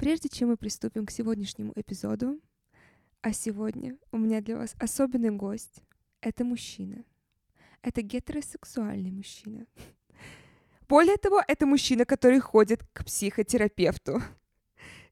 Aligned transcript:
Прежде 0.00 0.30
чем 0.30 0.48
мы 0.48 0.56
приступим 0.56 1.04
к 1.04 1.10
сегодняшнему 1.10 1.74
эпизоду, 1.76 2.40
а 3.20 3.34
сегодня 3.34 3.98
у 4.12 4.16
меня 4.16 4.40
для 4.40 4.56
вас 4.56 4.74
особенный 4.80 5.30
гость. 5.30 5.82
Это 6.22 6.42
мужчина. 6.42 7.04
Это 7.82 8.00
гетеросексуальный 8.00 9.10
мужчина. 9.10 9.66
Более 10.88 11.18
того, 11.18 11.42
это 11.46 11.66
мужчина, 11.66 12.06
который 12.06 12.40
ходит 12.40 12.82
к 12.94 13.04
психотерапевту. 13.04 14.22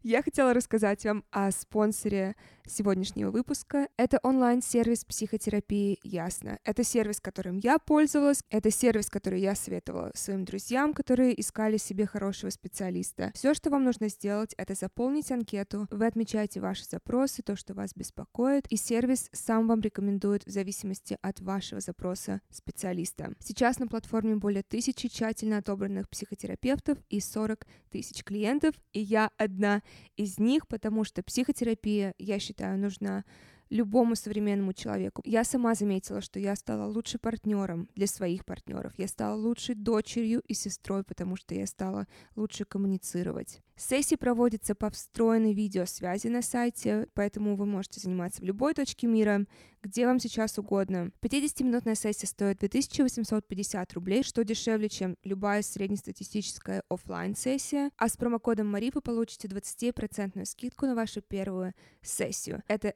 Я 0.03 0.23
хотела 0.23 0.55
рассказать 0.55 1.05
вам 1.05 1.25
о 1.33 1.51
спонсоре 1.51 2.37
сегодняшнего 2.64 3.31
выпуска. 3.31 3.89
Это 3.96 4.21
онлайн-сервис 4.23 5.05
психотерапии 5.05 5.99
«Ясно». 6.03 6.59
Это 6.64 6.85
сервис, 6.85 7.21
которым 7.21 7.57
я 7.57 7.79
пользовалась, 7.79 8.43
это 8.50 8.71
сервис, 8.71 9.09
который 9.09 9.41
я 9.41 9.55
советовала 9.55 10.13
своим 10.14 10.45
друзьям, 10.45 10.95
которые 10.95 11.39
искали 11.41 11.79
себе 11.79 12.07
хорошего 12.07 12.50
специалиста. 12.50 13.32
Все, 13.35 13.55
что 13.55 13.71
вам 13.71 13.85
нужно 13.85 14.09
сделать, 14.09 14.55
это 14.57 14.75
заполнить 14.75 15.32
анкету, 15.32 15.89
вы 15.91 16.07
отмечаете 16.07 16.61
ваши 16.61 16.85
запросы, 16.85 17.43
то, 17.43 17.57
что 17.57 17.75
вас 17.75 17.93
беспокоит, 17.94 18.67
и 18.69 18.77
сервис 18.77 19.29
сам 19.33 19.67
вам 19.67 19.80
рекомендует 19.80 20.44
в 20.44 20.50
зависимости 20.50 21.19
от 21.22 21.41
вашего 21.41 21.80
запроса 21.80 22.41
специалиста. 22.50 23.33
Сейчас 23.41 23.79
на 23.79 23.89
платформе 23.89 24.36
более 24.36 24.63
тысячи 24.63 25.08
тщательно 25.08 25.58
отобранных 25.58 26.08
психотерапевтов 26.08 26.99
и 27.08 27.21
40 27.21 27.67
тысяч 27.91 28.22
клиентов, 28.22 28.75
и 28.93 29.00
я 29.00 29.30
одна 29.39 29.83
из 30.17 30.39
них, 30.39 30.67
потому 30.69 31.05
что 31.05 31.23
психотерапия, 31.23 32.15
я 32.19 32.39
считаю, 32.39 32.78
нужна 32.78 33.25
любому 33.70 34.17
современному 34.17 34.72
человеку. 34.72 35.22
Я 35.25 35.45
сама 35.45 35.75
заметила, 35.75 36.20
что 36.20 36.39
я 36.39 36.56
стала 36.56 36.86
лучше 36.86 37.19
партнером 37.19 37.89
для 37.94 38.06
своих 38.06 38.44
партнеров. 38.44 38.92
Я 38.97 39.08
стала 39.08 39.34
лучшей 39.36 39.75
дочерью 39.75 40.42
и 40.47 40.55
сестрой, 40.55 41.05
потому 41.05 41.36
что 41.36 41.55
я 41.55 41.67
стала 41.67 42.06
лучше 42.36 42.64
коммуницировать. 42.64 43.61
Сессии 43.77 44.17
проводятся 44.17 44.75
по 44.75 44.91
встроенной 44.91 45.55
видеосвязи 45.55 46.27
на 46.27 46.42
сайте, 46.42 47.06
поэтому 47.14 47.55
вы 47.55 47.64
можете 47.64 48.00
заниматься 48.00 48.42
в 48.42 48.44
любой 48.44 48.74
точке 48.74 49.06
мира, 49.06 49.46
где 49.83 50.06
вам 50.06 50.19
сейчас 50.19 50.58
угодно. 50.58 51.12
50-минутная 51.22 51.94
сессия 51.94 52.27
стоит 52.27 52.58
2850 52.58 53.92
рублей, 53.92 54.24
что 54.24 54.42
дешевле, 54.42 54.89
чем 54.89 55.16
любая 55.22 55.62
среднестатистическая 55.62 56.83
офлайн 56.89 57.36
сессия 57.36 57.91
а 57.96 58.08
с 58.08 58.16
промокодом 58.16 58.66
Мари 58.69 58.91
вы 58.94 59.00
получите 59.00 59.48
20% 59.48 60.44
скидку 60.44 60.86
на 60.86 60.94
вашу 60.94 61.22
первую 61.22 61.74
сессию. 62.02 62.62
Это 62.69 62.94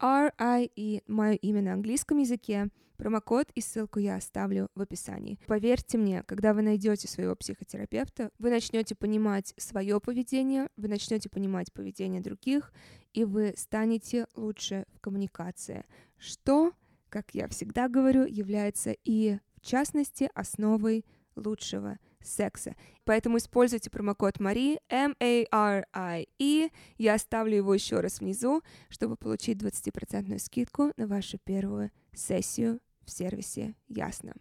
M-A-R-I, 0.00 1.02
мое 1.06 1.32
имя 1.34 1.62
на 1.62 1.72
английском 1.74 2.18
языке, 2.18 2.68
Промокод 2.98 3.52
и 3.54 3.60
ссылку 3.60 4.00
я 4.00 4.16
оставлю 4.16 4.68
в 4.74 4.80
описании. 4.80 5.38
Поверьте 5.46 5.96
мне, 5.98 6.24
когда 6.24 6.52
вы 6.52 6.62
найдете 6.62 7.06
своего 7.06 7.36
психотерапевта, 7.36 8.32
вы 8.40 8.50
начнете 8.50 8.96
понимать 8.96 9.54
свое 9.56 10.00
поведение, 10.00 10.68
вы 10.76 10.88
начнете 10.88 11.28
понимать 11.28 11.72
поведение 11.72 12.20
других, 12.20 12.72
и 13.14 13.24
вы 13.24 13.54
станете 13.56 14.26
лучше 14.34 14.84
в 14.94 15.00
коммуникации, 15.00 15.84
что, 16.16 16.72
как 17.08 17.34
я 17.34 17.46
всегда 17.46 17.88
говорю, 17.88 18.26
является 18.26 18.90
и, 19.04 19.38
в 19.54 19.60
частности, 19.60 20.28
основой 20.34 21.04
лучшего 21.36 22.00
секса. 22.22 22.74
Поэтому 23.04 23.38
используйте 23.38 23.90
промокод 23.90 24.40
Мари, 24.40 24.80
M-A-R-I-E. 24.88 26.70
Я 26.98 27.14
оставлю 27.14 27.56
его 27.56 27.74
еще 27.74 28.00
раз 28.00 28.20
внизу, 28.20 28.62
чтобы 28.88 29.16
получить 29.16 29.62
20% 29.62 30.38
скидку 30.38 30.92
на 30.96 31.06
вашу 31.06 31.38
первую 31.38 31.90
сессию 32.12 32.80
в 33.04 33.10
сервисе 33.10 33.74
Ясно. 33.88 34.34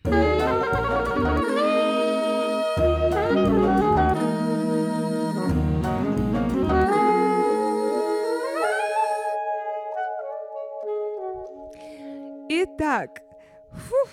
Итак, 12.49 13.21
фух, 13.71 14.09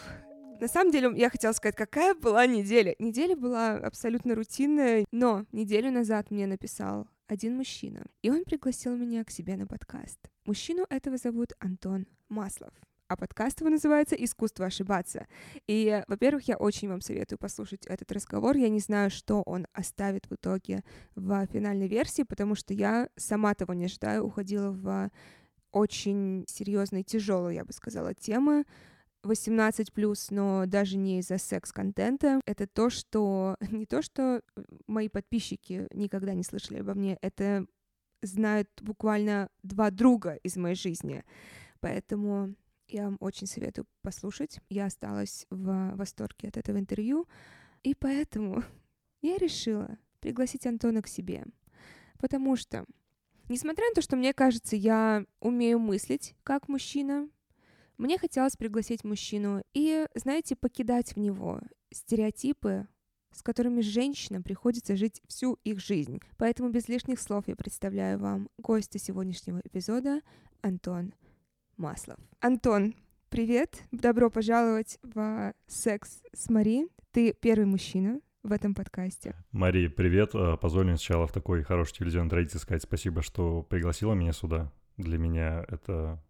на 0.65 0.69
самом 0.69 0.93
деле, 0.93 1.13
я 1.15 1.29
хотела 1.29 1.53
сказать, 1.53 1.77
какая 1.77 2.15
была 2.15 2.47
неделя. 2.47 2.95
Неделя 2.99 3.37
была 3.37 3.73
абсолютно 3.73 4.35
рутинная, 4.35 5.05
но 5.13 5.45
неделю 5.53 5.91
назад 5.91 6.31
мне 6.31 6.47
написал 6.47 7.07
один 7.27 7.55
мужчина, 7.55 8.07
и 8.23 8.31
он 8.31 8.45
пригласил 8.45 8.97
меня 8.97 9.25
к 9.25 9.31
себе 9.31 9.57
на 9.57 9.67
подкаст. 9.67 10.19
Мужчину 10.47 10.87
этого 10.89 11.19
зовут 11.19 11.53
Антон 11.59 12.07
Маслов 12.31 12.73
а 13.07 13.17
подкаст 13.17 13.61
его 13.61 13.69
называется 13.69 14.17
«Искусство 14.17 14.65
ошибаться». 14.65 15.27
И, 15.69 16.03
во-первых, 16.09 16.49
я 16.49 16.57
очень 16.57 16.89
вам 16.89 17.03
советую 17.03 17.39
послушать 17.39 17.87
этот 17.87 18.11
разговор. 18.11 18.57
Я 18.57 18.71
не 18.71 18.81
знаю, 18.81 19.11
что 19.11 19.43
он 19.43 19.67
оставит 19.75 20.25
в 20.31 20.35
итоге 20.35 20.83
в 21.15 21.47
финальной 21.47 21.87
версии, 21.87 22.23
потому 22.23 22.55
что 22.55 22.73
я, 22.73 23.11
сама 23.17 23.55
того 23.55 23.75
не 23.75 23.85
ожидаю, 23.85 24.25
уходила 24.25 24.71
в 24.71 25.11
очень 25.71 26.47
серьезные, 26.49 27.05
тяжелые, 27.05 27.57
я 27.57 27.65
бы 27.67 27.75
сказала, 27.75 28.15
темы, 28.15 28.65
18 29.25 29.93
плюс, 29.93 30.31
но 30.31 30.67
даже 30.67 30.97
не 30.97 31.19
из-за 31.21 31.39
секс-контента. 31.39 32.41
Это 32.47 32.67
то, 32.67 32.91
что 32.91 33.57
не 33.71 33.87
то, 33.87 34.03
что 34.03 34.43
мои 34.87 35.09
подписчики 35.09 35.87
никогда 35.93 36.35
не 36.35 36.43
слышали 36.43 36.79
обо 36.79 36.95
мне, 36.95 37.19
это 37.21 37.67
знают 38.23 38.69
буквально 38.81 39.49
два 39.63 39.91
друга 39.91 40.35
из 40.43 40.57
моей 40.57 40.77
жизни. 40.77 41.25
Поэтому 41.81 42.55
я 42.89 43.05
вам 43.05 43.17
очень 43.21 43.47
советую 43.47 43.87
послушать. 44.03 44.61
Я 44.69 44.87
осталась 44.87 45.47
в 45.51 45.95
восторге 45.97 46.49
от 46.49 46.57
этого 46.57 46.79
интервью, 46.79 47.27
и 47.83 47.95
поэтому 47.95 48.63
я 49.23 49.37
решила 49.37 49.99
пригласить 50.21 50.67
Антона 50.67 51.03
к 51.03 51.09
себе. 51.09 51.45
Потому 52.19 52.57
что, 52.57 52.85
несмотря 53.49 53.89
на 53.89 53.95
то, 53.95 54.03
что 54.03 54.17
мне 54.17 54.33
кажется, 54.33 54.77
я 54.77 55.25
умею 55.41 55.79
мыслить 55.79 56.35
как 56.43 56.69
мужчина, 56.69 57.29
мне 57.99 58.19
хотелось 58.19 58.57
пригласить 58.57 59.05
мужчину 59.05 59.63
и, 59.73 60.07
знаете, 60.15 60.57
покидать 60.57 61.15
в 61.15 61.19
него 61.19 61.61
стереотипы, 61.93 62.89
с 63.33 63.43
которыми 63.43 63.81
женщинам 63.81 64.43
приходится 64.43 64.97
жить 64.97 65.21
всю 65.27 65.59
их 65.65 65.81
жизнь. 65.81 66.21
Поэтому 66.37 66.71
без 66.71 66.89
лишних 66.89 67.21
слов 67.21 67.45
я 67.47 67.57
представляю 67.57 68.19
вам 68.19 68.49
гостя 68.59 68.99
сегодняшнего 68.99 69.61
эпизода 69.65 70.21
Антон 70.63 71.15
Маслов. 71.77 72.19
Антон, 72.41 72.95
привет, 73.29 73.83
добро 73.91 74.31
пожаловать 74.31 74.99
в 75.03 75.53
«Секс 75.67 76.23
с 76.33 76.49
Мари». 76.51 76.89
Ты 77.11 77.33
первый 77.33 77.67
мужчина 77.67 78.21
в 78.43 78.53
этом 78.53 78.75
подкасте. 78.75 79.35
Мари, 79.53 79.89
привет. 79.89 80.35
Э, 80.35 80.57
позволь 80.61 80.85
мне 80.85 80.97
сначала 80.97 81.27
в 81.27 81.33
такой 81.33 81.63
хорошей 81.63 81.95
телевизионной 81.95 82.31
традиции 82.31 82.59
сказать 82.59 82.83
спасибо, 82.83 83.23
что 83.23 83.63
пригласила 83.63 84.15
меня 84.15 84.33
сюда. 84.33 84.73
Для 84.97 85.19
меня 85.19 85.65
это 85.69 86.23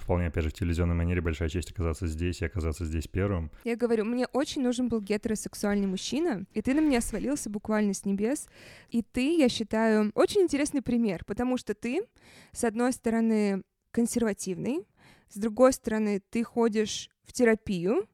вполне, 0.00 0.26
опять 0.26 0.44
же, 0.44 0.50
в 0.50 0.54
телевизионной 0.54 0.94
манере 0.94 1.20
большая 1.20 1.48
честь 1.48 1.70
оказаться 1.70 2.06
здесь 2.06 2.40
и 2.42 2.46
оказаться 2.46 2.84
здесь 2.84 3.06
первым. 3.06 3.50
Я 3.64 3.76
говорю, 3.76 4.04
мне 4.04 4.26
очень 4.32 4.62
нужен 4.62 4.88
был 4.88 5.00
гетеросексуальный 5.00 5.86
мужчина, 5.86 6.44
и 6.52 6.62
ты 6.62 6.74
на 6.74 6.80
меня 6.80 7.00
свалился 7.00 7.50
буквально 7.50 7.94
с 7.94 8.04
небес. 8.04 8.48
И 8.90 9.02
ты, 9.02 9.36
я 9.36 9.48
считаю, 9.48 10.10
очень 10.14 10.42
интересный 10.42 10.82
пример, 10.82 11.24
потому 11.24 11.56
что 11.56 11.74
ты, 11.74 12.02
с 12.52 12.64
одной 12.64 12.92
стороны, 12.92 13.62
консервативный, 13.90 14.86
с 15.28 15.36
другой 15.36 15.72
стороны, 15.72 16.20
ты 16.30 16.42
ходишь 16.42 17.08
в 17.24 17.32
терапию, 17.32 18.08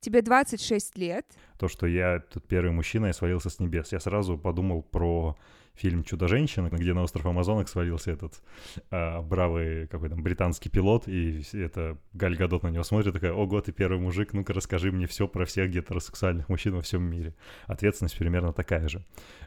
тебе 0.00 0.22
26 0.22 0.96
лет. 0.98 1.26
То, 1.58 1.68
что 1.68 1.86
я 1.86 2.20
тут 2.20 2.46
первый 2.46 2.70
мужчина, 2.70 3.06
я 3.06 3.12
свалился 3.12 3.50
с 3.50 3.58
небес. 3.58 3.92
Я 3.92 4.00
сразу 4.00 4.38
подумал 4.38 4.82
про 4.82 5.36
фильм 5.78 6.02
«Чудо-женщина», 6.02 6.68
где 6.70 6.92
на 6.92 7.02
остров 7.02 7.24
Амазонок 7.26 7.68
свалился 7.68 8.10
этот 8.10 8.42
а, 8.90 9.22
бравый 9.22 9.86
какой 9.86 10.08
там 10.08 10.22
британский 10.22 10.68
пилот, 10.68 11.06
и 11.06 11.42
это 11.52 11.98
Галь 12.12 12.36
Гадот 12.36 12.64
на 12.64 12.68
него 12.68 12.82
смотрит, 12.82 13.14
такая, 13.14 13.32
ого, 13.32 13.60
ты 13.60 13.72
первый 13.72 14.00
мужик, 14.00 14.32
ну-ка 14.32 14.52
расскажи 14.52 14.90
мне 14.90 15.06
все 15.06 15.28
про 15.28 15.44
всех 15.44 15.70
гетеросексуальных 15.70 16.48
мужчин 16.48 16.74
во 16.74 16.82
всем 16.82 17.02
мире. 17.02 17.34
Ответственность 17.66 18.18
примерно 18.18 18.52
такая 18.52 18.88
же. 18.88 19.04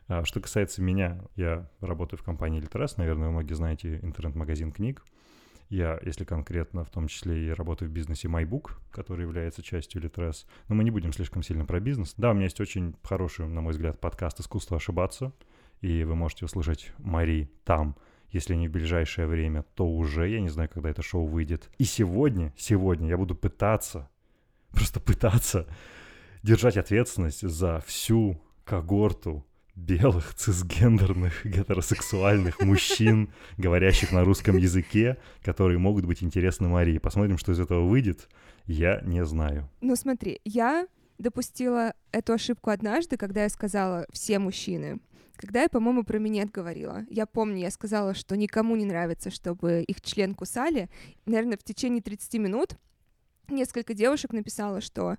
А, 0.07 0.23
что 0.23 0.39
касается 0.39 0.81
меня, 0.81 1.21
я 1.35 1.69
работаю 1.81 2.19
в 2.19 2.23
компании 2.23 2.61
Литрес, 2.61 2.97
наверное, 2.97 3.27
вы 3.27 3.33
многие 3.33 3.53
знаете 3.53 3.99
интернет-магазин 4.01 4.71
книг, 4.71 5.03
я, 5.71 5.97
если 6.03 6.25
конкретно, 6.25 6.83
в 6.83 6.89
том 6.89 7.07
числе 7.07 7.47
и 7.47 7.49
работаю 7.49 7.89
в 7.89 7.93
бизнесе 7.93 8.27
MyBook, 8.27 8.71
который 8.91 9.21
является 9.21 9.63
частью 9.63 10.01
Litres. 10.01 10.45
Но 10.67 10.75
мы 10.75 10.83
не 10.83 10.91
будем 10.91 11.13
слишком 11.13 11.41
сильно 11.41 11.65
про 11.65 11.79
бизнес. 11.79 12.13
Да, 12.17 12.31
у 12.31 12.33
меня 12.33 12.43
есть 12.43 12.59
очень 12.59 12.93
хороший, 13.03 13.47
на 13.47 13.61
мой 13.61 13.71
взгляд, 13.71 13.99
подкаст 13.99 14.39
«Искусство 14.41 14.77
ошибаться», 14.77 15.31
и 15.79 16.03
вы 16.03 16.15
можете 16.15 16.45
услышать 16.45 16.91
Мари 16.97 17.49
там, 17.63 17.95
если 18.31 18.53
не 18.53 18.67
в 18.67 18.71
ближайшее 18.71 19.27
время, 19.27 19.63
то 19.75 19.87
уже, 19.87 20.29
я 20.29 20.41
не 20.41 20.49
знаю, 20.49 20.69
когда 20.69 20.89
это 20.89 21.01
шоу 21.01 21.25
выйдет. 21.25 21.69
И 21.77 21.85
сегодня, 21.85 22.53
сегодня 22.57 23.07
я 23.07 23.17
буду 23.17 23.33
пытаться, 23.33 24.09
просто 24.71 24.99
пытаться 24.99 25.67
держать 26.43 26.75
ответственность 26.75 27.47
за 27.47 27.79
всю 27.87 28.41
когорту 28.65 29.45
белых, 29.81 30.33
цисгендерных, 30.35 31.45
гетеросексуальных 31.45 32.61
мужчин, 32.61 33.33
говорящих 33.57 34.11
на 34.11 34.23
русском 34.23 34.57
языке, 34.57 35.17
которые 35.43 35.79
могут 35.79 36.05
быть 36.05 36.23
интересны 36.23 36.67
Марии. 36.67 36.97
Посмотрим, 36.99 37.37
что 37.37 37.51
из 37.51 37.59
этого 37.59 37.87
выйдет. 37.87 38.29
Я 38.65 39.01
не 39.01 39.25
знаю. 39.25 39.69
Ну 39.81 39.95
смотри, 39.95 40.39
я 40.45 40.87
допустила 41.17 41.93
эту 42.11 42.33
ошибку 42.33 42.69
однажды, 42.69 43.17
когда 43.17 43.43
я 43.43 43.49
сказала 43.49 44.05
«все 44.11 44.39
мужчины», 44.39 44.99
Когда 45.35 45.63
я, 45.63 45.69
по-моему, 45.69 46.03
про 46.03 46.19
минет 46.19 46.51
говорила, 46.51 47.03
я 47.09 47.25
помню, 47.25 47.57
я 47.61 47.71
сказала, 47.71 48.13
что 48.13 48.37
никому 48.37 48.75
не 48.75 48.85
нравится, 48.85 49.31
чтобы 49.31 49.81
их 49.81 50.01
член 50.01 50.35
кусали. 50.35 50.87
Наверное, 51.25 51.57
в 51.57 51.63
течение 51.63 52.01
30 52.01 52.35
минут 52.35 52.77
несколько 53.49 53.95
девушек 53.95 54.33
написало, 54.33 54.81
что 54.81 55.17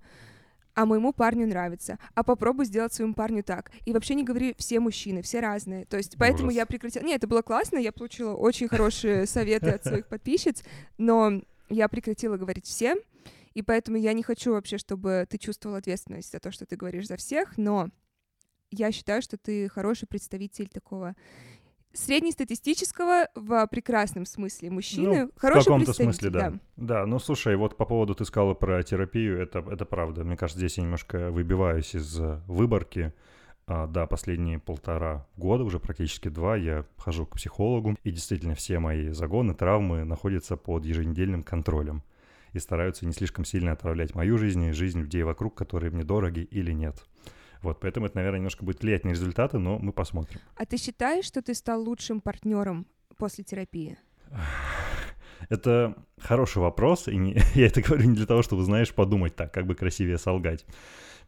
а 0.74 0.86
моему 0.86 1.12
парню 1.12 1.46
нравится, 1.46 1.98
а 2.14 2.22
попробуй 2.22 2.64
сделать 2.64 2.92
своему 2.92 3.14
парню 3.14 3.42
так. 3.42 3.70
И 3.84 3.92
вообще 3.92 4.14
не 4.14 4.24
говори 4.24 4.54
все 4.58 4.80
мужчины, 4.80 5.22
все 5.22 5.40
разные. 5.40 5.84
То 5.84 5.96
есть 5.96 6.16
поэтому 6.18 6.48
Ужас. 6.48 6.56
я 6.56 6.66
прекратила... 6.66 7.02
Не, 7.02 7.14
это 7.14 7.26
было 7.26 7.42
классно, 7.42 7.78
я 7.78 7.92
получила 7.92 8.34
очень 8.34 8.68
хорошие 8.68 9.26
советы 9.26 9.70
от 9.70 9.84
своих 9.84 10.06
подписчиц, 10.06 10.62
но 10.98 11.42
я 11.68 11.88
прекратила 11.88 12.36
говорить 12.36 12.66
всем, 12.66 12.98
и 13.54 13.62
поэтому 13.62 13.98
я 13.98 14.12
не 14.12 14.22
хочу 14.22 14.52
вообще, 14.52 14.78
чтобы 14.78 15.26
ты 15.28 15.38
чувствовал 15.38 15.76
ответственность 15.76 16.32
за 16.32 16.40
то, 16.40 16.50
что 16.50 16.64
ты 16.64 16.76
говоришь 16.76 17.06
за 17.06 17.16
всех, 17.16 17.58
но 17.58 17.90
я 18.70 18.90
считаю, 18.90 19.20
что 19.20 19.36
ты 19.36 19.68
хороший 19.68 20.06
представитель 20.06 20.68
такого 20.68 21.14
среднестатистического 21.94 23.28
в 23.34 23.66
прекрасном 23.68 24.26
смысле 24.26 24.70
мужчины. 24.70 25.24
Ну, 25.24 25.30
в 25.34 25.40
хороший 25.40 25.64
каком-то 25.64 25.86
представитель, 25.86 26.18
смысле, 26.18 26.30
да. 26.30 26.52
да. 26.76 27.06
ну 27.06 27.18
слушай, 27.18 27.56
вот 27.56 27.76
по 27.76 27.84
поводу 27.84 28.14
ты 28.14 28.24
сказала 28.24 28.54
про 28.54 28.82
терапию, 28.82 29.40
это, 29.40 29.64
это 29.70 29.84
правда. 29.84 30.24
Мне 30.24 30.36
кажется, 30.36 30.58
здесь 30.58 30.78
я 30.78 30.84
немножко 30.84 31.30
выбиваюсь 31.30 31.94
из 31.94 32.18
выборки. 32.46 33.12
А, 33.66 33.86
да, 33.86 34.06
последние 34.06 34.58
полтора 34.58 35.26
года, 35.36 35.62
уже 35.62 35.78
практически 35.78 36.28
два, 36.28 36.56
я 36.56 36.84
хожу 36.96 37.26
к 37.26 37.36
психологу, 37.36 37.96
и 38.02 38.10
действительно 38.10 38.54
все 38.54 38.80
мои 38.80 39.10
загоны, 39.10 39.54
травмы 39.54 40.04
находятся 40.04 40.56
под 40.56 40.84
еженедельным 40.84 41.42
контролем 41.44 42.02
и 42.52 42.58
стараются 42.58 43.06
не 43.06 43.12
слишком 43.12 43.44
сильно 43.44 43.72
отправлять 43.72 44.14
мою 44.14 44.36
жизнь 44.36 44.62
и 44.64 44.72
жизнь 44.72 45.00
людей 45.00 45.22
вокруг, 45.22 45.54
которые 45.54 45.90
мне 45.90 46.04
дороги 46.04 46.40
или 46.40 46.72
нет. 46.72 47.06
Вот, 47.62 47.80
поэтому 47.80 48.06
это, 48.06 48.16
наверное, 48.16 48.38
немножко 48.38 48.64
будет 48.64 48.82
влиять 48.82 49.04
на 49.04 49.10
результаты, 49.10 49.58
но 49.58 49.78
мы 49.78 49.92
посмотрим. 49.92 50.40
А 50.56 50.66
ты 50.66 50.76
считаешь, 50.76 51.24
что 51.24 51.42
ты 51.42 51.54
стал 51.54 51.82
лучшим 51.82 52.20
партнером 52.20 52.86
после 53.16 53.44
терапии? 53.44 53.96
Это 55.48 55.96
хороший 56.20 56.58
вопрос, 56.58 57.08
и 57.08 57.16
не, 57.16 57.36
я 57.54 57.66
это 57.66 57.82
говорю 57.82 58.08
не 58.08 58.14
для 58.14 58.26
того, 58.26 58.42
чтобы, 58.42 58.62
знаешь, 58.62 58.94
подумать 58.94 59.34
так, 59.34 59.52
как 59.52 59.66
бы 59.66 59.74
красивее 59.74 60.16
солгать. 60.16 60.64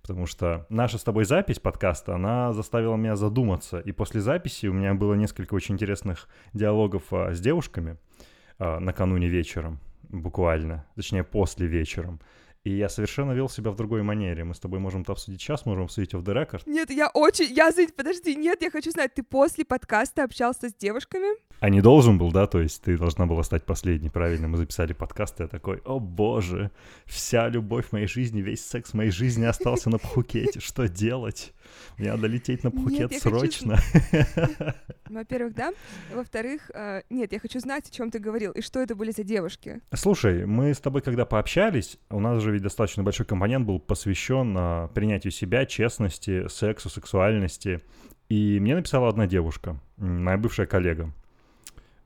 Потому 0.03 0.27
что 0.27 0.67
наша 0.69 0.99
с 0.99 1.03
тобой 1.03 1.25
запись 1.25 1.59
подкаста, 1.59 2.15
она 2.15 2.53
заставила 2.53 2.95
меня 2.95 3.17
задуматься. 3.17 3.81
И 3.81 3.91
после 3.91 4.21
записи 4.21 4.67
у 4.67 4.73
меня 4.73 4.95
было 4.95 5.15
несколько 5.15 5.55
очень 5.55 5.75
интересных 5.75 6.29
диалогов 6.53 7.05
а, 7.11 7.35
с 7.35 7.41
девушками 7.41 7.97
а, 8.59 8.79
накануне 8.79 9.29
вечером, 9.29 9.81
буквально, 10.03 10.87
точнее, 10.95 11.25
после 11.25 11.67
вечером. 11.67 12.21
И 12.65 12.71
я 12.71 12.89
совершенно 12.89 13.33
вел 13.33 13.51
себя 13.51 13.71
в 13.71 13.77
другой 13.77 14.03
манере. 14.03 14.43
Мы 14.43 14.55
с 14.55 14.59
тобой 14.59 14.79
можем 14.81 15.03
это 15.03 15.13
обсудить 15.13 15.41
сейчас, 15.41 15.67
можем 15.67 15.85
обсудить 15.85 16.15
в 16.15 16.21
the 16.21 16.35
record. 16.35 16.63
Нет, 16.65 16.91
я 16.91 17.09
очень... 17.09 17.53
Я, 17.53 17.71
подожди, 17.95 18.35
нет, 18.35 18.63
я 18.63 18.71
хочу 18.71 18.91
знать, 18.91 19.13
ты 19.15 19.23
после 19.23 19.67
подкаста 19.67 20.25
общался 20.25 20.71
с 20.71 20.75
девушками? 20.75 21.37
А 21.61 21.69
не 21.69 21.83
должен 21.83 22.19
был, 22.19 22.33
да? 22.33 22.47
То 22.47 22.61
есть 22.61 22.83
ты 22.83 22.99
должна 22.99 23.27
была 23.27 23.43
стать 23.43 23.65
последней, 23.65 24.11
правильно? 24.11 24.49
Мы 24.49 24.57
записали 24.57 24.93
подкаст, 24.93 25.41
и 25.41 25.45
я 25.45 25.49
такой, 25.49 25.83
о 25.85 25.99
боже, 25.99 26.71
вся 27.07 27.49
любовь 27.49 27.93
моей 27.93 28.07
жизни, 28.07 28.41
весь 28.41 28.65
секс 28.65 28.91
в 28.91 28.95
моей 28.95 29.11
жизни 29.11 29.45
остался 29.45 29.91
на 29.91 29.99
Пхукете. 29.99 30.61
Что 30.61 30.89
делать? 30.89 31.54
Мне 31.99 32.11
надо 32.11 32.27
лететь 32.27 32.65
на 32.65 32.71
Пхукет 32.71 33.11
Нет, 33.11 33.23
срочно. 33.23 33.79
Во-первых, 35.09 35.55
да. 35.55 35.73
Во-вторых, 36.13 36.71
э, 36.75 37.03
нет, 37.11 37.33
я 37.33 37.39
хочу 37.39 37.61
знать, 37.61 37.89
о 37.89 37.93
чем 37.93 38.11
ты 38.11 38.19
говорил, 38.19 38.53
и 38.53 38.61
что 38.63 38.81
это 38.81 38.95
были 38.95 39.11
за 39.11 39.23
девушки. 39.23 39.81
Слушай, 39.93 40.47
мы 40.47 40.75
с 40.75 40.81
тобой 40.81 41.03
когда 41.03 41.25
пообщались, 41.25 41.99
у 42.11 42.21
нас 42.21 42.43
же 42.43 42.53
ведь 42.53 42.63
достаточно 42.63 43.03
большой 43.03 43.27
компонент 43.27 43.67
был 43.67 43.79
посвящен 43.79 44.55
а, 44.57 44.89
принятию 44.89 45.31
себя, 45.31 45.67
честности, 45.67 46.49
сексу, 46.49 46.89
сексуальности. 46.89 47.81
И 48.29 48.59
мне 48.59 48.75
написала 48.75 49.09
одна 49.09 49.27
девушка, 49.27 49.79
моя 49.97 50.39
бывшая 50.39 50.67
коллега. 50.67 51.13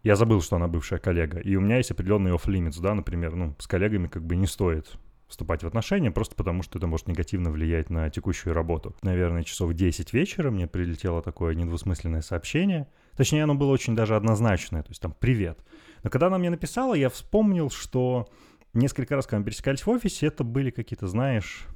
Я 0.02 0.16
забыл, 0.16 0.40
что 0.40 0.56
она 0.56 0.69
бывшая 0.69 0.99
коллега. 0.99 1.38
И 1.38 1.56
у 1.56 1.61
меня 1.61 1.76
есть 1.76 1.90
определенный 1.90 2.32
off-limits, 2.32 2.81
да, 2.81 2.94
например, 2.94 3.34
ну, 3.34 3.54
с 3.58 3.66
коллегами 3.66 4.08
как 4.08 4.25
бы 4.25 4.37
не 4.37 4.46
стоит 4.46 4.99
вступать 5.28 5.62
в 5.62 5.66
отношения, 5.66 6.10
просто 6.10 6.34
потому 6.34 6.62
что 6.62 6.78
это 6.78 6.86
может 6.86 7.06
негативно 7.06 7.50
влиять 7.50 7.90
на 7.90 8.10
текущую 8.10 8.54
работу. 8.54 8.96
Наверное, 9.02 9.44
часов 9.44 9.75
10 9.75 10.12
вечера 10.12 10.50
мне 10.50 10.66
прилетело 10.66 11.22
такое 11.22 11.54
недвусмысленное 11.54 12.22
сообщение. 12.22 12.88
Точнее, 13.16 13.44
оно 13.44 13.54
было 13.54 13.70
очень 13.70 13.94
даже 13.94 14.16
однозначное, 14.16 14.82
то 14.82 14.90
есть 14.90 15.02
там 15.02 15.14
«привет». 15.19 15.58
Но 16.02 16.10
когда 16.10 16.28
она 16.28 16.38
мне 16.38 16.50
написала, 16.50 16.94
я 16.94 17.10
вспомнил, 17.10 17.70
что 17.70 18.28
несколько 18.72 19.16
раз, 19.16 19.26
когда 19.26 19.40
мы 19.40 19.44
пересекались 19.44 19.84
в 19.84 19.90
офисе, 19.90 20.26
это 20.26 20.44
были 20.44 20.70
какие-то, 20.70 21.08
знаешь, 21.08 21.66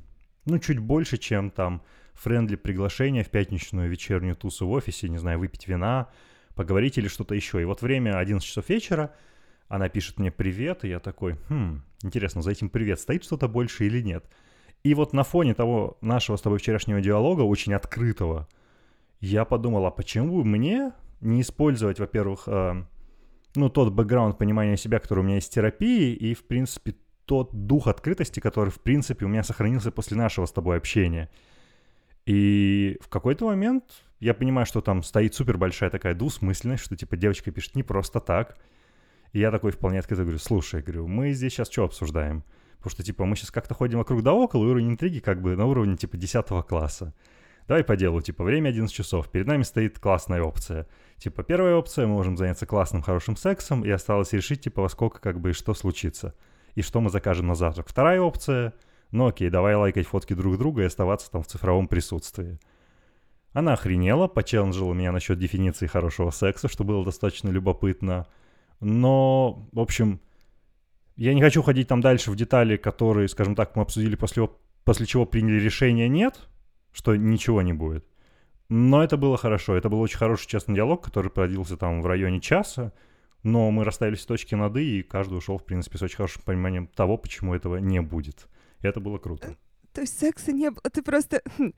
ну, 0.44 0.58
чуть 0.58 0.78
больше, 0.78 1.18
чем 1.18 1.50
там 1.50 1.82
френдли 2.14 2.56
приглашения 2.56 3.24
в 3.24 3.30
пятничную 3.30 3.90
вечернюю 3.90 4.36
тусу 4.36 4.66
в 4.66 4.70
офисе, 4.70 5.08
не 5.08 5.18
знаю, 5.18 5.38
выпить 5.38 5.68
вина, 5.68 6.08
поговорить 6.54 6.98
или 6.98 7.08
что-то 7.08 7.34
еще. 7.34 7.60
И 7.60 7.64
вот 7.64 7.82
время 7.82 8.18
11 8.18 8.46
часов 8.46 8.68
вечера, 8.68 9.14
она 9.72 9.88
пишет 9.88 10.18
мне 10.18 10.30
привет, 10.30 10.84
и 10.84 10.88
я 10.88 11.00
такой, 11.00 11.38
хм, 11.48 11.82
интересно, 12.02 12.42
за 12.42 12.50
этим 12.50 12.68
привет 12.68 13.00
стоит 13.00 13.24
что-то 13.24 13.48
больше 13.48 13.86
или 13.86 14.02
нет? 14.02 14.22
И 14.84 14.92
вот 14.92 15.14
на 15.14 15.24
фоне 15.24 15.54
того 15.54 15.96
нашего 16.02 16.36
с 16.36 16.42
тобой 16.42 16.58
вчерашнего 16.58 17.00
диалога, 17.00 17.40
очень 17.40 17.72
открытого, 17.72 18.46
я 19.20 19.46
подумал, 19.46 19.86
а 19.86 19.90
почему 19.90 20.44
мне 20.44 20.92
не 21.22 21.40
использовать, 21.40 21.98
во-первых, 22.00 22.42
э, 22.48 22.84
ну, 23.54 23.70
тот 23.70 23.94
бэкграунд 23.94 24.36
понимания 24.36 24.76
себя, 24.76 24.98
который 24.98 25.20
у 25.20 25.22
меня 25.22 25.36
есть 25.36 25.48
в 25.50 25.54
терапии, 25.54 26.12
и, 26.12 26.34
в 26.34 26.44
принципе, 26.44 26.94
тот 27.24 27.48
дух 27.54 27.86
открытости, 27.86 28.40
который, 28.40 28.68
в 28.68 28.80
принципе, 28.80 29.24
у 29.24 29.28
меня 29.28 29.42
сохранился 29.42 29.90
после 29.90 30.18
нашего 30.18 30.44
с 30.44 30.52
тобой 30.52 30.76
общения. 30.76 31.30
И 32.26 32.98
в 33.00 33.08
какой-то 33.08 33.46
момент 33.46 33.84
я 34.20 34.34
понимаю, 34.34 34.66
что 34.66 34.82
там 34.82 35.02
стоит 35.02 35.34
супер 35.34 35.56
большая 35.56 35.88
такая 35.88 36.14
двусмысленность, 36.14 36.84
что, 36.84 36.94
типа, 36.94 37.16
девочка 37.16 37.50
пишет 37.50 37.74
не 37.74 37.82
просто 37.82 38.20
так. 38.20 38.58
И 39.32 39.40
я 39.40 39.50
такой 39.50 39.72
вполне 39.72 39.98
открыто 39.98 40.22
говорю, 40.22 40.38
слушай, 40.38 40.82
говорю, 40.82 41.06
мы 41.06 41.32
здесь 41.32 41.52
сейчас 41.52 41.70
что 41.70 41.84
обсуждаем? 41.84 42.44
Потому 42.78 42.90
что, 42.90 43.02
типа, 43.02 43.24
мы 43.24 43.36
сейчас 43.36 43.50
как-то 43.50 43.74
ходим 43.74 43.98
вокруг 43.98 44.22
да 44.22 44.32
около, 44.32 44.64
и 44.64 44.68
уровень 44.68 44.90
интриги 44.90 45.20
как 45.20 45.40
бы 45.40 45.56
на 45.56 45.66
уровне, 45.66 45.96
типа, 45.96 46.16
10 46.16 46.46
класса. 46.66 47.14
Давай 47.68 47.84
по 47.84 47.96
делу, 47.96 48.20
типа, 48.20 48.42
время 48.42 48.70
11 48.70 48.94
часов, 48.94 49.30
перед 49.30 49.46
нами 49.46 49.62
стоит 49.62 49.98
классная 49.98 50.42
опция. 50.42 50.88
Типа, 51.16 51.44
первая 51.44 51.76
опция, 51.76 52.06
мы 52.06 52.14
можем 52.14 52.36
заняться 52.36 52.66
классным, 52.66 53.02
хорошим 53.02 53.36
сексом, 53.36 53.84
и 53.84 53.90
осталось 53.90 54.32
решить, 54.32 54.62
типа, 54.62 54.82
во 54.82 54.88
сколько, 54.88 55.20
как 55.20 55.40
бы, 55.40 55.50
и 55.50 55.52
что 55.52 55.72
случится. 55.74 56.34
И 56.74 56.82
что 56.82 57.00
мы 57.00 57.10
закажем 57.10 57.46
на 57.46 57.54
завтрак. 57.54 57.88
Вторая 57.88 58.20
опция, 58.20 58.74
ну 59.12 59.28
окей, 59.28 59.50
давай 59.50 59.76
лайкать 59.76 60.06
фотки 60.06 60.34
друг 60.34 60.58
друга 60.58 60.82
и 60.82 60.86
оставаться 60.86 61.30
там 61.30 61.42
в 61.42 61.46
цифровом 61.46 61.86
присутствии. 61.86 62.58
Она 63.52 63.74
охренела, 63.74 64.26
почелленджила 64.26 64.94
меня 64.94 65.12
насчет 65.12 65.38
дефиниции 65.38 65.86
хорошего 65.86 66.30
секса, 66.30 66.68
что 66.68 66.82
было 66.82 67.04
достаточно 67.04 67.50
любопытно. 67.50 68.26
Но, 68.82 69.68
в 69.70 69.78
общем, 69.78 70.20
я 71.14 71.34
не 71.34 71.40
хочу 71.40 71.62
ходить 71.62 71.86
там 71.86 72.00
дальше 72.00 72.32
в 72.32 72.36
детали, 72.36 72.76
которые, 72.76 73.28
скажем 73.28 73.54
так, 73.54 73.76
мы 73.76 73.82
обсудили 73.82 74.16
после, 74.16 74.48
после 74.84 75.06
чего 75.06 75.24
приняли 75.24 75.60
решение 75.60 76.08
«нет», 76.08 76.48
что 76.92 77.14
ничего 77.14 77.62
не 77.62 77.72
будет. 77.72 78.04
Но 78.68 79.04
это 79.04 79.16
было 79.16 79.36
хорошо. 79.36 79.76
Это 79.76 79.88
был 79.88 80.00
очень 80.00 80.18
хороший, 80.18 80.48
честный 80.48 80.74
диалог, 80.74 81.04
который 81.04 81.30
продлился 81.30 81.76
там 81.76 82.02
в 82.02 82.06
районе 82.06 82.40
часа. 82.40 82.92
Но 83.44 83.70
мы 83.70 83.84
расставили 83.84 84.16
точки 84.16 84.56
над 84.56 84.76
«и», 84.76 84.98
и 84.98 85.02
каждый 85.02 85.38
ушел, 85.38 85.58
в 85.58 85.64
принципе, 85.64 85.98
с 85.98 86.02
очень 86.02 86.16
хорошим 86.16 86.42
пониманием 86.44 86.88
того, 86.88 87.16
почему 87.18 87.54
этого 87.54 87.76
не 87.76 88.02
будет. 88.02 88.48
И 88.80 88.86
это 88.88 88.98
было 88.98 89.18
круто. 89.18 89.56
То 89.92 90.00
есть 90.00 90.18
секса 90.18 90.52
не 90.52 90.70
было. 90.70 90.82
Ты 90.90 91.02
просто... 91.02 91.42
Хм, 91.58 91.72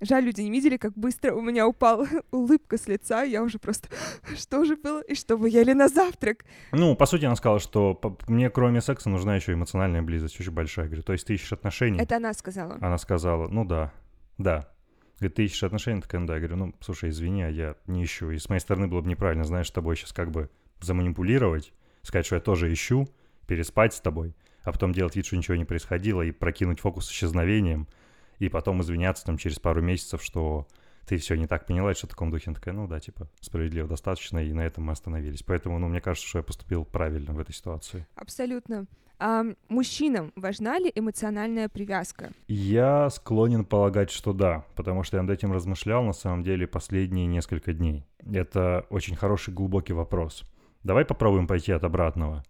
жаль, 0.00 0.24
люди 0.24 0.40
не 0.40 0.50
видели, 0.50 0.76
как 0.76 0.94
быстро 0.94 1.34
у 1.34 1.42
меня 1.42 1.66
упала 1.66 2.06
улыбка 2.30 2.78
с 2.78 2.88
лица. 2.88 3.22
Я 3.22 3.42
уже 3.42 3.58
просто... 3.58 3.88
Что 4.36 4.64
же 4.64 4.76
было? 4.76 5.00
И 5.02 5.14
что 5.14 5.36
вы 5.36 5.50
ели 5.50 5.72
на 5.72 5.88
завтрак? 5.88 6.44
Ну, 6.72 6.96
по 6.96 7.06
сути, 7.06 7.26
она 7.26 7.36
сказала, 7.36 7.60
что 7.60 8.00
мне 8.26 8.50
кроме 8.50 8.80
секса 8.80 9.10
нужна 9.10 9.36
еще 9.36 9.52
эмоциональная 9.52 10.02
близость, 10.02 10.40
очень 10.40 10.52
большая. 10.52 10.86
Говорю, 10.86 11.02
то 11.02 11.12
есть 11.12 11.26
ты 11.26 11.34
ищешь 11.34 11.52
отношений? 11.52 11.98
Это 11.98 12.16
она 12.16 12.32
сказала. 12.32 12.78
Она 12.80 12.98
сказала, 12.98 13.48
ну 13.48 13.64
да, 13.64 13.92
да. 14.38 14.68
Говорит, 15.18 15.36
ты 15.36 15.44
ищешь 15.44 15.64
отношения? 15.64 16.00
Такая, 16.00 16.24
да. 16.24 16.34
Я 16.34 16.40
говорю, 16.40 16.56
ну, 16.56 16.74
слушай, 16.80 17.10
извини, 17.10 17.42
а 17.42 17.50
я 17.50 17.74
не 17.86 18.04
ищу. 18.04 18.30
И 18.30 18.38
с 18.38 18.48
моей 18.48 18.60
стороны 18.60 18.86
было 18.86 19.00
бы 19.00 19.08
неправильно, 19.08 19.44
знаешь, 19.44 19.68
с 19.68 19.72
тобой 19.72 19.96
сейчас 19.96 20.12
как 20.12 20.30
бы 20.30 20.48
заманипулировать, 20.80 21.72
сказать, 22.02 22.24
что 22.24 22.36
я 22.36 22.40
тоже 22.40 22.72
ищу, 22.72 23.08
переспать 23.46 23.94
с 23.94 24.00
тобой, 24.00 24.34
а 24.68 24.72
потом 24.72 24.92
делать 24.92 25.16
вид, 25.16 25.24
что 25.24 25.36
ничего 25.36 25.56
не 25.56 25.64
происходило, 25.64 26.20
и 26.20 26.30
прокинуть 26.30 26.80
фокус 26.80 27.06
с 27.06 27.10
исчезновением, 27.10 27.88
и 28.38 28.48
потом 28.48 28.82
извиняться 28.82 29.24
там 29.24 29.38
через 29.38 29.58
пару 29.58 29.80
месяцев, 29.80 30.22
что 30.22 30.68
ты 31.06 31.16
все 31.16 31.36
не 31.36 31.46
так 31.46 31.66
поняла, 31.66 31.90
и 31.90 31.94
что 31.94 32.06
в 32.06 32.10
таком 32.10 32.30
духе. 32.30 32.44
Она 32.50 32.56
такая, 32.56 32.74
ну 32.74 32.86
да, 32.86 33.00
типа, 33.00 33.30
справедливо 33.40 33.88
достаточно, 33.88 34.44
и 34.44 34.52
на 34.52 34.60
этом 34.60 34.84
мы 34.84 34.92
остановились. 34.92 35.42
Поэтому, 35.42 35.78
ну, 35.78 35.88
мне 35.88 36.02
кажется, 36.02 36.28
что 36.28 36.38
я 36.40 36.42
поступил 36.42 36.84
правильно 36.84 37.32
в 37.32 37.38
этой 37.38 37.54
ситуации. 37.54 38.06
Абсолютно. 38.14 38.86
А 39.18 39.42
мужчинам 39.68 40.32
важна 40.36 40.78
ли 40.78 40.92
эмоциональная 40.94 41.70
привязка? 41.70 42.32
Я 42.46 43.08
склонен 43.08 43.64
полагать, 43.64 44.10
что 44.10 44.34
да, 44.34 44.66
потому 44.76 45.02
что 45.02 45.16
я 45.16 45.22
над 45.22 45.32
этим 45.32 45.50
размышлял 45.50 46.04
на 46.04 46.12
самом 46.12 46.44
деле 46.44 46.66
последние 46.66 47.26
несколько 47.26 47.72
дней. 47.72 48.04
Это 48.30 48.86
очень 48.90 49.16
хороший 49.16 49.54
глубокий 49.54 49.94
вопрос. 49.94 50.44
Давай 50.84 51.06
попробуем 51.06 51.46
пойти 51.46 51.72
от 51.72 51.84
обратного. 51.84 52.44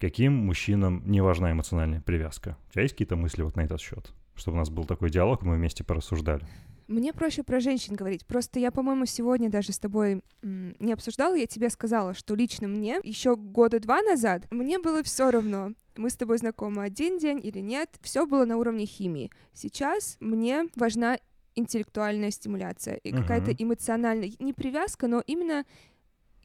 Каким 0.00 0.34
мужчинам 0.34 1.02
не 1.06 1.20
важна 1.22 1.52
эмоциональная 1.52 2.00
привязка? 2.00 2.56
У 2.68 2.72
тебя 2.72 2.82
есть 2.82 2.94
какие-то 2.94 3.16
мысли 3.16 3.42
вот 3.42 3.56
на 3.56 3.62
этот 3.62 3.80
счет? 3.80 4.12
Чтобы 4.34 4.56
у 4.56 4.60
нас 4.60 4.68
был 4.68 4.84
такой 4.84 5.10
диалог, 5.10 5.42
мы 5.42 5.56
вместе 5.56 5.84
порассуждали. 5.84 6.44
Мне 6.86 7.12
проще 7.12 7.42
про 7.42 7.58
женщин 7.58 7.94
говорить. 7.96 8.24
Просто 8.26 8.60
я, 8.60 8.70
по-моему, 8.70 9.06
сегодня 9.06 9.48
даже 9.50 9.72
с 9.72 9.78
тобой 9.78 10.22
не 10.42 10.92
обсуждала. 10.92 11.34
Я 11.34 11.46
тебе 11.46 11.70
сказала, 11.70 12.14
что 12.14 12.34
лично 12.34 12.68
мне 12.68 13.00
еще 13.02 13.34
года 13.36 13.80
два 13.80 14.02
назад 14.02 14.46
мне 14.50 14.78
было 14.78 15.02
все 15.02 15.30
равно. 15.30 15.72
Мы 15.96 16.10
с 16.10 16.14
тобой 16.16 16.38
знакомы 16.38 16.84
один 16.84 17.18
день 17.18 17.40
или 17.42 17.58
нет. 17.58 17.90
Все 18.02 18.26
было 18.26 18.44
на 18.44 18.58
уровне 18.58 18.84
химии. 18.86 19.32
Сейчас 19.54 20.16
мне 20.20 20.66
важна 20.76 21.18
интеллектуальная 21.56 22.30
стимуляция 22.30 22.96
и 22.96 23.10
какая-то 23.12 23.52
Мгм. 23.52 23.56
эмоциональная 23.64 24.30
не 24.38 24.52
привязка, 24.52 25.08
но 25.08 25.22
именно 25.26 25.64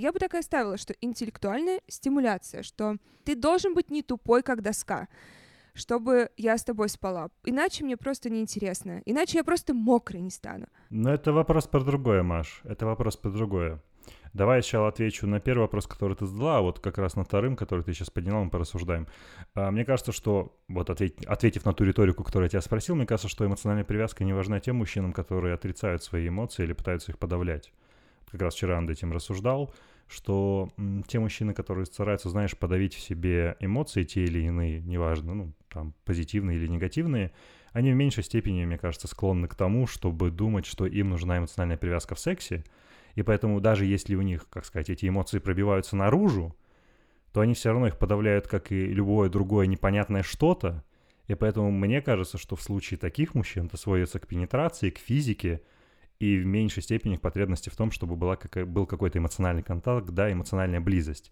я 0.01 0.12
бы 0.12 0.20
так 0.20 0.34
и 0.34 0.38
оставила, 0.38 0.77
что 0.77 0.93
интеллектуальная 1.01 1.79
стимуляция, 1.88 2.63
что 2.63 2.98
ты 3.24 3.36
должен 3.36 3.74
быть 3.74 3.91
не 3.91 4.01
тупой, 4.01 4.41
как 4.41 4.62
доска, 4.62 5.08
чтобы 5.74 6.29
я 6.38 6.58
с 6.58 6.63
тобой 6.63 6.89
спала. 6.89 7.29
Иначе 7.46 7.86
мне 7.86 7.98
просто 7.98 8.29
неинтересно. 8.29 9.01
Иначе 9.05 9.38
я 9.38 9.43
просто 9.43 9.74
мокрой 9.74 10.22
не 10.22 10.31
стану. 10.31 10.65
Но 10.89 11.13
это 11.13 11.31
вопрос 11.31 11.67
про 11.67 11.81
другое, 11.81 12.24
Маш. 12.24 12.62
Это 12.63 12.86
вопрос 12.86 13.15
про 13.15 13.29
другое. 13.29 13.79
Давай 14.34 14.58
я 14.58 14.62
сначала 14.63 14.88
отвечу 14.88 15.27
на 15.27 15.39
первый 15.39 15.62
вопрос, 15.63 15.88
который 15.88 16.15
ты 16.15 16.25
задала, 16.25 16.58
а 16.58 16.62
вот 16.62 16.79
как 16.79 16.98
раз 16.98 17.15
на 17.15 17.24
вторым, 17.24 17.55
который 17.55 17.84
ты 17.84 17.93
сейчас 17.93 18.10
подняла, 18.10 18.43
мы 18.43 18.50
порассуждаем. 18.50 19.08
А, 19.55 19.72
мне 19.72 19.84
кажется, 19.84 20.13
что, 20.13 20.58
вот 20.70 20.89
ответь- 20.89 21.25
ответив 21.25 21.65
на 21.65 21.74
ту 21.74 21.84
риторику, 21.84 22.24
которую 22.24 22.46
я 22.46 22.50
тебя 22.50 22.62
спросил, 22.62 22.96
мне 22.96 23.05
кажется, 23.05 23.27
что 23.27 23.46
эмоциональная 23.46 23.84
привязка 23.84 24.24
не 24.24 24.34
важна 24.34 24.60
тем 24.62 24.77
мужчинам, 24.77 25.12
которые 25.12 25.53
отрицают 25.53 26.01
свои 26.01 26.29
эмоции 26.29 26.63
или 26.63 26.74
пытаются 26.74 27.12
их 27.12 27.20
подавлять. 27.20 27.74
Как 28.31 28.41
раз 28.41 28.55
вчера 28.55 28.79
над 28.79 28.89
этим 28.89 29.12
рассуждал, 29.12 29.74
что 30.11 30.69
те 31.07 31.19
мужчины, 31.19 31.53
которые 31.53 31.85
стараются, 31.85 32.29
знаешь, 32.29 32.57
подавить 32.57 32.93
в 32.93 32.99
себе 32.99 33.55
эмоции, 33.59 34.03
те 34.03 34.25
или 34.25 34.39
иные, 34.39 34.81
неважно, 34.81 35.33
ну, 35.33 35.53
там, 35.69 35.93
позитивные 36.03 36.57
или 36.57 36.67
негативные, 36.67 37.31
они 37.71 37.91
в 37.93 37.95
меньшей 37.95 38.23
степени, 38.23 38.65
мне 38.65 38.77
кажется, 38.77 39.07
склонны 39.07 39.47
к 39.47 39.55
тому, 39.55 39.87
чтобы 39.87 40.29
думать, 40.29 40.65
что 40.65 40.85
им 40.85 41.09
нужна 41.09 41.37
эмоциональная 41.37 41.77
привязка 41.77 42.15
в 42.15 42.19
сексе, 42.19 42.65
и 43.15 43.23
поэтому 43.23 43.61
даже 43.61 43.85
если 43.85 44.15
у 44.15 44.21
них, 44.21 44.47
как 44.49 44.65
сказать, 44.65 44.89
эти 44.89 45.07
эмоции 45.07 45.39
пробиваются 45.39 45.95
наружу, 45.95 46.55
то 47.31 47.39
они 47.39 47.53
все 47.53 47.69
равно 47.71 47.87
их 47.87 47.97
подавляют, 47.97 48.47
как 48.47 48.71
и 48.73 48.87
любое 48.87 49.29
другое 49.29 49.67
непонятное 49.67 50.23
что-то. 50.23 50.83
И 51.27 51.35
поэтому 51.35 51.71
мне 51.71 52.01
кажется, 52.01 52.37
что 52.37 52.57
в 52.57 52.61
случае 52.61 52.97
таких 52.97 53.33
мужчин 53.33 53.67
это 53.67 53.77
сводится 53.77 54.19
к 54.19 54.27
пенетрации, 54.27 54.89
к 54.89 54.97
физике, 54.97 55.61
и 56.21 56.37
в 56.37 56.45
меньшей 56.45 56.83
степени 56.83 57.15
к 57.15 57.21
потребности 57.21 57.69
в 57.69 57.75
том, 57.75 57.89
чтобы 57.89 58.15
была 58.15 58.35
какая- 58.35 58.65
был 58.65 58.85
какой-то 58.85 59.17
эмоциональный 59.17 59.63
контакт, 59.63 60.07
да, 60.09 60.31
эмоциональная 60.31 60.79
близость. 60.79 61.31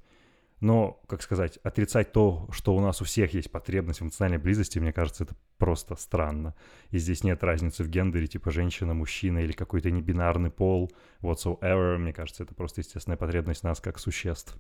Но, 0.62 1.00
как 1.08 1.22
сказать, 1.22 1.60
отрицать 1.64 2.12
то, 2.12 2.50
что 2.52 2.76
у 2.76 2.82
нас 2.82 3.00
у 3.00 3.06
всех 3.06 3.36
есть 3.36 3.52
потребность 3.52 4.02
в 4.02 4.04
эмоциональной 4.04 4.40
близости, 4.40 4.80
мне 4.80 4.92
кажется, 4.92 5.26
это 5.26 5.36
просто 5.60 5.96
странно. 5.96 6.56
И 6.90 6.98
здесь 6.98 7.24
нет 7.24 7.44
разницы 7.44 7.84
в 7.84 7.90
гендере, 7.90 8.26
типа 8.26 8.50
женщина, 8.50 8.96
мужчина 8.96 9.38
или 9.38 9.52
какой-то 9.52 9.92
небинарный 9.92 10.50
пол, 10.50 10.92
whatsoever. 11.22 11.98
Мне 11.98 12.12
кажется, 12.12 12.44
это 12.44 12.56
просто 12.56 12.82
естественная 12.82 13.18
потребность 13.18 13.64
нас 13.64 13.80
как 13.80 14.00
существ. 14.00 14.58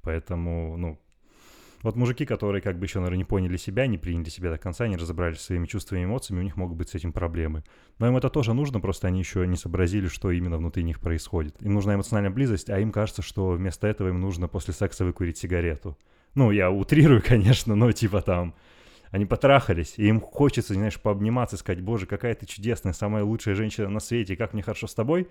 Поэтому, 0.00 0.76
ну, 0.76 1.00
вот 1.82 1.96
мужики, 1.96 2.24
которые 2.24 2.62
как 2.62 2.78
бы 2.78 2.86
еще, 2.86 2.98
наверное, 2.98 3.18
не 3.18 3.24
поняли 3.24 3.56
себя, 3.56 3.86
не 3.86 3.98
приняли 3.98 4.28
себя 4.28 4.50
до 4.50 4.58
конца, 4.58 4.88
не 4.88 4.96
разобрались 4.96 5.40
своими 5.40 5.66
чувствами 5.66 6.00
и 6.00 6.04
эмоциями, 6.04 6.40
у 6.40 6.44
них 6.44 6.56
могут 6.56 6.76
быть 6.76 6.88
с 6.88 6.94
этим 6.94 7.12
проблемы. 7.12 7.64
Но 7.98 8.08
им 8.08 8.16
это 8.16 8.28
тоже 8.28 8.54
нужно, 8.54 8.80
просто 8.80 9.08
они 9.08 9.18
еще 9.18 9.46
не 9.46 9.56
сообразили, 9.56 10.08
что 10.08 10.30
именно 10.30 10.56
внутри 10.56 10.82
них 10.82 11.00
происходит. 11.00 11.60
Им 11.62 11.74
нужна 11.74 11.94
эмоциональная 11.94 12.30
близость, 12.30 12.70
а 12.70 12.78
им 12.78 12.92
кажется, 12.92 13.22
что 13.22 13.50
вместо 13.50 13.86
этого 13.86 14.08
им 14.08 14.20
нужно 14.20 14.48
после 14.48 14.74
секса 14.74 15.04
выкурить 15.04 15.38
сигарету. 15.38 15.96
Ну, 16.34 16.50
я 16.50 16.70
утрирую, 16.70 17.22
конечно, 17.26 17.74
но 17.74 17.92
типа 17.92 18.22
там... 18.22 18.54
Они 19.12 19.24
потрахались, 19.24 19.94
и 19.98 20.08
им 20.08 20.20
хочется, 20.20 20.74
знаешь, 20.74 21.00
пообниматься, 21.00 21.56
сказать, 21.56 21.80
боже, 21.80 22.06
какая 22.06 22.34
ты 22.34 22.44
чудесная, 22.44 22.92
самая 22.92 23.22
лучшая 23.22 23.54
женщина 23.54 23.88
на 23.88 24.00
свете, 24.00 24.36
как 24.36 24.52
мне 24.52 24.62
хорошо 24.62 24.88
с 24.88 24.94
тобой. 24.94 25.28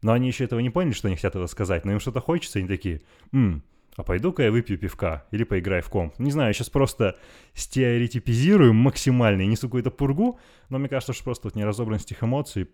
Но 0.00 0.12
они 0.12 0.28
еще 0.28 0.44
этого 0.44 0.60
не 0.60 0.70
поняли, 0.70 0.92
что 0.92 1.08
они 1.08 1.16
хотят 1.16 1.34
это 1.34 1.46
сказать, 1.48 1.84
но 1.84 1.92
им 1.92 2.00
что-то 2.00 2.20
хочется, 2.20 2.58
и 2.58 2.62
они 2.62 2.68
такие, 2.68 3.02
«М, 3.32 3.62
а 3.96 4.02
пойду-ка 4.02 4.44
я 4.44 4.50
выпью 4.50 4.78
пивка 4.78 5.26
или 5.30 5.44
поиграю 5.44 5.82
в 5.82 5.88
комп. 5.88 6.18
Не 6.18 6.30
знаю, 6.30 6.48
я 6.48 6.52
сейчас 6.52 6.70
просто 6.70 7.18
стереотипизирую 7.54 8.72
максимально 8.72 9.42
и 9.42 9.46
несу 9.46 9.68
какую-то 9.68 9.90
пургу, 9.90 10.38
но 10.68 10.78
мне 10.78 10.88
кажется, 10.88 11.12
что 11.12 11.24
просто 11.24 11.48
вот 11.48 11.56
неразобранность 11.56 12.10
их 12.12 12.22
эмоций 12.22 12.68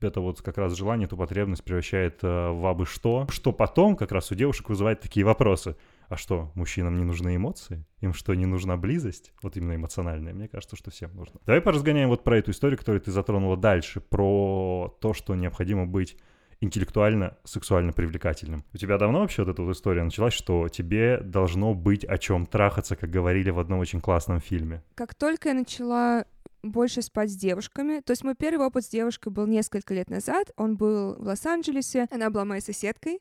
это 0.00 0.20
вот 0.20 0.42
как 0.42 0.58
раз 0.58 0.76
желание, 0.76 1.06
эту 1.06 1.16
потребность 1.16 1.64
превращает 1.64 2.22
э, 2.22 2.50
в 2.50 2.66
абы 2.66 2.86
что, 2.86 3.26
что 3.30 3.52
потом 3.52 3.96
как 3.96 4.12
раз 4.12 4.30
у 4.30 4.34
девушек 4.34 4.68
вызывает 4.68 5.00
такие 5.00 5.24
вопросы. 5.24 5.76
А 6.08 6.16
что, 6.16 6.52
мужчинам 6.54 6.98
не 6.98 7.04
нужны 7.04 7.36
эмоции? 7.36 7.86
Им 8.00 8.12
что, 8.12 8.34
не 8.34 8.44
нужна 8.44 8.76
близость? 8.76 9.32
Вот 9.42 9.56
именно 9.56 9.74
эмоциональная. 9.74 10.34
Мне 10.34 10.48
кажется, 10.48 10.76
что 10.76 10.90
всем 10.90 11.14
нужно. 11.16 11.40
Давай 11.46 11.62
поразгоняем 11.62 12.10
вот 12.10 12.22
про 12.24 12.38
эту 12.38 12.50
историю, 12.50 12.78
которую 12.78 13.00
ты 13.00 13.10
затронула 13.10 13.56
дальше, 13.56 14.00
про 14.00 14.94
то, 15.00 15.14
что 15.14 15.34
необходимо 15.34 15.86
быть 15.86 16.16
интеллектуально, 16.64 17.36
сексуально 17.44 17.92
привлекательным. 17.92 18.64
У 18.72 18.76
тебя 18.76 18.98
давно 18.98 19.20
вообще 19.20 19.44
вот 19.44 19.52
эта 19.52 19.62
вот 19.62 19.76
история 19.76 20.02
началась, 20.02 20.34
что 20.34 20.68
тебе 20.68 21.18
должно 21.18 21.74
быть 21.74 22.04
о 22.04 22.18
чем 22.18 22.46
трахаться, 22.46 22.96
как 22.96 23.10
говорили 23.10 23.50
в 23.50 23.58
одном 23.58 23.78
очень 23.78 24.00
классном 24.00 24.40
фильме? 24.40 24.82
Как 24.94 25.14
только 25.14 25.50
я 25.50 25.54
начала 25.54 26.24
больше 26.64 27.02
спать 27.02 27.30
с 27.30 27.36
девушками. 27.36 28.00
То 28.00 28.12
есть 28.12 28.24
мой 28.24 28.34
первый 28.34 28.66
опыт 28.66 28.84
с 28.84 28.88
девушкой 28.88 29.30
был 29.30 29.46
несколько 29.46 29.94
лет 29.94 30.10
назад. 30.10 30.50
Он 30.56 30.76
был 30.76 31.14
в 31.16 31.26
Лос-Анджелесе. 31.26 32.06
Она 32.10 32.30
была 32.30 32.44
моей 32.44 32.62
соседкой. 32.62 33.20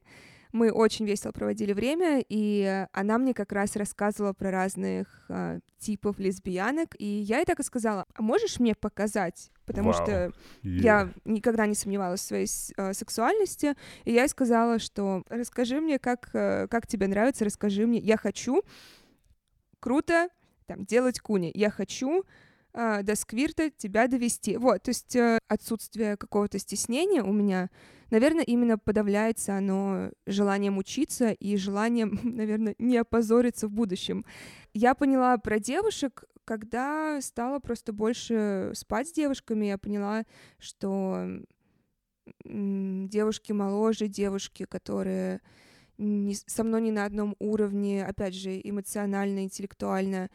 Мы 0.54 0.72
очень 0.72 1.06
весело 1.08 1.32
проводили 1.32 1.74
время, 1.74 2.24
и 2.30 2.86
она 2.94 3.18
мне 3.18 3.34
как 3.34 3.52
раз 3.52 3.76
рассказывала 3.76 4.34
про 4.34 4.52
разных 4.52 5.26
э, 5.28 5.60
типов 5.80 6.20
лесбиянок, 6.20 6.96
и 7.00 7.06
я 7.06 7.40
ей 7.40 7.46
так 7.46 7.60
и 7.60 7.64
сказала, 7.64 8.06
а 8.14 8.22
можешь 8.22 8.60
мне 8.60 8.76
показать? 8.76 9.50
Потому 9.66 9.92
Вау. 9.92 10.06
что 10.06 10.32
И- 10.62 10.70
я 10.78 11.12
никогда 11.26 11.66
не 11.66 11.74
сомневалась 11.74 12.20
в 12.22 12.26
своей 12.26 12.48
э, 12.78 12.94
сексуальности, 12.94 13.74
и 14.06 14.14
я 14.14 14.22
ей 14.22 14.30
сказала, 14.30 14.78
что 14.78 15.24
расскажи 15.28 15.82
мне, 15.82 15.98
как, 15.98 16.30
э, 16.34 16.68
как 16.70 16.86
тебе 16.86 17.08
нравится, 17.08 17.46
расскажи 17.46 17.88
мне, 17.88 17.98
я 17.98 18.16
хочу 18.18 18.62
круто 19.80 20.30
там, 20.68 20.86
делать 20.86 21.20
куни, 21.20 21.52
я 21.56 21.72
хочу 21.72 22.26
э, 22.74 23.04
до 23.04 23.16
сквирта 23.16 23.70
тебя 23.70 24.08
довести. 24.08 24.58
Вот, 24.58 24.84
то 24.84 24.90
есть 24.90 25.16
э, 25.16 25.40
отсутствие 25.48 26.18
какого-то 26.18 26.60
стеснения 26.60 27.24
у 27.24 27.32
меня, 27.32 27.70
наверное, 28.10 28.44
именно 28.44 28.78
подавляется 28.78 29.58
оно 29.58 30.12
желанием 30.26 30.78
учиться 30.78 31.32
и 31.32 31.56
желанием, 31.58 32.20
наверное, 32.24 32.76
не 32.80 32.98
опозориться 32.98 33.68
в 33.68 33.72
будущем. 33.72 34.26
Я 34.74 34.96
поняла 34.96 35.38
про 35.38 35.60
девушек, 35.60 36.26
когда 36.46 37.22
стала 37.22 37.60
просто 37.60 37.94
больше 37.94 38.72
спать 38.74 39.10
с 39.10 39.14
девушками, 39.14 39.68
я 39.68 39.78
поняла, 39.78 40.24
что 40.60 41.26
девушки 42.46 43.52
моложе, 43.52 44.08
девушки, 44.08 44.66
которые 44.66 45.42
не 45.98 46.36
со 46.36 46.64
мной 46.64 46.82
не 46.82 46.92
на 46.92 47.06
одном 47.06 47.36
уровне, 47.40 48.06
опять 48.06 48.34
же, 48.34 48.60
эмоционально, 48.64 49.44
интеллектуально. 49.44 50.30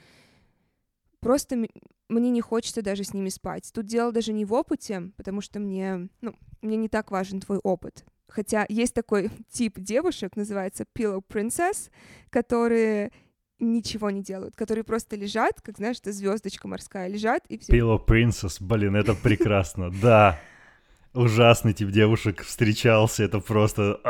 Просто 1.21 1.67
мне 2.09 2.31
не 2.31 2.41
хочется 2.41 2.83
даже 2.83 3.05
с 3.05 3.13
ними 3.13 3.29
спать. 3.29 3.71
Тут 3.73 3.87
дело 3.87 4.13
даже 4.13 4.33
не 4.33 4.45
в 4.45 4.53
опыте, 4.53 5.11
потому 5.17 5.41
что 5.41 5.61
мне, 5.61 6.09
ну, 6.21 6.35
мне 6.63 6.77
не 6.77 6.89
так 6.89 7.11
важен 7.11 7.41
твой 7.41 7.59
опыт. 7.59 8.05
Хотя 8.29 8.67
есть 8.69 8.95
такой 8.95 9.31
тип 9.51 9.79
девушек, 9.79 10.37
называется 10.37 10.85
Pillow 10.97 11.23
Princess, 11.27 11.91
которые 12.31 13.13
ничего 13.59 14.11
не 14.11 14.23
делают, 14.23 14.55
которые 14.55 14.85
просто 14.85 15.17
лежат, 15.17 15.61
как 15.61 15.79
знаешь, 15.79 15.99
это 15.99 16.13
звездочка 16.13 16.69
морская, 16.69 17.09
лежат 17.09 17.45
и 17.49 17.59
все. 17.59 17.73
Pillow 17.73 18.05
Princess, 18.05 18.59
блин, 18.61 18.95
это 18.97 19.15
прекрасно, 19.15 19.91
да. 19.91 20.39
Ужасный 21.15 21.73
тип 21.73 21.91
девушек 21.91 22.43
встречался, 22.43 23.25
это 23.25 23.41
просто... 23.41 24.01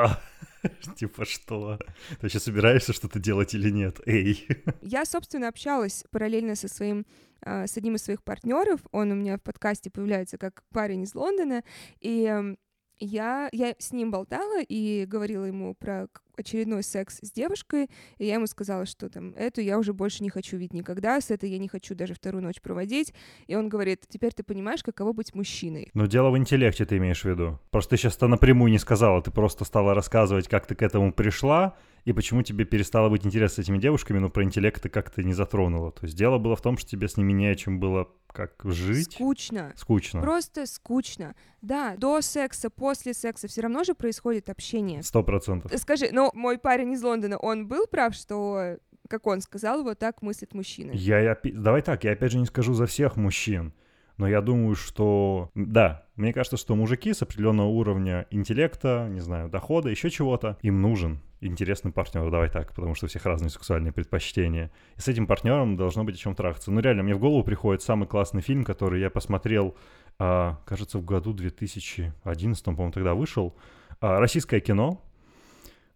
Типа 0.97 1.25
что? 1.25 1.79
Ты 2.11 2.17
вообще 2.23 2.41
собираешься 2.41 2.93
что-то 2.93 3.19
делать 3.19 3.55
или 3.55 3.71
нет? 3.71 4.01
Эй. 4.07 4.47
Я, 4.83 5.05
собственно, 5.05 5.49
общалась 5.49 6.05
параллельно 6.11 6.55
со 6.55 6.69
своим 6.69 7.07
а, 7.43 7.67
с 7.67 7.77
одним 7.77 7.97
из 7.97 8.03
своих 8.03 8.23
партнеров. 8.23 8.81
Он 8.91 9.13
у 9.13 9.15
меня 9.15 9.37
в 9.37 9.43
подкасте 9.43 9.91
появляется 9.91 10.39
как 10.39 10.63
парень 10.71 11.03
из 11.03 11.15
Лондона, 11.15 11.63
и 12.01 12.25
эм, 12.25 12.59
я, 12.99 13.49
я 13.53 13.75
с 13.79 13.93
ним 13.93 14.11
болтала 14.11 14.61
и 14.63 15.05
говорила 15.07 15.45
ему 15.45 15.75
про 15.75 16.09
очередной 16.39 16.83
секс 16.83 17.19
с 17.23 17.31
девушкой, 17.31 17.91
и 18.19 18.27
я 18.27 18.35
ему 18.35 18.47
сказала, 18.47 18.87
что 18.87 19.09
там 19.09 19.35
эту 19.35 19.61
я 19.61 19.79
уже 19.79 19.93
больше 19.93 20.23
не 20.23 20.31
хочу 20.31 20.57
видеть 20.57 20.75
никогда, 20.75 21.21
с 21.21 21.31
этой 21.31 21.51
я 21.51 21.59
не 21.59 21.69
хочу 21.69 21.95
даже 21.95 22.15
вторую 22.15 22.43
ночь 22.43 22.61
проводить. 22.61 23.13
И 23.47 23.55
он 23.55 23.69
говорит, 23.69 24.05
теперь 24.09 24.33
ты 24.33 24.43
понимаешь, 24.43 24.83
каково 24.83 25.13
быть 25.13 25.35
мужчиной. 25.35 25.91
Но 25.95 26.07
дело 26.07 26.31
в 26.31 26.39
интеллекте 26.39 26.85
ты 26.85 26.97
имеешь 26.99 27.23
в 27.23 27.25
виду. 27.25 27.59
Просто 27.71 27.91
ты 27.91 27.97
сейчас-то 27.97 28.29
напрямую 28.29 28.71
не 28.71 28.79
сказала, 28.79 29.23
ты 29.23 29.31
просто 29.31 29.65
стала 29.65 29.95
рассказывать, 29.95 30.49
как 30.49 30.67
ты 30.67 30.75
к 30.75 30.83
этому 30.83 31.13
пришла, 31.13 31.77
и 32.05 32.13
почему 32.13 32.43
тебе 32.43 32.65
перестало 32.65 33.09
быть 33.09 33.27
интересно 33.27 33.63
с 33.63 33.67
этими 33.67 33.79
девушками, 33.79 34.19
но 34.19 34.31
про 34.31 34.45
интеллект 34.45 34.83
ты 34.83 34.89
как-то 34.89 35.23
не 35.23 35.35
затронула. 35.35 35.93
То 35.93 36.07
есть 36.07 36.17
дело 36.17 36.39
было 36.39 36.57
в 36.57 36.63
том, 36.63 36.79
что 36.79 36.89
тебе 36.89 37.09
с 37.09 37.17
ними 37.17 37.33
не 37.33 37.47
о 37.49 37.55
чем 37.55 37.81
было 37.81 38.09
как 38.33 38.55
жить. 38.65 39.13
Скучно. 39.13 39.73
Скучно. 39.77 40.21
Просто 40.21 40.67
скучно. 40.67 41.35
Да, 41.61 41.97
до 41.97 42.21
секса, 42.21 42.71
после 42.71 43.15
секса 43.15 43.49
все 43.49 43.63
равно 43.63 43.85
же 43.85 43.95
происходит 43.95 44.49
общение. 44.49 45.03
Сто 45.03 45.23
процентов. 45.23 45.73
Скажи, 45.77 46.09
ну, 46.13 46.28
мой 46.35 46.59
парень 46.59 46.93
из 46.93 47.03
Лондона, 47.03 47.37
он 47.39 47.67
был 47.67 47.87
прав, 47.87 48.15
что, 48.15 48.77
как 49.09 49.27
он 49.27 49.41
сказал, 49.41 49.83
вот 49.83 49.99
так 49.99 50.23
мыслит 50.23 50.55
мужчина? 50.55 50.93
Я, 50.93 51.33
опи- 51.33 51.53
давай 51.53 51.83
так, 51.83 52.05
я 52.05 52.13
опять 52.13 52.33
же 52.33 52.39
не 52.39 52.47
скажу 52.47 52.73
за 52.75 52.87
всех 52.87 53.17
мужчин, 53.17 53.73
Но 54.17 54.27
я 54.29 54.41
думаю, 54.41 54.75
что... 54.75 55.51
Да, 55.55 56.05
мне 56.17 56.33
кажется, 56.33 56.57
что 56.57 56.75
мужики 56.75 57.15
с 57.15 57.23
определенного 57.23 57.69
уровня 57.69 58.27
интеллекта, 58.31 59.07
не 59.09 59.21
знаю, 59.21 59.49
дохода, 59.49 59.89
еще 59.91 60.11
чего-то, 60.11 60.59
им 60.63 60.83
нужен 60.83 61.21
интересный 61.41 61.93
партнер, 61.93 62.29
давай 62.29 62.51
так, 62.51 62.75
потому 62.75 62.97
что 62.97 63.07
у 63.07 63.09
всех 63.09 63.25
разные 63.27 63.51
сексуальные 63.51 63.93
предпочтения. 63.93 64.73
И 64.97 65.01
с 65.01 65.07
этим 65.07 65.29
партнером 65.29 65.77
должно 65.77 66.03
быть 66.03 66.17
о 66.17 66.19
чем 66.19 66.35
трахаться. 66.35 66.73
Ну, 66.73 66.81
реально, 66.81 67.05
мне 67.05 67.15
в 67.15 67.21
голову 67.21 67.45
приходит 67.45 67.83
самый 67.83 68.09
классный 68.09 68.43
фильм, 68.43 68.65
который 68.65 69.01
я 69.01 69.09
посмотрел, 69.09 69.77
а, 70.19 70.59
кажется, 70.67 70.99
в 70.99 71.05
году 71.05 71.33
2011, 71.33 72.65
по-моему, 72.65 72.91
тогда 72.91 73.15
вышел. 73.15 73.55
А, 74.01 74.19
российское 74.19 74.59
кино. 74.59 75.01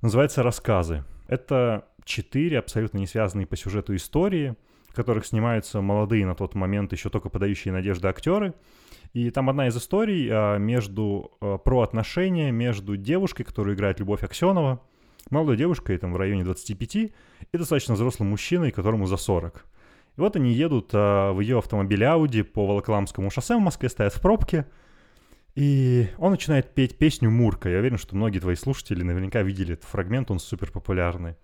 Называется 0.03 0.43
«Рассказы». 0.43 1.05
Это 1.29 1.89
четыре 2.05 2.59
абсолютно 2.59 2.99
не 2.99 3.07
связанные 3.07 3.47
по 3.47 3.57
сюжету 3.57 3.97
истории— 3.97 4.55
в 4.93 4.95
которых 4.95 5.25
снимаются 5.25 5.81
молодые 5.81 6.27
на 6.27 6.35
тот 6.35 6.55
момент 6.55 6.93
еще 6.93 7.09
только 7.09 7.31
подающие 7.31 7.73
надежды 7.73 8.09
актеры. 8.09 8.53
И 9.15 9.31
там 9.31 9.49
одна 9.49 9.69
из 9.69 9.77
историй 9.77 10.29
а, 10.31 10.59
между, 10.59 11.33
а, 11.41 11.57
про 11.57 11.81
отношения 11.81 12.51
между 12.51 12.99
девушкой, 12.99 13.45
которую 13.45 13.75
играет 13.75 14.01
Любовь 14.01 14.23
Аксенова, 14.23 14.83
молодой 15.31 15.57
девушкой, 15.57 15.97
там 15.97 16.13
в 16.13 16.17
районе 16.19 16.45
25, 16.45 16.97
и 16.97 17.11
достаточно 17.53 17.95
взрослым 17.95 18.29
мужчиной, 18.31 18.71
которому 18.71 19.07
за 19.07 19.17
40. 19.17 19.65
И 20.19 20.21
вот 20.21 20.37
они 20.37 20.53
едут 20.53 20.91
а, 20.93 21.33
в 21.33 21.41
ее 21.41 21.59
автомобиле 21.59 22.07
Audi 22.07 22.45
по 22.45 22.67
Волоколамскому 22.67 23.31
шоссе 23.31 23.57
в 23.57 23.61
Москве, 23.61 23.89
стоят 23.89 24.13
в 24.13 24.21
пробке, 24.21 24.67
и 25.55 26.09
он 26.19 26.31
начинает 26.31 26.75
петь 26.75 26.97
песню 26.97 27.31
«Мурка». 27.31 27.69
Я 27.69 27.79
уверен, 27.79 27.99
что 27.99 28.17
многие 28.17 28.39
твои 28.39 28.55
слушатели 28.55 29.03
наверняка 29.03 29.43
видели 29.43 29.75
этот 29.75 29.85
фрагмент, 29.85 30.31
он 30.31 30.39
супер 30.39 30.71
популярный. 30.71 31.37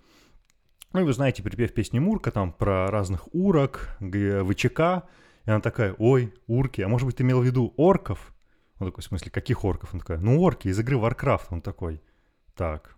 Ну 0.92 1.00
и 1.00 1.02
вы 1.02 1.12
знаете 1.12 1.42
припев 1.42 1.74
песни 1.74 1.98
Мурка 1.98 2.30
там 2.30 2.52
про 2.52 2.90
разных 2.90 3.28
урок, 3.34 3.96
ВЧК. 4.00 5.04
И 5.44 5.50
она 5.50 5.60
такая, 5.60 5.94
ой, 5.98 6.32
урки, 6.46 6.80
а 6.80 6.88
может 6.88 7.06
быть 7.06 7.16
ты 7.16 7.22
имел 7.22 7.40
в 7.40 7.44
виду 7.44 7.74
орков? 7.76 8.34
Он 8.78 8.88
такой, 8.88 9.02
в 9.02 9.06
смысле, 9.06 9.30
каких 9.30 9.64
орков? 9.64 9.92
Он 9.92 10.00
такой, 10.00 10.18
ну 10.18 10.40
орки 10.40 10.68
из 10.68 10.78
игры 10.78 10.96
Warcraft. 10.96 11.46
Он 11.50 11.60
такой, 11.60 12.02
так, 12.54 12.96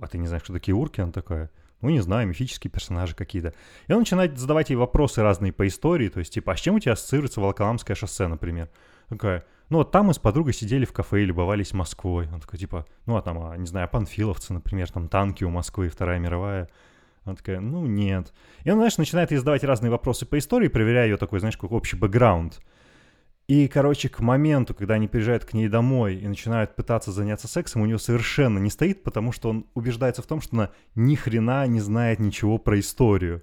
а 0.00 0.06
ты 0.08 0.18
не 0.18 0.26
знаешь, 0.26 0.42
что 0.42 0.52
такие 0.52 0.74
урки? 0.74 1.00
Она 1.00 1.12
такая, 1.12 1.50
ну 1.80 1.90
не 1.90 2.00
знаю, 2.00 2.26
мифические 2.26 2.70
персонажи 2.70 3.14
какие-то. 3.14 3.54
И 3.86 3.92
он 3.92 4.00
начинает 4.00 4.38
задавать 4.38 4.70
ей 4.70 4.76
вопросы 4.76 5.22
разные 5.22 5.52
по 5.52 5.66
истории, 5.66 6.08
то 6.08 6.18
есть 6.18 6.32
типа, 6.32 6.52
а 6.52 6.56
с 6.56 6.60
чем 6.60 6.76
у 6.76 6.80
тебя 6.80 6.92
ассоциируется 6.92 7.40
Волоколамское 7.40 7.94
шоссе, 7.94 8.26
например? 8.26 8.70
Такая, 9.08 9.44
ну 9.70 9.78
вот 9.78 9.90
там 9.90 10.06
мы 10.06 10.14
с 10.14 10.18
подругой 10.18 10.54
сидели 10.54 10.84
в 10.84 10.92
кафе 10.92 11.22
и 11.22 11.26
любовались 11.26 11.72
Москвой. 11.72 12.28
Он 12.32 12.40
такой, 12.40 12.58
типа, 12.58 12.86
ну 13.06 13.16
а 13.16 13.22
там, 13.22 13.38
а, 13.42 13.56
не 13.56 13.66
знаю, 13.66 13.88
панфиловцы, 13.88 14.52
например, 14.52 14.90
там 14.90 15.08
танки 15.08 15.44
у 15.44 15.50
Москвы, 15.50 15.88
Вторая 15.88 16.18
мировая. 16.18 16.68
Она 17.24 17.36
такая, 17.36 17.60
ну 17.60 17.84
нет. 17.86 18.32
И 18.64 18.70
он, 18.70 18.78
знаешь, 18.78 18.96
начинает 18.96 19.30
ей 19.30 19.36
задавать 19.36 19.64
разные 19.64 19.90
вопросы 19.90 20.24
по 20.24 20.38
истории, 20.38 20.68
проверяя 20.68 21.06
ее 21.06 21.18
такой, 21.18 21.40
знаешь, 21.40 21.58
как 21.58 21.72
общий 21.72 21.96
бэкграунд. 21.96 22.60
И, 23.48 23.66
короче, 23.66 24.10
к 24.10 24.20
моменту, 24.20 24.74
когда 24.74 24.94
они 24.94 25.08
приезжают 25.08 25.46
к 25.46 25.54
ней 25.54 25.68
домой 25.68 26.16
и 26.16 26.28
начинают 26.28 26.76
пытаться 26.76 27.12
заняться 27.12 27.48
сексом, 27.48 27.80
у 27.80 27.86
нее 27.86 27.98
совершенно 27.98 28.58
не 28.58 28.68
стоит, 28.68 29.02
потому 29.02 29.32
что 29.32 29.48
он 29.48 29.66
убеждается 29.72 30.20
в 30.20 30.26
том, 30.26 30.42
что 30.42 30.56
она 30.56 30.70
ни 30.94 31.14
хрена 31.14 31.66
не 31.66 31.80
знает 31.80 32.18
ничего 32.18 32.58
про 32.58 32.78
историю. 32.78 33.42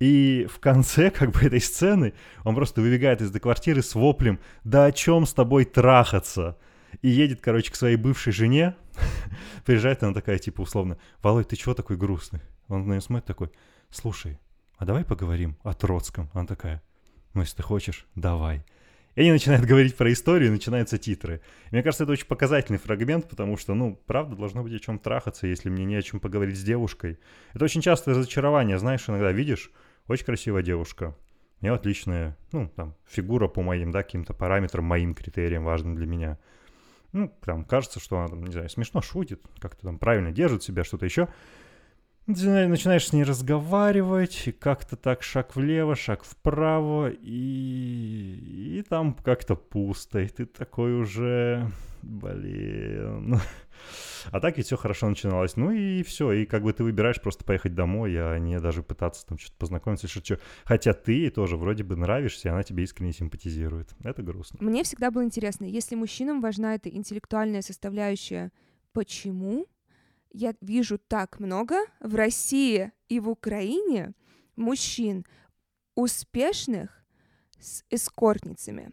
И 0.00 0.48
в 0.50 0.58
конце, 0.58 1.10
как 1.16 1.30
бы, 1.30 1.40
этой 1.40 1.60
сцены 1.60 2.14
он 2.44 2.54
просто 2.54 2.80
выбегает 2.80 3.20
из 3.20 3.30
квартиры 3.32 3.82
с 3.82 3.94
воплем 3.94 4.40
«Да 4.64 4.86
о 4.86 4.92
чем 4.92 5.26
с 5.26 5.32
тобой 5.32 5.64
трахаться?» 5.64 6.58
И 7.02 7.08
едет, 7.08 7.40
короче, 7.40 7.70
к 7.70 7.76
своей 7.76 7.96
бывшей 7.96 8.32
жене. 8.32 8.74
Приезжает 9.64 10.02
она 10.02 10.12
такая, 10.12 10.38
типа, 10.38 10.62
условно, 10.62 10.98
«Володь, 11.22 11.48
ты 11.48 11.56
чего 11.56 11.74
такой 11.74 11.96
грустный?» 11.96 12.40
Он 12.70 12.86
на 12.86 12.92
нее 12.92 13.00
смотрит 13.00 13.26
такой, 13.26 13.50
слушай, 13.90 14.38
а 14.76 14.86
давай 14.86 15.04
поговорим 15.04 15.56
о 15.62 15.74
Троцком. 15.74 16.30
Она 16.32 16.46
такая, 16.46 16.82
ну 17.34 17.42
если 17.42 17.56
ты 17.56 17.62
хочешь, 17.62 18.06
давай. 18.14 18.64
И 19.16 19.22
они 19.22 19.32
начинают 19.32 19.64
говорить 19.66 19.96
про 19.96 20.12
историю, 20.12 20.48
и 20.48 20.52
начинаются 20.52 20.96
титры. 20.96 21.42
Мне 21.72 21.82
кажется, 21.82 22.04
это 22.04 22.12
очень 22.12 22.26
показательный 22.26 22.78
фрагмент, 22.78 23.28
потому 23.28 23.56
что, 23.56 23.74
ну, 23.74 24.00
правда, 24.06 24.36
должно 24.36 24.62
быть 24.62 24.72
о 24.72 24.78
чем 24.78 25.00
трахаться, 25.00 25.48
если 25.48 25.68
мне 25.68 25.84
не 25.84 25.96
о 25.96 26.02
чем 26.02 26.20
поговорить 26.20 26.58
с 26.58 26.62
девушкой. 26.62 27.18
Это 27.52 27.64
очень 27.64 27.82
частое 27.82 28.14
разочарование, 28.14 28.78
знаешь, 28.78 29.08
иногда 29.08 29.32
видишь, 29.32 29.72
очень 30.10 30.24
красивая 30.24 30.62
девушка, 30.62 31.14
у 31.60 31.64
нее 31.64 31.74
отличная, 31.74 32.36
ну, 32.52 32.68
там, 32.74 32.94
фигура 33.06 33.48
по 33.48 33.62
моим, 33.62 33.90
да, 33.90 34.02
каким-то 34.02 34.34
параметрам, 34.34 34.84
моим 34.84 35.14
критериям 35.14 35.64
важным 35.64 35.94
для 35.94 36.06
меня. 36.06 36.38
Ну, 37.12 37.32
там, 37.44 37.64
кажется, 37.64 38.00
что 38.00 38.18
она, 38.18 38.28
там, 38.28 38.44
не 38.44 38.52
знаю, 38.52 38.68
смешно 38.68 39.02
шутит, 39.02 39.42
как-то 39.58 39.82
там 39.82 39.98
правильно 39.98 40.32
держит 40.32 40.62
себя, 40.62 40.84
что-то 40.84 41.04
еще 41.04 41.28
начинаешь 42.26 43.06
с 43.06 43.12
ней 43.12 43.24
разговаривать, 43.24 44.46
и 44.46 44.52
как-то 44.52 44.96
так 44.96 45.22
шаг 45.22 45.56
влево, 45.56 45.96
шаг 45.96 46.22
вправо, 46.24 47.10
и, 47.10 48.78
и 48.78 48.84
там 48.88 49.14
как-то 49.14 49.56
пусто, 49.56 50.20
и 50.20 50.28
ты 50.28 50.46
такой 50.46 50.94
уже, 50.94 51.68
блин. 52.02 53.40
А 54.30 54.40
так 54.40 54.56
ведь 54.56 54.66
все 54.66 54.76
хорошо 54.76 55.08
начиналось. 55.08 55.56
Ну 55.56 55.70
и 55.70 56.02
все, 56.02 56.32
и 56.32 56.46
как 56.46 56.62
бы 56.62 56.72
ты 56.72 56.84
выбираешь 56.84 57.20
просто 57.20 57.44
поехать 57.44 57.74
домой, 57.74 58.14
а 58.16 58.38
не 58.38 58.58
даже 58.60 58.82
пытаться 58.82 59.26
там 59.26 59.38
что-то 59.38 59.56
познакомиться, 59.58 60.08
что 60.08 60.38
Хотя 60.64 60.92
ты 60.92 61.30
тоже 61.30 61.56
вроде 61.56 61.84
бы 61.84 61.96
нравишься, 61.96 62.48
и 62.48 62.50
она 62.50 62.62
тебе 62.62 62.84
искренне 62.84 63.12
симпатизирует. 63.12 63.90
Это 64.02 64.22
грустно. 64.22 64.58
Мне 64.60 64.84
всегда 64.84 65.10
было 65.10 65.24
интересно, 65.24 65.64
если 65.64 65.94
мужчинам 65.94 66.40
важна 66.40 66.74
эта 66.74 66.88
интеллектуальная 66.88 67.62
составляющая, 67.62 68.52
почему 68.92 69.66
я 70.32 70.54
вижу 70.60 70.98
так 70.98 71.40
много 71.40 71.76
в 72.00 72.14
России 72.14 72.92
и 73.08 73.20
в 73.20 73.28
Украине 73.28 74.12
мужчин 74.56 75.24
успешных 75.94 77.04
с 77.58 77.84
эскортницами. 77.90 78.92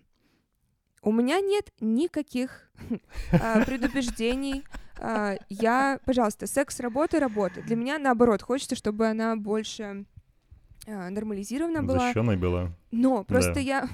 У 1.08 1.12
меня 1.14 1.40
нет 1.40 1.72
никаких 1.80 2.70
а, 3.32 3.64
предубеждений. 3.64 4.66
А, 4.98 5.38
я, 5.48 6.02
пожалуйста, 6.04 6.48
секс, 6.48 6.82
работа, 6.82 7.22
работа. 7.22 7.62
Для 7.62 7.78
меня 7.78 7.98
наоборот, 7.98 8.42
хочется, 8.42 8.76
чтобы 8.76 9.08
она 9.08 9.38
больше 9.38 10.04
а, 10.86 11.10
нормализирована 11.10 11.82
была. 11.82 12.00
Защищенной 12.00 12.36
была. 12.36 12.74
Но 12.92 13.24
просто 13.24 13.54
да. 13.54 13.60
я 13.62 13.90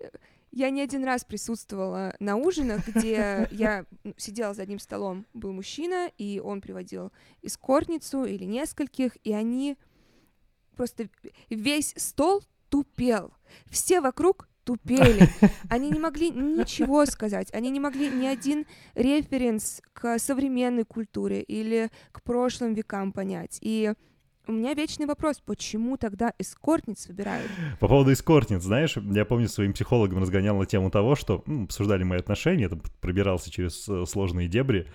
я 0.50 0.70
не 0.70 0.80
один 0.80 1.04
раз 1.04 1.26
присутствовала 1.26 2.16
на 2.20 2.36
ужинах, 2.36 2.88
где 2.88 3.46
я 3.50 3.84
сидела 4.16 4.54
за 4.54 4.62
одним 4.62 4.78
столом, 4.78 5.26
был 5.34 5.52
мужчина, 5.52 6.10
и 6.16 6.40
он 6.42 6.62
приводил 6.62 7.12
эскортницу 7.42 8.24
или 8.24 8.44
нескольких, 8.44 9.18
и 9.24 9.34
они 9.34 9.76
просто 10.74 11.10
весь 11.50 11.92
стол 11.98 12.42
тупел. 12.70 13.34
Все 13.66 14.00
вокруг 14.00 14.48
тупели. 14.66 15.28
Они 15.70 15.90
не 15.90 15.98
могли 15.98 16.30
ничего 16.30 17.06
сказать. 17.06 17.48
Они 17.54 17.70
не 17.70 17.80
могли 17.80 18.10
ни 18.10 18.26
один 18.26 18.66
референс 18.94 19.80
к 19.92 20.18
современной 20.18 20.84
культуре 20.84 21.40
или 21.42 21.90
к 22.12 22.22
прошлым 22.22 22.74
векам 22.74 23.12
понять. 23.12 23.58
И 23.62 23.92
у 24.48 24.52
меня 24.52 24.74
вечный 24.74 25.06
вопрос, 25.06 25.42
почему 25.44 25.96
тогда 25.96 26.32
эскортниц 26.38 27.08
выбирают? 27.08 27.50
По 27.80 27.88
поводу 27.88 28.12
эскортниц, 28.12 28.62
знаешь, 28.62 28.96
я 28.96 29.24
помню, 29.24 29.48
своим 29.48 29.72
психологом 29.72 30.20
разгонял 30.20 30.56
на 30.56 30.66
тему 30.66 30.90
того, 30.90 31.16
что 31.16 31.42
ну, 31.46 31.64
обсуждали 31.64 32.04
мои 32.04 32.18
отношения, 32.18 32.68
там, 32.68 32.80
пробирался 33.00 33.50
через 33.50 33.88
э, 33.88 34.04
сложные 34.06 34.46
дебри, 34.46 34.86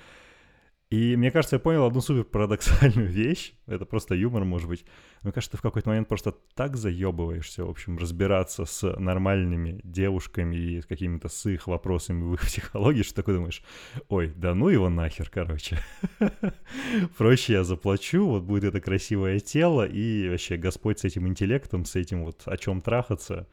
и 0.92 1.16
мне 1.16 1.32
кажется, 1.32 1.56
я 1.56 1.60
понял 1.62 1.86
одну 1.86 2.02
супер 2.02 2.26
парадоксальную 2.26 3.08
вещь. 3.10 3.54
Это 3.66 3.86
просто 3.86 4.14
юмор, 4.14 4.44
может 4.44 4.68
быть. 4.68 4.84
Мне 5.24 5.32
кажется, 5.32 5.52
ты 5.52 5.58
в 5.58 5.62
какой-то 5.62 5.88
момент 5.88 6.10
просто 6.10 6.34
так 6.54 6.76
заебываешься, 6.76 7.64
в 7.64 7.70
общем, 7.70 7.98
разбираться 7.98 8.66
с 8.66 9.00
нормальными 9.00 9.80
девушками 9.86 10.58
и 10.58 10.82
с 10.82 10.86
какими-то 10.86 11.30
с 11.30 11.46
их 11.46 11.68
вопросами 11.68 12.24
в 12.24 12.34
их 12.34 12.42
психологии, 12.46 13.04
что 13.04 13.16
такой 13.16 13.36
думаешь, 13.36 13.64
ой, 14.10 14.34
да 14.36 14.54
ну 14.54 14.68
его 14.68 14.90
нахер, 14.90 15.30
короче. 15.30 15.80
Проще 17.18 17.54
я 17.54 17.64
заплачу, 17.64 18.28
вот 18.28 18.44
будет 18.44 18.66
это 18.66 18.82
красивое 18.82 19.40
тело, 19.40 19.88
и 19.88 20.28
вообще 20.28 20.58
Господь 20.58 21.00
с 21.00 21.06
этим 21.06 21.26
интеллектом, 21.26 21.86
с 21.86 21.96
этим 21.96 22.26
вот 22.26 22.42
о 22.44 22.58
чем 22.58 22.82
трахаться, 22.82 23.48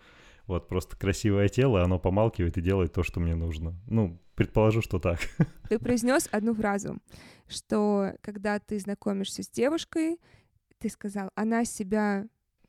вот 0.49 0.67
просто 0.67 0.97
красивое 0.97 1.49
тело, 1.49 1.85
оно 1.85 1.99
помалкивает 1.99 2.57
и 2.57 2.63
делает 2.63 2.93
то, 2.93 3.03
что 3.03 3.21
мне 3.21 3.35
нужно. 3.35 3.75
Ну, 3.87 4.19
предположу, 4.35 4.81
что 4.81 4.99
так. 4.99 5.21
Ты 5.69 5.79
произнес 5.79 6.29
одну 6.33 6.55
фразу, 6.55 6.99
что 7.47 8.15
когда 8.23 8.59
ты 8.59 8.79
знакомишься 8.79 9.43
с 9.43 9.49
девушкой, 9.49 10.19
ты 10.79 10.89
сказал, 10.89 11.31
она 11.35 11.65
себя 11.65 12.27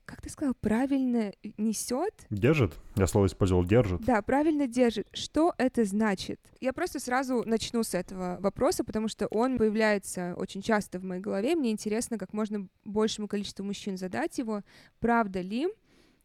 как 0.10 0.22
ты 0.24 0.30
сказал, 0.32 0.56
правильно 0.56 1.32
несет? 1.60 2.26
Держит. 2.32 2.74
Я 2.96 3.06
слово 3.06 3.28
использовал 3.28 3.64
держит. 3.64 4.02
Да, 4.02 4.24
правильно 4.24 4.66
держит. 4.66 5.08
Что 5.14 5.54
это 5.60 5.86
значит? 5.86 6.40
Я 6.60 6.74
просто 6.74 7.00
сразу 7.00 7.44
начну 7.46 7.84
с 7.84 7.94
этого 7.94 8.38
вопроса, 8.40 8.84
потому 8.84 9.08
что 9.08 9.28
он 9.28 9.60
появляется 9.60 10.34
очень 10.36 10.64
часто 10.64 10.98
в 10.98 11.04
моей 11.04 11.22
голове. 11.22 11.56
Мне 11.56 11.70
интересно, 11.70 12.18
как 12.18 12.34
можно 12.34 12.68
большему 12.86 13.28
количеству 13.28 13.64
мужчин 13.64 13.98
задать 13.98 14.40
его. 14.40 14.64
Правда 15.00 15.42
ли, 15.42 15.68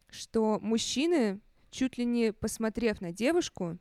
что 0.09 0.59
мужчины, 0.63 1.39
чуть 1.75 1.97
ли 1.97 2.05
не 2.05 2.31
посмотрев 2.31 3.01
на 3.01 3.11
девушку, 3.11 3.77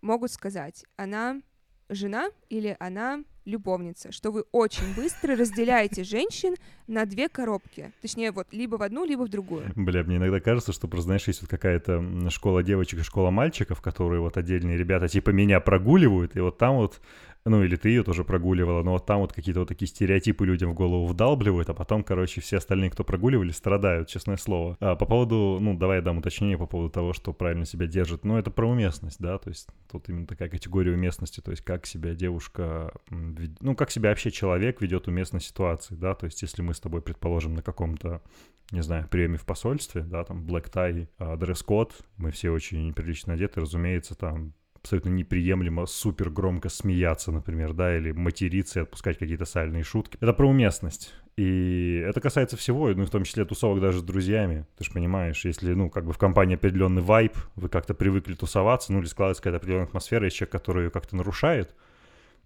могут 0.00 0.32
сказать, 0.32 0.84
она 0.96 1.40
жена 1.88 2.30
или 2.48 2.76
она 2.80 3.22
любовница, 3.44 4.12
что 4.12 4.30
вы 4.30 4.44
очень 4.52 4.94
быстро 4.96 5.36
разделяете 5.36 6.04
женщин 6.04 6.54
на 6.86 7.06
две 7.06 7.28
коробки. 7.28 7.92
Точнее, 8.00 8.32
вот 8.32 8.48
либо 8.52 8.76
в 8.76 8.82
одну, 8.82 9.04
либо 9.04 9.22
в 9.22 9.28
другую. 9.28 9.72
Бля, 9.76 10.02
мне 10.04 10.16
иногда 10.16 10.40
кажется, 10.40 10.72
что 10.72 10.88
просто, 10.88 11.06
знаешь, 11.06 11.26
есть 11.26 11.42
вот 11.42 11.50
какая-то 11.50 12.30
школа 12.30 12.62
девочек 12.62 13.00
и 13.00 13.02
школа 13.02 13.30
мальчиков, 13.30 13.80
которые 13.80 14.20
вот 14.20 14.36
отдельные 14.36 14.76
ребята 14.76 15.08
типа 15.08 15.30
меня 15.30 15.60
прогуливают, 15.60 16.36
и 16.36 16.40
вот 16.40 16.58
там 16.58 16.76
вот 16.76 17.00
ну 17.44 17.62
или 17.64 17.76
ты 17.76 17.88
ее 17.88 18.04
тоже 18.04 18.24
прогуливала, 18.24 18.82
но 18.82 18.92
вот 18.92 19.06
там 19.06 19.20
вот 19.20 19.32
какие-то 19.32 19.60
вот 19.60 19.68
такие 19.68 19.88
стереотипы 19.88 20.46
людям 20.46 20.70
в 20.70 20.74
голову 20.74 21.06
вдалбливают, 21.06 21.68
а 21.70 21.74
потом, 21.74 22.04
короче, 22.04 22.40
все 22.40 22.58
остальные, 22.58 22.90
кто 22.90 23.04
прогуливали, 23.04 23.50
страдают, 23.50 24.08
честное 24.08 24.36
слово. 24.36 24.76
А 24.80 24.96
по 24.96 25.06
поводу, 25.06 25.58
ну, 25.60 25.76
давай 25.76 25.98
я 25.98 26.02
дам 26.02 26.18
уточнение 26.18 26.56
по 26.56 26.66
поводу 26.66 26.90
того, 26.90 27.12
что 27.12 27.32
правильно 27.32 27.64
себя 27.64 27.86
держит. 27.86 28.24
Ну, 28.24 28.36
это 28.36 28.50
про 28.50 28.68
уместность, 28.68 29.20
да, 29.20 29.38
то 29.38 29.48
есть 29.48 29.68
тут 29.90 30.08
именно 30.08 30.26
такая 30.26 30.48
категория 30.48 30.92
уместности, 30.92 31.40
то 31.40 31.50
есть 31.50 31.62
как 31.62 31.86
себя 31.86 32.14
девушка, 32.14 32.92
ну, 33.10 33.74
как 33.74 33.90
себя 33.90 34.10
вообще 34.10 34.30
человек 34.30 34.80
ведет 34.80 35.08
уместно 35.08 35.40
ситуации, 35.40 35.94
да, 35.94 36.14
то 36.14 36.26
есть 36.26 36.42
если 36.42 36.62
мы 36.62 36.74
с 36.74 36.80
тобой, 36.80 37.02
предположим, 37.02 37.54
на 37.54 37.62
каком-то 37.62 38.22
не 38.70 38.82
знаю, 38.82 39.06
приеме 39.06 39.36
в 39.36 39.44
посольстве, 39.44 40.02
да, 40.02 40.24
там, 40.24 40.46
black 40.46 40.70
tie, 40.72 41.06
а, 41.18 41.36
дресс-код, 41.36 41.94
мы 42.16 42.30
все 42.30 42.50
очень 42.50 42.86
неприлично 42.86 43.34
одеты, 43.34 43.60
разумеется, 43.60 44.14
там, 44.14 44.54
абсолютно 44.82 45.10
неприемлемо 45.10 45.86
супер 45.86 46.28
громко 46.28 46.68
смеяться, 46.68 47.30
например, 47.30 47.72
да, 47.72 47.96
или 47.96 48.10
материться 48.12 48.80
и 48.80 48.82
отпускать 48.82 49.16
какие-то 49.16 49.44
сальные 49.44 49.84
шутки. 49.84 50.18
Это 50.20 50.32
про 50.32 50.48
уместность. 50.48 51.14
И 51.36 52.04
это 52.04 52.20
касается 52.20 52.56
всего, 52.56 52.88
ну, 52.88 53.06
в 53.06 53.10
том 53.10 53.24
числе 53.24 53.44
тусовок 53.44 53.80
даже 53.80 54.00
с 54.00 54.02
друзьями. 54.02 54.66
Ты 54.76 54.84
же 54.84 54.90
понимаешь, 54.90 55.44
если, 55.44 55.72
ну, 55.72 55.88
как 55.88 56.04
бы 56.04 56.12
в 56.12 56.18
компании 56.18 56.56
определенный 56.56 57.00
вайб, 57.00 57.34
вы 57.54 57.68
как-то 57.68 57.94
привыкли 57.94 58.34
тусоваться, 58.34 58.92
ну, 58.92 58.98
или 58.98 59.06
складывается 59.06 59.42
какая-то 59.42 59.58
определенная 59.58 59.86
атмосфера, 59.86 60.24
есть 60.24 60.36
человек, 60.36 60.52
который 60.52 60.84
ее 60.84 60.90
как-то 60.90 61.16
нарушает, 61.16 61.74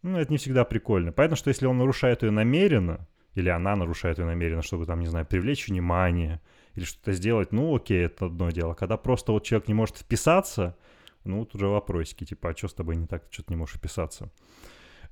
ну, 0.03 0.19
это 0.19 0.31
не 0.31 0.39
всегда 0.39 0.65
прикольно. 0.65 1.13
Понятно, 1.13 1.37
что 1.37 1.49
если 1.49 1.67
он 1.67 1.79
нарушает 1.79 2.23
ее 2.23 2.31
намеренно, 2.31 3.09
или 3.35 3.49
она 3.49 3.77
нарушает 3.77 4.19
ее 4.19 4.27
намеренно, 4.27 4.63
чтобы 4.63 4.85
там, 4.87 5.01
не 5.01 5.07
знаю, 5.07 5.27
привлечь 5.27 5.69
внимание, 5.69 6.41
или 6.75 6.85
что-то 6.85 7.13
сделать, 7.13 7.53
ну, 7.53 7.75
окей, 7.75 8.05
это 8.05 8.27
одно 8.27 8.51
дело. 8.51 8.75
Когда 8.75 8.99
просто 8.99 9.33
вот 9.33 9.43
человек 9.45 9.69
не 9.69 9.75
может 9.75 9.97
вписаться, 9.97 10.77
ну, 11.27 11.45
тут 11.45 11.57
уже 11.57 11.67
вопросики, 11.67 12.25
типа, 12.25 12.51
а 12.51 12.57
что 12.57 12.69
с 12.69 12.75
тобой 12.75 12.97
не 12.97 13.07
так, 13.07 13.25
что 13.31 13.43
ты 13.43 13.53
не 13.53 13.57
можешь 13.57 13.77
вписаться? 13.77 14.31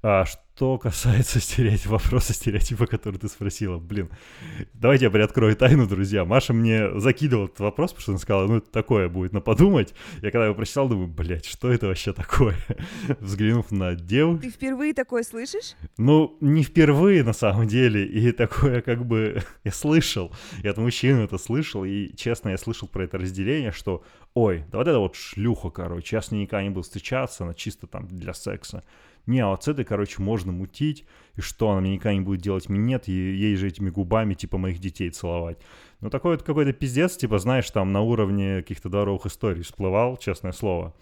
А 0.07 0.27
что 0.27 0.77
касается 0.77 1.41
стереотипа, 1.41 1.93
вопроса 1.93 2.35
стереотипа, 2.35 2.87
который 2.87 3.17
ты 3.17 3.27
спросила, 3.27 3.79
блин, 3.79 4.11
давайте 4.75 5.07
я 5.07 5.11
приоткрою 5.11 5.57
тайну, 5.57 5.87
друзья. 5.87 6.27
Маша 6.27 6.53
мне 6.53 7.01
закидывала 7.01 7.47
этот 7.47 7.61
вопрос, 7.61 7.93
потому 7.93 8.03
что 8.03 8.13
она 8.13 8.19
сказала, 8.19 8.47
ну, 8.47 8.57
это 8.59 8.71
такое 8.71 9.09
будет 9.09 9.33
на 9.33 9.41
подумать. 9.41 9.95
Я 10.21 10.31
когда 10.31 10.45
его 10.45 10.55
прочитал, 10.55 10.91
думаю, 10.91 11.09
блядь, 11.09 11.47
что 11.47 11.73
это 11.73 11.87
вообще 11.87 12.13
такое? 12.13 12.55
Взглянув 13.19 13.71
на 13.71 13.95
дев... 13.95 14.43
Ты 14.43 14.51
впервые 14.51 14.93
такое 14.93 15.23
слышишь? 15.23 15.75
Ну, 15.97 16.37
не 16.43 16.65
впервые, 16.65 17.25
на 17.25 17.33
самом 17.33 17.67
деле, 17.67 18.05
и 18.05 18.31
такое 18.33 18.83
как 18.83 19.07
бы 19.07 19.43
я 19.65 19.73
слышал. 19.73 20.35
Я 20.63 20.73
от 20.73 20.77
мужчин 20.77 21.21
это 21.21 21.39
слышал, 21.39 21.83
и, 21.83 22.15
честно, 22.15 22.51
я 22.51 22.59
слышал 22.59 22.89
про 22.89 23.05
это 23.05 23.17
разделение, 23.17 23.73
что, 23.73 24.05
ой, 24.35 24.67
да 24.71 24.77
вот 24.77 24.87
это 24.87 24.99
вот 24.99 25.17
шлюха, 25.17 25.71
короче, 25.71 26.17
я 26.17 26.21
с 26.21 26.31
ней 26.31 26.43
никогда 26.43 26.63
не 26.63 26.69
буду 26.69 26.83
встречаться, 26.83 27.45
она 27.45 27.55
чисто 27.55 27.87
там 27.87 28.07
для 28.07 28.35
секса 28.35 28.85
не, 29.27 29.41
а 29.41 29.49
вот 29.49 29.65
с 29.65 29.69
этой, 29.69 29.85
короче, 29.85 30.21
можно 30.21 30.53
мутить, 30.53 31.05
и 31.37 31.41
что, 31.41 31.71
она 31.71 31.81
мне 31.81 31.95
никогда 31.95 32.15
не 32.15 32.21
будет 32.21 32.41
делать 32.41 32.69
минет, 32.69 33.09
и 33.09 33.13
ей 33.13 33.57
же 33.57 33.69
этими 33.69 33.91
губами, 33.91 34.35
типа, 34.35 34.59
моих 34.59 34.79
детей 34.79 35.11
целовать. 35.11 35.59
Ну, 36.01 36.11
такой 36.11 36.33
вот 36.33 36.43
какой-то 36.43 36.73
пиздец, 36.73 37.17
типа, 37.17 37.39
знаешь, 37.39 37.71
там 37.71 37.93
на 37.93 38.03
уровне 38.03 38.57
каких-то 38.57 38.89
дворовых 38.89 39.27
историй 39.27 39.63
всплывал, 39.63 40.17
честное 40.19 40.53
слово. 40.53 40.95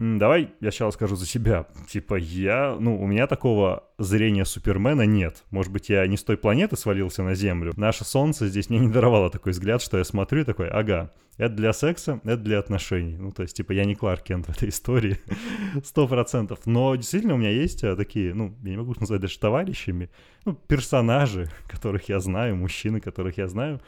Давай 0.00 0.50
я 0.60 0.70
сейчас 0.72 0.94
скажу 0.94 1.14
за 1.14 1.26
себя. 1.26 1.66
Типа, 1.88 2.16
я, 2.16 2.76
ну, 2.80 3.00
у 3.00 3.06
меня 3.06 3.26
такого 3.28 3.84
зрения 3.98 4.44
Супермена 4.44 5.02
нет. 5.02 5.44
Может 5.50 5.72
быть, 5.72 5.88
я 5.88 6.04
не 6.08 6.16
с 6.16 6.24
той 6.24 6.36
планеты 6.36 6.76
свалился 6.76 7.22
на 7.22 7.34
Землю. 7.34 7.72
Наше 7.76 8.04
Солнце 8.04 8.48
здесь 8.48 8.70
мне 8.70 8.80
не 8.80 8.88
даровало 8.88 9.30
такой 9.30 9.52
взгляд, 9.52 9.82
что 9.82 9.96
я 9.98 10.04
смотрю 10.04 10.40
и 10.40 10.44
такой, 10.44 10.68
ага, 10.68 11.12
это 11.36 11.54
для 11.54 11.72
секса, 11.72 12.20
это 12.24 12.38
для 12.38 12.58
отношений. 12.58 13.16
Ну, 13.16 13.30
то 13.30 13.42
есть, 13.42 13.56
типа, 13.56 13.72
я 13.72 13.84
не 13.84 13.94
Кларк 13.94 14.24
Кент 14.24 14.46
в 14.46 14.50
этой 14.50 14.68
истории. 14.68 15.18
Сто 15.84 16.08
процентов. 16.08 16.60
Но 16.64 16.96
действительно 16.96 17.34
у 17.34 17.38
меня 17.38 17.50
есть 17.50 17.84
а, 17.84 17.94
такие, 17.94 18.34
ну, 18.34 18.52
я 18.62 18.70
не 18.70 18.76
могу 18.76 18.92
их 18.92 19.00
назвать 19.00 19.20
даже 19.20 19.38
товарищами, 19.38 20.10
ну, 20.44 20.54
персонажи, 20.54 21.48
которых 21.68 22.08
я 22.08 22.18
знаю, 22.18 22.56
мужчины, 22.56 23.00
которых 23.00 23.38
я 23.38 23.46
знаю, 23.46 23.80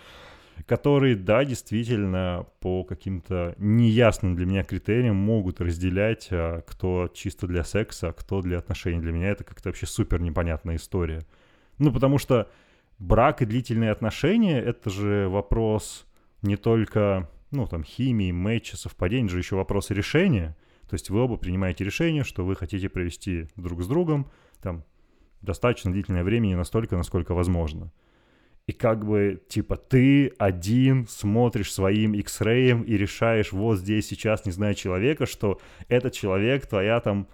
которые, 0.64 1.16
да, 1.16 1.44
действительно, 1.44 2.46
по 2.60 2.82
каким-то 2.84 3.54
неясным 3.58 4.34
для 4.34 4.46
меня 4.46 4.64
критериям 4.64 5.16
могут 5.16 5.60
разделять, 5.60 6.28
а, 6.30 6.62
кто 6.62 7.10
чисто 7.12 7.46
для 7.46 7.62
секса, 7.64 8.08
а 8.08 8.12
кто 8.12 8.40
для 8.40 8.58
отношений. 8.58 9.00
Для 9.00 9.12
меня 9.12 9.28
это 9.28 9.44
как-то 9.44 9.68
вообще 9.68 9.86
супер 9.86 10.20
непонятная 10.20 10.76
история. 10.76 11.22
Ну, 11.78 11.92
потому 11.92 12.18
что 12.18 12.50
брак 12.98 13.42
и 13.42 13.46
длительные 13.46 13.90
отношения— 13.90 14.58
это 14.60 14.88
же 14.88 15.28
вопрос 15.28 16.06
не 16.42 16.56
только, 16.56 17.28
ну, 17.50 17.66
там, 17.66 17.84
химии, 17.84 18.32
матча, 18.32 18.76
совпадений, 18.76 19.28
же 19.28 19.38
еще 19.38 19.56
вопрос 19.56 19.90
решения. 19.90 20.56
То 20.88 20.94
есть 20.94 21.10
вы 21.10 21.20
оба 21.20 21.36
принимаете 21.36 21.84
решение, 21.84 22.24
что 22.24 22.44
вы 22.44 22.56
хотите 22.56 22.88
провести 22.88 23.48
друг 23.56 23.82
с 23.82 23.88
другом, 23.88 24.30
там, 24.62 24.84
достаточно 25.42 25.92
длительное 25.92 26.24
время, 26.24 26.46
не 26.46 26.54
настолько, 26.56 26.96
насколько 26.96 27.34
возможно 27.34 27.92
и 28.66 28.72
как 28.72 29.06
бы, 29.06 29.40
типа, 29.48 29.76
ты 29.76 30.32
один 30.38 31.06
смотришь 31.06 31.72
своим 31.72 32.14
X-ray 32.14 32.84
и 32.84 32.96
решаешь 32.96 33.52
вот 33.52 33.78
здесь 33.78 34.08
сейчас, 34.08 34.44
не 34.44 34.50
знаю, 34.50 34.74
человека, 34.74 35.26
что 35.26 35.60
этот 35.88 36.14
человек 36.14 36.66
твоя 36.66 36.98
там, 36.98 37.28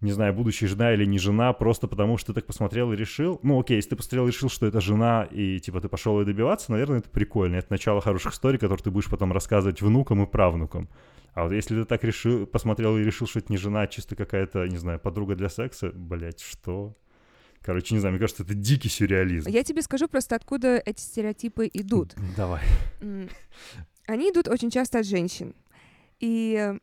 не 0.00 0.10
знаю, 0.10 0.32
будущая 0.32 0.70
жена 0.70 0.94
или 0.94 1.04
не 1.04 1.18
жена, 1.18 1.52
просто 1.52 1.86
потому 1.86 2.16
что 2.16 2.32
ты 2.32 2.40
так 2.40 2.46
посмотрел 2.46 2.92
и 2.92 2.96
решил. 2.96 3.40
Ну, 3.42 3.60
окей, 3.60 3.76
если 3.76 3.90
ты 3.90 3.96
посмотрел 3.96 4.24
и 4.26 4.30
решил, 4.30 4.48
что 4.48 4.66
это 4.66 4.80
жена, 4.80 5.28
и, 5.30 5.60
типа, 5.60 5.82
ты 5.82 5.90
пошел 5.90 6.18
ее 6.18 6.24
добиваться, 6.24 6.72
наверное, 6.72 7.00
это 7.00 7.10
прикольно. 7.10 7.56
Это 7.56 7.66
начало 7.68 8.00
хороших 8.00 8.32
историй, 8.32 8.58
которые 8.58 8.82
ты 8.82 8.90
будешь 8.90 9.10
потом 9.10 9.32
рассказывать 9.32 9.82
внукам 9.82 10.22
и 10.22 10.26
правнукам. 10.26 10.88
А 11.34 11.44
вот 11.44 11.52
если 11.52 11.76
ты 11.76 11.84
так 11.84 12.04
решил, 12.04 12.46
посмотрел 12.46 12.96
и 12.96 13.04
решил, 13.04 13.26
что 13.26 13.38
это 13.40 13.52
не 13.52 13.58
жена, 13.58 13.82
а 13.82 13.86
чисто 13.86 14.16
какая-то, 14.16 14.66
не 14.66 14.78
знаю, 14.78 14.98
подруга 14.98 15.34
для 15.34 15.50
секса, 15.50 15.90
блять, 15.94 16.40
что? 16.40 16.96
Короче, 17.64 17.94
не 17.94 18.00
знаю, 18.00 18.12
мне 18.12 18.20
кажется, 18.20 18.42
это 18.42 18.54
дикий 18.54 18.88
сюрреализм. 18.88 19.48
Я 19.48 19.62
тебе 19.62 19.82
скажу 19.82 20.08
просто, 20.08 20.34
откуда 20.34 20.82
эти 20.84 21.00
стереотипы 21.00 21.70
идут. 21.72 22.14
Давай. 22.36 22.62
Они 24.06 24.30
идут 24.30 24.48
очень 24.48 24.70
часто 24.70 24.98
от 24.98 25.06
женщин. 25.06 25.54
И 26.18 26.74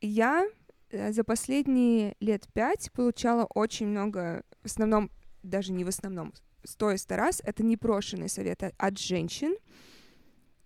я 0.00 0.46
э, 0.90 1.12
за 1.12 1.24
последние 1.24 2.14
лет 2.20 2.46
пять 2.52 2.90
получала 2.92 3.44
очень 3.46 3.88
много, 3.88 4.44
в 4.62 4.66
основном, 4.66 5.10
даже 5.42 5.72
не 5.72 5.84
в 5.84 5.88
основном, 5.88 6.32
сто 6.64 6.92
и 6.92 6.96
сто 6.96 7.16
раз, 7.16 7.40
это 7.44 7.64
непрошенные 7.64 8.28
советы 8.28 8.72
от 8.78 8.98
женщин 8.98 9.56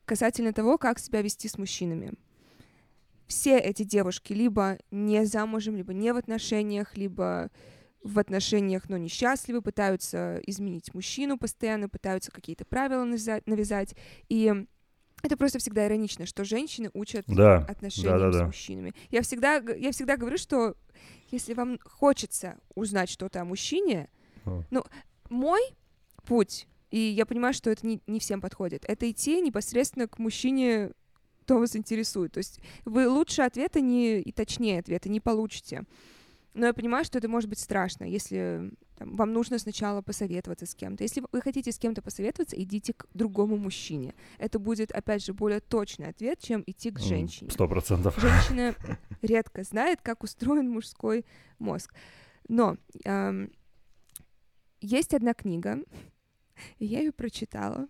касательно 0.05 0.53
того, 0.53 0.79
как 0.79 0.99
себя 0.99 1.23
вести 1.23 1.49
с 1.49 1.57
мужчинами. 1.57 2.13
Все 3.27 3.59
эти 3.59 3.83
девушки 3.83 4.33
либо 4.33 4.79
не 4.91 5.25
замужем, 5.25 5.77
либо 5.77 5.95
не 5.95 6.13
в 6.13 6.17
отношениях, 6.17 6.97
либо 6.97 7.51
в 8.03 8.19
отношениях, 8.19 8.89
но 8.89 8.97
несчастливы, 8.97 9.63
пытаются 9.63 10.41
изменить 10.47 10.93
мужчину 10.95 11.39
постоянно, 11.39 11.89
пытаются 11.89 12.31
какие-то 12.31 12.65
правила 12.65 13.05
навязать. 13.05 13.95
И 14.29 14.53
это 15.23 15.37
просто 15.37 15.59
всегда 15.59 15.87
иронично, 15.87 16.27
что 16.27 16.45
женщины 16.45 16.91
учат 16.95 17.25
да, 17.29 17.59
отношениям 17.69 18.19
да, 18.19 18.27
да, 18.27 18.33
с 18.33 18.37
да. 18.39 18.47
мужчинами. 18.47 18.93
Я 19.11 19.23
всегда, 19.23 19.57
я 19.57 19.93
всегда 19.93 20.17
говорю, 20.17 20.37
что 20.37 20.77
если 21.31 21.55
вам 21.55 21.79
хочется 21.85 22.59
узнать 22.75 23.09
что-то 23.09 23.41
о 23.41 23.45
мужчине, 23.45 24.09
О. 24.45 24.63
ну, 24.71 24.85
мой 25.31 25.61
путь, 26.27 26.67
и 26.91 26.99
я 26.99 27.25
понимаю, 27.25 27.55
что 27.55 27.71
это 27.71 27.87
не, 27.87 28.03
не 28.07 28.19
всем 28.19 28.41
подходит, 28.41 28.85
это 28.87 29.11
идти 29.11 29.41
непосредственно 29.41 30.09
к 30.09 30.19
мужчине, 30.19 30.91
кто 31.43 31.59
вас 31.59 31.77
интересует. 31.77 32.33
То 32.33 32.39
есть 32.39 32.61
вы 32.85 33.09
лучше 33.09 33.43
ответа 33.43 33.81
не, 33.81 34.21
и 34.21 34.33
точнее 34.33 34.81
ответа 34.81 35.09
не 35.09 35.21
получите. 35.21 35.85
Но 36.55 36.67
я 36.67 36.75
понимаю, 36.75 37.05
что 37.05 37.19
это 37.19 37.29
может 37.29 37.49
быть 37.49 37.59
страшно, 37.59 38.05
если 38.05 38.73
там, 38.97 39.17
вам 39.17 39.33
нужно 39.33 39.59
сначала 39.59 40.03
посоветоваться 40.03 40.67
с 40.67 40.75
кем-то. 40.75 41.03
Если 41.03 41.23
вы 41.33 41.41
хотите 41.41 41.73
с 41.73 41.79
кем-то 41.79 42.03
посоветоваться, 42.03 42.61
идите 42.61 42.93
к 42.93 43.07
другому 43.15 43.57
мужчине. 43.57 44.15
Это 44.39 44.59
будет, 44.59 44.93
опять 44.93 45.25
же, 45.25 45.33
более 45.33 45.61
точный 45.61 46.09
ответ, 46.09 46.41
чем 46.41 46.63
идти 46.67 46.91
к 46.91 46.99
женщине. 46.99 47.51
Сто 47.51 47.67
процентов. 47.67 48.19
Женщина 48.19 48.75
редко 49.23 49.63
знает, 49.63 50.01
как 50.03 50.23
устроен 50.23 50.69
мужской 50.69 51.25
мозг. 51.59 51.95
Но 52.49 52.77
эм, 53.05 53.51
есть 54.81 55.15
одна 55.15 55.33
книга, 55.33 55.79
и 56.79 56.85
я 56.87 56.99
ее 56.99 57.13
прочитала 57.13 57.89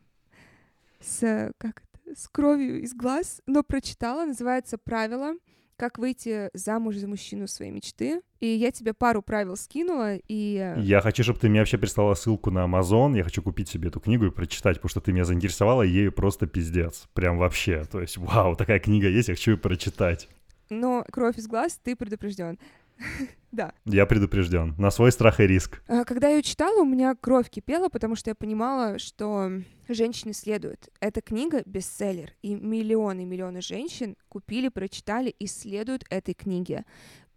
с, 1.00 1.52
как 1.58 1.82
это, 1.82 2.14
с 2.14 2.28
кровью 2.28 2.80
из 2.82 2.94
глаз, 2.94 3.42
но 3.46 3.64
прочитала, 3.64 4.24
называется 4.24 4.78
«Правила 4.78 5.34
как 5.82 5.98
выйти 5.98 6.48
замуж 6.54 6.94
за 6.94 7.08
мужчину 7.08 7.48
своей 7.48 7.72
мечты. 7.72 8.20
И 8.38 8.46
я 8.46 8.70
тебе 8.70 8.94
пару 8.94 9.20
правил 9.20 9.56
скинула, 9.56 10.14
и... 10.14 10.74
Э, 10.76 10.80
я 10.80 11.00
хочу, 11.00 11.24
чтобы 11.24 11.40
ты 11.40 11.48
мне 11.48 11.58
вообще 11.58 11.76
прислала 11.76 12.14
ссылку 12.14 12.52
на 12.52 12.66
Amazon, 12.66 13.16
я 13.16 13.24
хочу 13.24 13.42
купить 13.42 13.68
себе 13.68 13.88
эту 13.88 13.98
книгу 13.98 14.26
и 14.26 14.30
прочитать, 14.30 14.76
потому 14.76 14.90
что 14.90 15.00
ты 15.00 15.12
меня 15.12 15.24
заинтересовала, 15.24 15.82
и 15.82 15.90
ею 15.90 16.12
просто 16.12 16.46
пиздец. 16.46 17.08
Прям 17.14 17.36
вообще. 17.36 17.84
То 17.90 18.00
есть, 18.00 18.16
вау, 18.16 18.54
такая 18.54 18.78
книга 18.78 19.08
есть, 19.08 19.28
я 19.28 19.34
хочу 19.34 19.50
ее 19.52 19.56
прочитать. 19.56 20.28
Но 20.70 21.04
кровь 21.10 21.36
из 21.38 21.48
глаз, 21.48 21.80
ты 21.82 21.96
предупрежден. 21.96 22.60
Да. 23.52 23.74
Я 23.84 24.06
предупрежден. 24.06 24.74
На 24.78 24.90
свой 24.90 25.12
страх 25.12 25.38
и 25.40 25.46
риск. 25.46 25.82
А, 25.86 26.04
Когда 26.04 26.28
я 26.28 26.36
ее 26.36 26.42
читала, 26.42 26.80
у 26.80 26.86
меня 26.86 27.14
кровь 27.14 27.50
кипела, 27.50 27.90
потому 27.90 28.16
что 28.16 28.30
я 28.30 28.34
понимала, 28.34 28.98
что 28.98 29.50
женщине 29.88 30.32
следует. 30.32 30.88
Эта 31.00 31.20
книга— 31.20 31.62
бестселлер, 31.66 32.32
и 32.40 32.54
миллионы 32.54 33.22
и 33.22 33.26
миллионы 33.26 33.60
женщин 33.60 34.16
купили, 34.28 34.68
прочитали 34.68 35.28
и 35.28 35.46
следуют 35.46 36.04
этой 36.08 36.32
книге. 36.32 36.84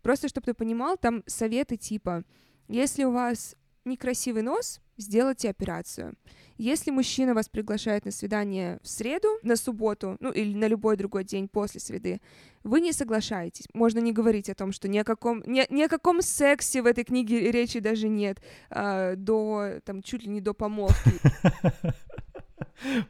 Просто, 0.01 0.29
чтобы 0.29 0.45
ты 0.45 0.53
понимал, 0.53 0.97
там 0.97 1.21
советы 1.25 1.75
типа, 1.75 2.23
если 2.69 3.03
у 3.03 3.11
вас 3.11 3.55
некрасивый 3.85 4.41
нос, 4.41 4.81
сделайте 4.97 5.49
операцию. 5.49 6.15
Если 6.57 6.91
мужчина 6.91 7.33
вас 7.33 7.49
приглашает 7.49 8.05
на 8.05 8.11
свидание 8.11 8.79
в 8.81 8.87
среду, 8.87 9.27
на 9.43 9.55
субботу, 9.55 10.17
ну 10.19 10.31
или 10.31 10.55
на 10.55 10.67
любой 10.67 10.95
другой 10.95 11.23
день 11.23 11.47
после 11.47 11.79
среды, 11.79 12.21
вы 12.63 12.81
не 12.81 12.93
соглашаетесь. 12.93 13.67
Можно 13.73 13.99
не 13.99 14.13
говорить 14.13 14.49
о 14.49 14.55
том, 14.55 14.71
что 14.71 14.87
ни 14.87 14.97
о 14.97 15.03
каком, 15.03 15.43
ни, 15.45 15.65
ни 15.69 15.83
о 15.83 15.89
каком 15.89 16.21
сексе 16.21 16.81
в 16.81 16.85
этой 16.85 17.03
книге 17.03 17.51
речи 17.51 17.79
даже 17.79 18.07
нет, 18.07 18.41
а, 18.69 19.15
до, 19.15 19.79
там, 19.83 20.01
чуть 20.01 20.23
ли 20.23 20.29
не 20.29 20.41
до 20.41 20.53
помолвки. 20.53 21.11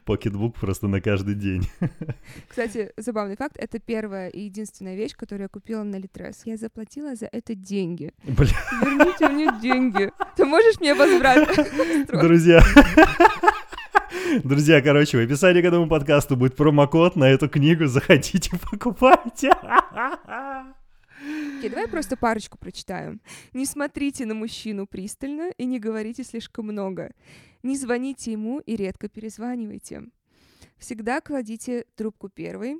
Покетбук 0.05 0.55
просто 0.55 0.87
на 0.87 1.01
каждый 1.01 1.35
день. 1.35 1.67
Кстати, 2.47 2.91
забавный 2.97 3.35
факт, 3.35 3.55
это 3.57 3.79
первая 3.79 4.29
и 4.29 4.41
единственная 4.41 4.95
вещь, 4.95 5.15
которую 5.15 5.43
я 5.43 5.49
купила 5.49 5.83
на 5.83 5.97
Литрес. 5.97 6.41
Я 6.45 6.57
заплатила 6.57 7.15
за 7.15 7.27
это 7.31 7.55
деньги. 7.55 8.11
Бля, 8.23 8.47
Верните 8.81 9.29
мне 9.29 9.49
деньги. 9.61 10.11
Ты 10.35 10.45
можешь 10.45 10.79
мне 10.79 10.93
возврат? 10.93 11.47
друзья. 12.11 12.61
Друзья, 14.43 14.81
короче, 14.81 15.17
в 15.17 15.21
описании 15.21 15.61
к 15.61 15.65
этому 15.65 15.87
подкасту 15.87 16.35
будет 16.35 16.55
промокод 16.55 17.15
на 17.15 17.25
эту 17.25 17.47
книгу. 17.47 17.85
Заходите, 17.85 18.51
покупайте. 18.71 19.51
Окей, 21.57 21.69
давай 21.69 21.87
просто 21.87 22.17
парочку 22.17 22.57
прочитаю. 22.57 23.19
Не 23.53 23.65
смотрите 23.65 24.25
на 24.25 24.33
мужчину 24.33 24.85
пристально 24.85 25.51
и 25.57 25.65
не 25.65 25.79
говорите 25.79 26.23
слишком 26.23 26.65
много. 26.65 27.11
Не 27.65 27.75
звоните 27.75 28.31
ему 28.31 28.59
и 28.59 28.75
редко 28.75 29.09
перезванивайте. 29.09 30.03
Всегда 30.77 31.19
кладите 31.19 31.87
трубку 31.95 32.29
первой. 32.29 32.79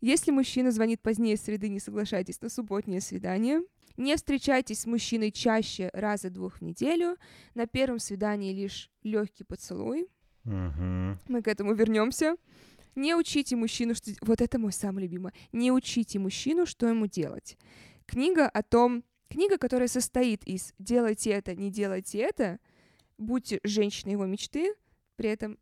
Если 0.00 0.32
мужчина 0.32 0.72
звонит 0.72 1.00
позднее 1.00 1.36
среды, 1.36 1.68
не 1.68 1.78
соглашайтесь 1.78 2.40
на 2.40 2.48
субботнее 2.48 3.00
свидание. 3.00 3.62
Не 3.96 4.16
встречайтесь 4.16 4.80
с 4.80 4.86
мужчиной 4.86 5.30
чаще 5.30 5.88
раза 5.92 6.30
двух 6.30 6.56
в 6.56 6.62
неделю. 6.62 7.16
На 7.54 7.68
первом 7.68 8.00
свидании 8.00 8.52
лишь 8.52 8.90
легкий 9.04 9.44
поцелуй. 9.44 10.08
Мгм. 10.42 11.20
Мы 11.28 11.40
к 11.40 11.46
этому 11.46 11.72
вернемся. 11.74 12.34
Не 12.96 13.14
учите 13.14 13.54
мужчину, 13.54 13.94
что... 13.94 14.10
Вот 14.22 14.40
это 14.40 14.58
мой 14.58 14.72
самый 14.72 15.04
любимый. 15.04 15.32
Не 15.52 15.70
учите 15.70 16.18
мужчину, 16.18 16.66
что 16.66 16.88
ему 16.88 17.06
делать. 17.06 17.56
Книга 18.04 18.48
о 18.48 18.64
том... 18.64 19.04
Книга, 19.28 19.58
которая 19.58 19.88
состоит 19.88 20.44
из 20.44 20.74
«делайте 20.78 21.30
это, 21.30 21.56
не 21.56 21.70
делайте 21.70 22.18
это», 22.18 22.58
будьте 23.18 23.60
женщиной 23.64 24.12
его 24.12 24.26
мечты, 24.26 24.74
при 25.16 25.30
этом 25.30 25.58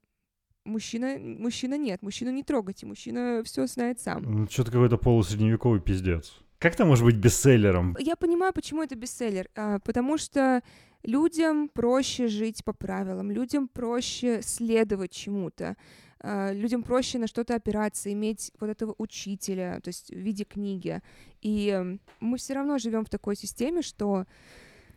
мужчина, 0.65 1.17
мужчина 1.19 1.77
нет, 1.77 2.03
мужчину 2.03 2.31
не 2.31 2.43
трогайте, 2.43 2.87
мужчина 2.87 3.43
все 3.45 3.67
знает 3.67 4.01
сам. 4.01 4.23
Ну, 4.23 4.49
Что-то 4.49 4.71
какой-то 4.71 4.99
полусредневековый 4.99 5.81
пиздец. 5.81 6.35
Как 6.59 6.75
это 6.75 6.85
может 6.85 7.05
быть 7.05 7.17
бестселлером? 7.17 7.97
Я 7.99 8.15
понимаю, 8.15 8.53
почему 8.53 8.83
это 8.83 8.95
бестселлер, 8.95 9.49
а, 9.57 9.81
потому 9.81 10.17
что 10.17 10.63
людям 11.03 11.69
проще 11.69 12.29
жить 12.29 12.65
по 12.65 12.73
правилам, 12.73 13.33
людям 13.33 13.67
проще 13.67 14.43
следовать 14.43 15.11
чему-то, 15.11 15.77
а, 16.21 16.53
людям 16.53 16.85
проще 16.85 17.19
на 17.19 17.27
что-то 17.27 17.57
опираться, 17.57 18.13
иметь 18.13 18.53
вот 18.61 18.71
этого 18.71 18.95
учителя, 18.99 19.81
то 19.83 19.89
есть 19.89 20.11
в 20.11 20.17
виде 20.17 20.45
книги. 20.45 21.01
И 21.41 21.99
мы 22.21 22.39
все 22.39 22.55
равно 22.55 22.79
живем 22.79 23.05
в 23.05 23.11
такой 23.11 23.35
системе, 23.35 23.83
что 23.83 24.27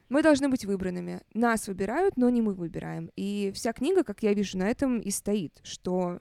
мы 0.09 0.21
должны 0.21 0.49
быть 0.49 0.65
выбранными. 0.65 1.21
Нас 1.33 1.67
выбирают, 1.67 2.17
но 2.17 2.29
не 2.29 2.41
мы 2.41 2.53
выбираем. 2.53 3.11
И 3.15 3.51
вся 3.55 3.73
книга, 3.73 4.03
как 4.03 4.23
я 4.23 4.33
вижу, 4.33 4.57
на 4.57 4.69
этом 4.69 4.99
и 4.99 5.09
стоит, 5.11 5.59
что 5.63 6.19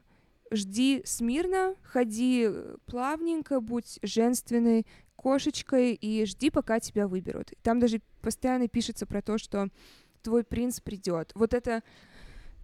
жди 0.51 1.03
смирно, 1.05 1.75
ходи 1.83 2.49
плавненько, 2.87 3.61
будь 3.61 3.99
женственной 4.03 4.87
кошечкой 5.17 5.95
и 5.95 6.25
жди, 6.27 6.51
пока 6.51 6.81
тебя 6.81 7.09
выберут. 7.09 7.53
Там 7.63 7.81
даже 7.81 8.01
постоянно 8.21 8.69
пишется 8.69 9.07
про 9.07 9.23
то, 9.23 9.39
что 9.39 9.69
твой 10.23 10.45
принц 10.45 10.81
придет. 10.81 11.33
Вот 11.35 11.55
это 11.55 11.83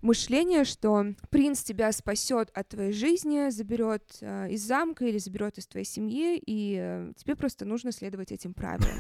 мышление, 0.03 0.65
что 0.65 1.15
принц 1.31 1.63
тебя 1.63 1.93
спасет 1.93 2.51
от 2.55 2.69
твоей 2.69 2.93
жизни, 2.93 3.51
заберет 3.51 4.17
э, 4.21 4.51
из 4.51 4.63
замка 4.63 5.05
или 5.05 5.19
заберет 5.19 5.59
из 5.59 5.67
твоей 5.67 5.85
семьи, 5.85 6.43
и 6.45 6.79
э, 6.81 7.13
тебе 7.17 7.37
просто 7.37 7.65
нужно 7.65 7.93
следовать 7.93 8.33
этим 8.33 8.55
правилам. 8.55 8.97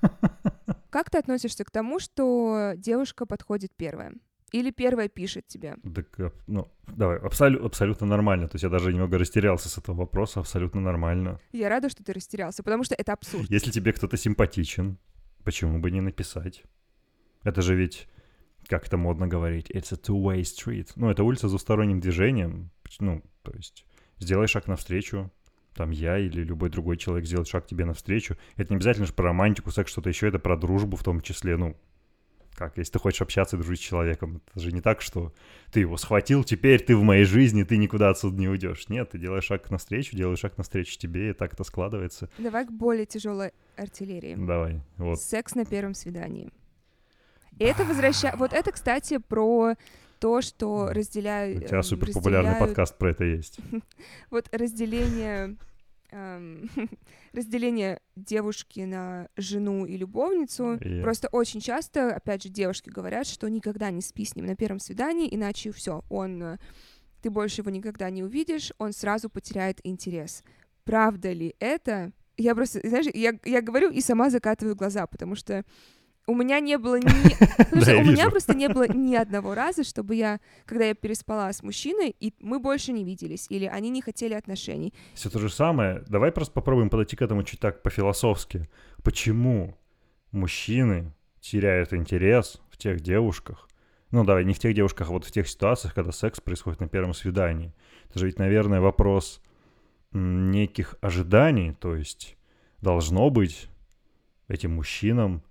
Как 0.96 1.10
ты 1.10 1.18
относишься 1.18 1.62
к 1.62 1.70
тому, 1.70 1.98
что 1.98 2.72
девушка 2.74 3.26
подходит 3.26 3.70
первая? 3.76 4.14
Или 4.50 4.70
первая 4.70 5.10
пишет 5.10 5.46
тебе? 5.46 5.76
Так, 5.94 6.18
а, 6.18 6.32
ну, 6.46 6.72
давай, 6.86 7.18
абсолю- 7.18 7.62
абсолютно 7.66 8.06
нормально. 8.06 8.48
То 8.48 8.54
есть 8.54 8.62
я 8.62 8.70
даже 8.70 8.94
немного 8.94 9.18
растерялся 9.18 9.68
с 9.68 9.76
этого 9.76 9.94
вопроса, 9.94 10.40
абсолютно 10.40 10.80
нормально. 10.80 11.38
Я 11.52 11.68
рада, 11.68 11.90
что 11.90 12.02
ты 12.02 12.14
растерялся, 12.14 12.62
потому 12.62 12.82
что 12.82 12.94
это 12.94 13.12
абсурд. 13.12 13.50
Если 13.50 13.70
тебе 13.70 13.92
кто-то 13.92 14.16
симпатичен, 14.16 14.96
почему 15.44 15.80
бы 15.80 15.90
не 15.90 16.00
написать? 16.00 16.62
Это 17.42 17.60
же 17.60 17.74
ведь, 17.76 18.08
как 18.66 18.86
это 18.86 18.96
модно 18.96 19.28
говорить, 19.28 19.70
it's 19.70 19.92
a 19.92 19.98
two-way 19.98 20.40
street. 20.44 20.92
Ну, 20.96 21.10
это 21.10 21.24
улица 21.24 21.48
с 21.48 21.50
двусторонним 21.50 22.00
движением. 22.00 22.70
Ну, 23.00 23.22
то 23.42 23.52
есть 23.52 23.84
сделай 24.18 24.46
шаг 24.46 24.66
навстречу, 24.66 25.30
там 25.76 25.90
я 25.90 26.18
или 26.18 26.42
любой 26.42 26.70
другой 26.70 26.96
человек 26.96 27.26
сделает 27.26 27.48
шаг 27.48 27.66
тебе 27.66 27.84
навстречу. 27.84 28.36
Это 28.56 28.72
не 28.72 28.76
обязательно 28.76 29.06
же 29.06 29.12
про 29.12 29.26
романтику, 29.26 29.70
секс, 29.70 29.92
что-то 29.92 30.08
еще, 30.08 30.28
это 30.28 30.38
про 30.38 30.56
дружбу 30.56 30.96
в 30.96 31.04
том 31.04 31.20
числе, 31.20 31.56
ну, 31.56 31.76
как, 32.54 32.78
если 32.78 32.92
ты 32.92 32.98
хочешь 32.98 33.20
общаться 33.20 33.56
и 33.56 33.58
дружить 33.58 33.80
с 33.80 33.84
человеком, 33.84 34.40
это 34.50 34.60
же 34.60 34.72
не 34.72 34.80
так, 34.80 35.02
что 35.02 35.34
ты 35.70 35.80
его 35.80 35.98
схватил, 35.98 36.42
теперь 36.42 36.82
ты 36.82 36.96
в 36.96 37.02
моей 37.02 37.24
жизни, 37.24 37.64
ты 37.64 37.76
никуда 37.76 38.08
отсюда 38.08 38.38
не 38.38 38.48
уйдешь. 38.48 38.88
Нет, 38.88 39.10
ты 39.10 39.18
делаешь 39.18 39.44
шаг 39.44 39.70
навстречу, 39.70 40.16
делаешь 40.16 40.38
шаг 40.38 40.56
навстречу 40.56 40.98
тебе, 40.98 41.30
и 41.30 41.32
так 41.34 41.52
это 41.52 41.64
складывается. 41.64 42.30
Давай 42.38 42.66
к 42.66 42.72
более 42.72 43.04
тяжелой 43.04 43.52
артиллерии. 43.76 44.34
Давай, 44.38 44.80
вот. 44.96 45.20
Секс 45.20 45.54
на 45.54 45.66
первом 45.66 45.92
свидании. 45.92 46.50
И 47.58 47.64
это 47.64 47.84
возвращает... 47.84 48.36
Вот 48.36 48.52
это, 48.52 48.72
кстати, 48.72 49.18
про 49.18 49.74
то, 50.18 50.40
что 50.40 50.84
У 50.84 50.86
разделяют... 50.88 51.66
тебя 51.66 51.82
супер 51.82 52.12
популярный 52.12 52.56
подкаст 52.58 52.96
про 52.98 53.10
это 53.10 53.24
есть. 53.24 53.58
Вот 54.30 54.48
разделение... 54.52 55.56
эм, 56.10 56.70
разделение 57.32 58.00
девушки 58.16 58.80
на 58.80 59.28
жену 59.36 59.84
и 59.86 59.96
любовницу. 59.96 60.74
И- 60.76 61.02
Просто 61.02 61.28
очень 61.32 61.60
часто, 61.60 62.14
опять 62.14 62.42
же, 62.42 62.48
девушки 62.48 62.88
говорят, 62.90 63.26
что 63.26 63.48
никогда 63.48 63.90
не 63.90 64.00
спи 64.00 64.24
с 64.24 64.34
ним 64.36 64.46
на 64.46 64.56
первом 64.56 64.78
свидании, 64.80 65.28
иначе 65.34 65.70
все, 65.72 66.02
он, 66.10 66.42
э, 66.42 66.58
ты 67.22 67.30
больше 67.30 67.60
его 67.60 67.70
никогда 67.70 68.08
не 68.10 68.22
увидишь, 68.22 68.72
он 68.78 68.92
сразу 68.92 69.28
потеряет 69.28 69.80
интерес. 69.84 70.42
Правда 70.84 71.32
ли 71.32 71.54
это? 71.58 72.12
Я 72.36 72.54
просто, 72.54 72.80
знаешь, 72.86 73.06
я, 73.14 73.32
я 73.44 73.60
говорю 73.62 73.90
и 73.90 74.00
сама 74.00 74.30
закатываю 74.30 74.76
глаза, 74.76 75.06
потому 75.06 75.34
что 75.34 75.64
у 76.26 76.34
меня 76.34 76.60
не 76.60 76.76
было 76.78 76.96
ни... 77.00 77.90
я 77.90 77.98
у 77.98 78.04
меня 78.04 78.28
просто 78.30 78.54
не 78.54 78.68
было 78.68 78.88
ни 78.92 79.14
одного 79.14 79.54
раза, 79.54 79.84
чтобы 79.84 80.14
я, 80.14 80.40
когда 80.64 80.86
я 80.86 80.94
переспала 80.94 81.52
с 81.52 81.62
мужчиной, 81.62 82.14
и 82.18 82.34
мы 82.40 82.58
больше 82.58 82.92
не 82.92 83.04
виделись, 83.04 83.46
или 83.48 83.66
они 83.66 83.90
не 83.90 84.02
хотели 84.02 84.34
отношений. 84.34 84.92
Все 85.14 85.30
то 85.30 85.38
же 85.38 85.48
самое. 85.48 86.02
Давай 86.08 86.32
просто 86.32 86.52
попробуем 86.52 86.90
подойти 86.90 87.16
к 87.16 87.22
этому 87.22 87.42
чуть 87.44 87.60
так 87.60 87.82
по-философски. 87.82 88.68
Почему 89.02 89.76
мужчины 90.32 91.12
теряют 91.40 91.92
интерес 91.92 92.60
в 92.70 92.76
тех 92.76 93.00
девушках? 93.00 93.68
Ну, 94.10 94.24
давай, 94.24 94.44
не 94.44 94.54
в 94.54 94.58
тех 94.58 94.74
девушках, 94.74 95.08
а 95.08 95.12
вот 95.12 95.24
в 95.24 95.32
тех 95.32 95.48
ситуациях, 95.48 95.94
когда 95.94 96.12
секс 96.12 96.40
происходит 96.40 96.80
на 96.80 96.88
первом 96.88 97.12
свидании. 97.12 97.72
Это 98.08 98.20
же 98.20 98.26
ведь, 98.26 98.38
наверное, 98.38 98.80
вопрос 98.80 99.40
неких 100.12 100.96
ожиданий. 101.00 101.72
То 101.72 101.94
есть 101.94 102.36
должно 102.80 103.30
быть 103.30 103.68
этим 104.48 104.72
мужчинам 104.72 105.42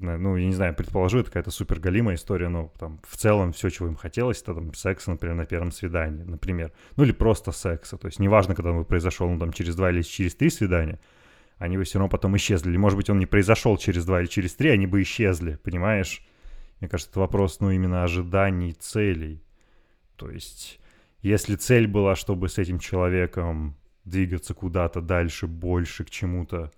ну, 0.00 0.36
я 0.36 0.46
не 0.46 0.54
знаю, 0.54 0.74
предположу, 0.74 1.18
это 1.18 1.28
какая-то 1.28 1.50
супер 1.50 1.80
галимая 1.80 2.16
история, 2.16 2.48
но 2.48 2.72
там 2.78 3.00
в 3.06 3.16
целом 3.16 3.52
все, 3.52 3.70
чего 3.70 3.88
им 3.88 3.96
хотелось, 3.96 4.42
это 4.42 4.54
там 4.54 4.74
секс, 4.74 5.06
например, 5.06 5.36
на 5.36 5.44
первом 5.44 5.72
свидании, 5.72 6.22
например. 6.22 6.72
Ну 6.96 7.04
или 7.04 7.12
просто 7.12 7.52
секса. 7.52 7.96
То 7.96 8.06
есть 8.08 8.18
неважно, 8.18 8.54
когда 8.54 8.72
он 8.72 8.84
произошел, 8.84 9.28
ну 9.28 9.38
там 9.38 9.52
через 9.52 9.76
два 9.76 9.90
или 9.90 10.02
через 10.02 10.34
три 10.34 10.50
свидания, 10.50 10.98
они 11.58 11.76
бы 11.76 11.84
все 11.84 11.98
равно 11.98 12.08
потом 12.08 12.36
исчезли. 12.36 12.70
Или, 12.70 12.78
может 12.78 12.96
быть, 12.96 13.10
он 13.10 13.18
не 13.18 13.26
произошел 13.26 13.76
через 13.76 14.06
два 14.06 14.20
или 14.20 14.28
через 14.28 14.54
три, 14.54 14.70
они 14.70 14.86
бы 14.86 15.02
исчезли, 15.02 15.56
понимаешь? 15.62 16.24
Мне 16.80 16.88
кажется, 16.88 17.10
это 17.10 17.20
вопрос, 17.20 17.60
ну, 17.60 17.70
именно 17.70 18.02
ожиданий, 18.02 18.72
целей. 18.72 19.44
То 20.16 20.30
есть, 20.30 20.80
если 21.20 21.56
цель 21.56 21.86
была, 21.86 22.16
чтобы 22.16 22.48
с 22.48 22.56
этим 22.56 22.78
человеком 22.78 23.76
двигаться 24.04 24.54
куда-то 24.54 25.02
дальше, 25.02 25.46
больше, 25.46 26.04
к 26.04 26.10
чему-то 26.10 26.72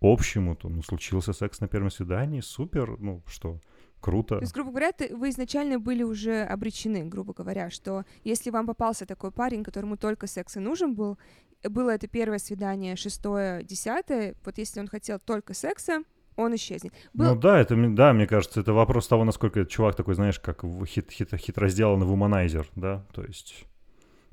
общему, 0.00 0.56
то, 0.56 0.68
ну, 0.68 0.82
случился 0.82 1.32
секс 1.32 1.60
на 1.60 1.68
первом 1.68 1.90
свидании, 1.90 2.40
супер, 2.40 2.96
ну, 2.98 3.22
что, 3.26 3.60
круто. 4.00 4.36
То 4.36 4.42
есть, 4.42 4.52
грубо 4.54 4.70
говоря, 4.70 4.92
ты- 4.92 5.16
вы 5.16 5.30
изначально 5.30 5.78
были 5.78 6.02
уже 6.02 6.42
обречены, 6.42 7.04
грубо 7.04 7.32
говоря, 7.32 7.70
что 7.70 8.04
если 8.22 8.50
вам 8.50 8.66
попался 8.66 9.06
такой 9.06 9.30
парень, 9.30 9.64
которому 9.64 9.96
только 9.96 10.26
секс 10.26 10.56
и 10.56 10.60
нужен 10.60 10.94
был, 10.94 11.18
было 11.62 11.90
это 11.90 12.06
первое 12.06 12.38
свидание, 12.38 12.96
шестое, 12.96 13.62
десятое, 13.62 14.34
вот 14.44 14.58
если 14.58 14.80
он 14.80 14.88
хотел 14.88 15.18
только 15.18 15.54
секса, 15.54 16.02
он 16.36 16.54
исчезнет. 16.54 16.92
Был... 17.14 17.34
Ну 17.34 17.40
да, 17.40 17.58
это, 17.58 17.76
да, 17.94 18.12
мне 18.12 18.26
кажется, 18.26 18.60
это 18.60 18.72
вопрос 18.72 19.08
того, 19.08 19.24
насколько 19.24 19.60
этот 19.60 19.72
чувак 19.72 19.94
такой, 19.94 20.14
знаешь, 20.14 20.40
как 20.40 20.64
хит, 20.86 21.10
хит, 21.10 21.34
хитро 21.36 21.68
сделанный 21.68 22.06
вуманайзер, 22.06 22.68
да, 22.76 23.06
то 23.12 23.22
есть 23.22 23.64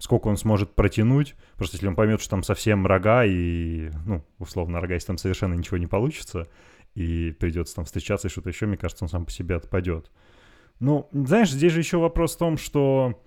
сколько 0.01 0.27
он 0.29 0.37
сможет 0.37 0.73
протянуть, 0.73 1.35
просто 1.57 1.77
если 1.77 1.87
он 1.87 1.95
поймет, 1.95 2.21
что 2.21 2.31
там 2.31 2.41
совсем 2.41 2.87
рога 2.87 3.23
и, 3.23 3.91
ну, 4.05 4.23
условно, 4.39 4.81
рога, 4.81 4.95
если 4.95 5.07
там 5.07 5.19
совершенно 5.19 5.53
ничего 5.53 5.77
не 5.77 5.85
получится, 5.85 6.47
и 6.95 7.35
придется 7.39 7.75
там 7.75 7.85
встречаться 7.85 8.27
и 8.27 8.31
что-то 8.31 8.49
еще, 8.49 8.65
мне 8.65 8.77
кажется, 8.77 9.05
он 9.05 9.09
сам 9.09 9.25
по 9.25 9.31
себе 9.31 9.55
отпадет. 9.55 10.09
Ну, 10.79 11.07
знаешь, 11.11 11.51
здесь 11.51 11.71
же 11.71 11.79
еще 11.79 11.97
вопрос 11.97 12.35
в 12.35 12.39
том, 12.39 12.57
что 12.57 13.21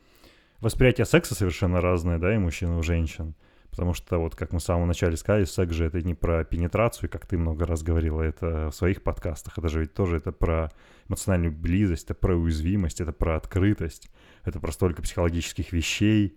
восприятие 0.61 1.05
секса 1.05 1.37
совершенно 1.37 1.81
разное, 1.81 2.19
да, 2.19 2.35
и 2.35 2.39
мужчин, 2.39 2.73
и 2.73 2.77
у 2.77 2.83
женщин. 2.83 3.37
Потому 3.71 3.95
что, 3.95 4.19
вот 4.19 4.35
как 4.35 4.53
мы 4.53 4.59
в 4.59 4.63
самом 4.63 4.89
начале 4.89 5.17
сказали, 5.17 5.45
секс 5.45 5.73
же 5.73 5.85
это 5.85 6.03
не 6.03 6.15
про 6.15 6.45
пенетрацию, 6.45 7.09
как 7.09 7.27
ты 7.27 7.39
много 7.39 7.67
раз 7.67 7.85
говорила, 7.85 8.21
это 8.21 8.71
в 8.71 8.75
своих 8.75 9.03
подкастах. 9.03 9.59
Это 9.59 9.69
же 9.69 9.81
ведь 9.81 9.95
тоже 9.95 10.17
это 10.17 10.33
про 10.33 10.73
эмоциональную 11.09 11.53
близость, 11.53 12.05
это 12.05 12.15
про 12.15 12.35
уязвимость, 12.35 13.01
это 13.01 13.13
про 13.13 13.37
открытость, 13.37 14.11
это 14.45 14.59
про 14.59 14.73
столько 14.73 15.03
психологических 15.03 15.73
вещей, 15.73 16.37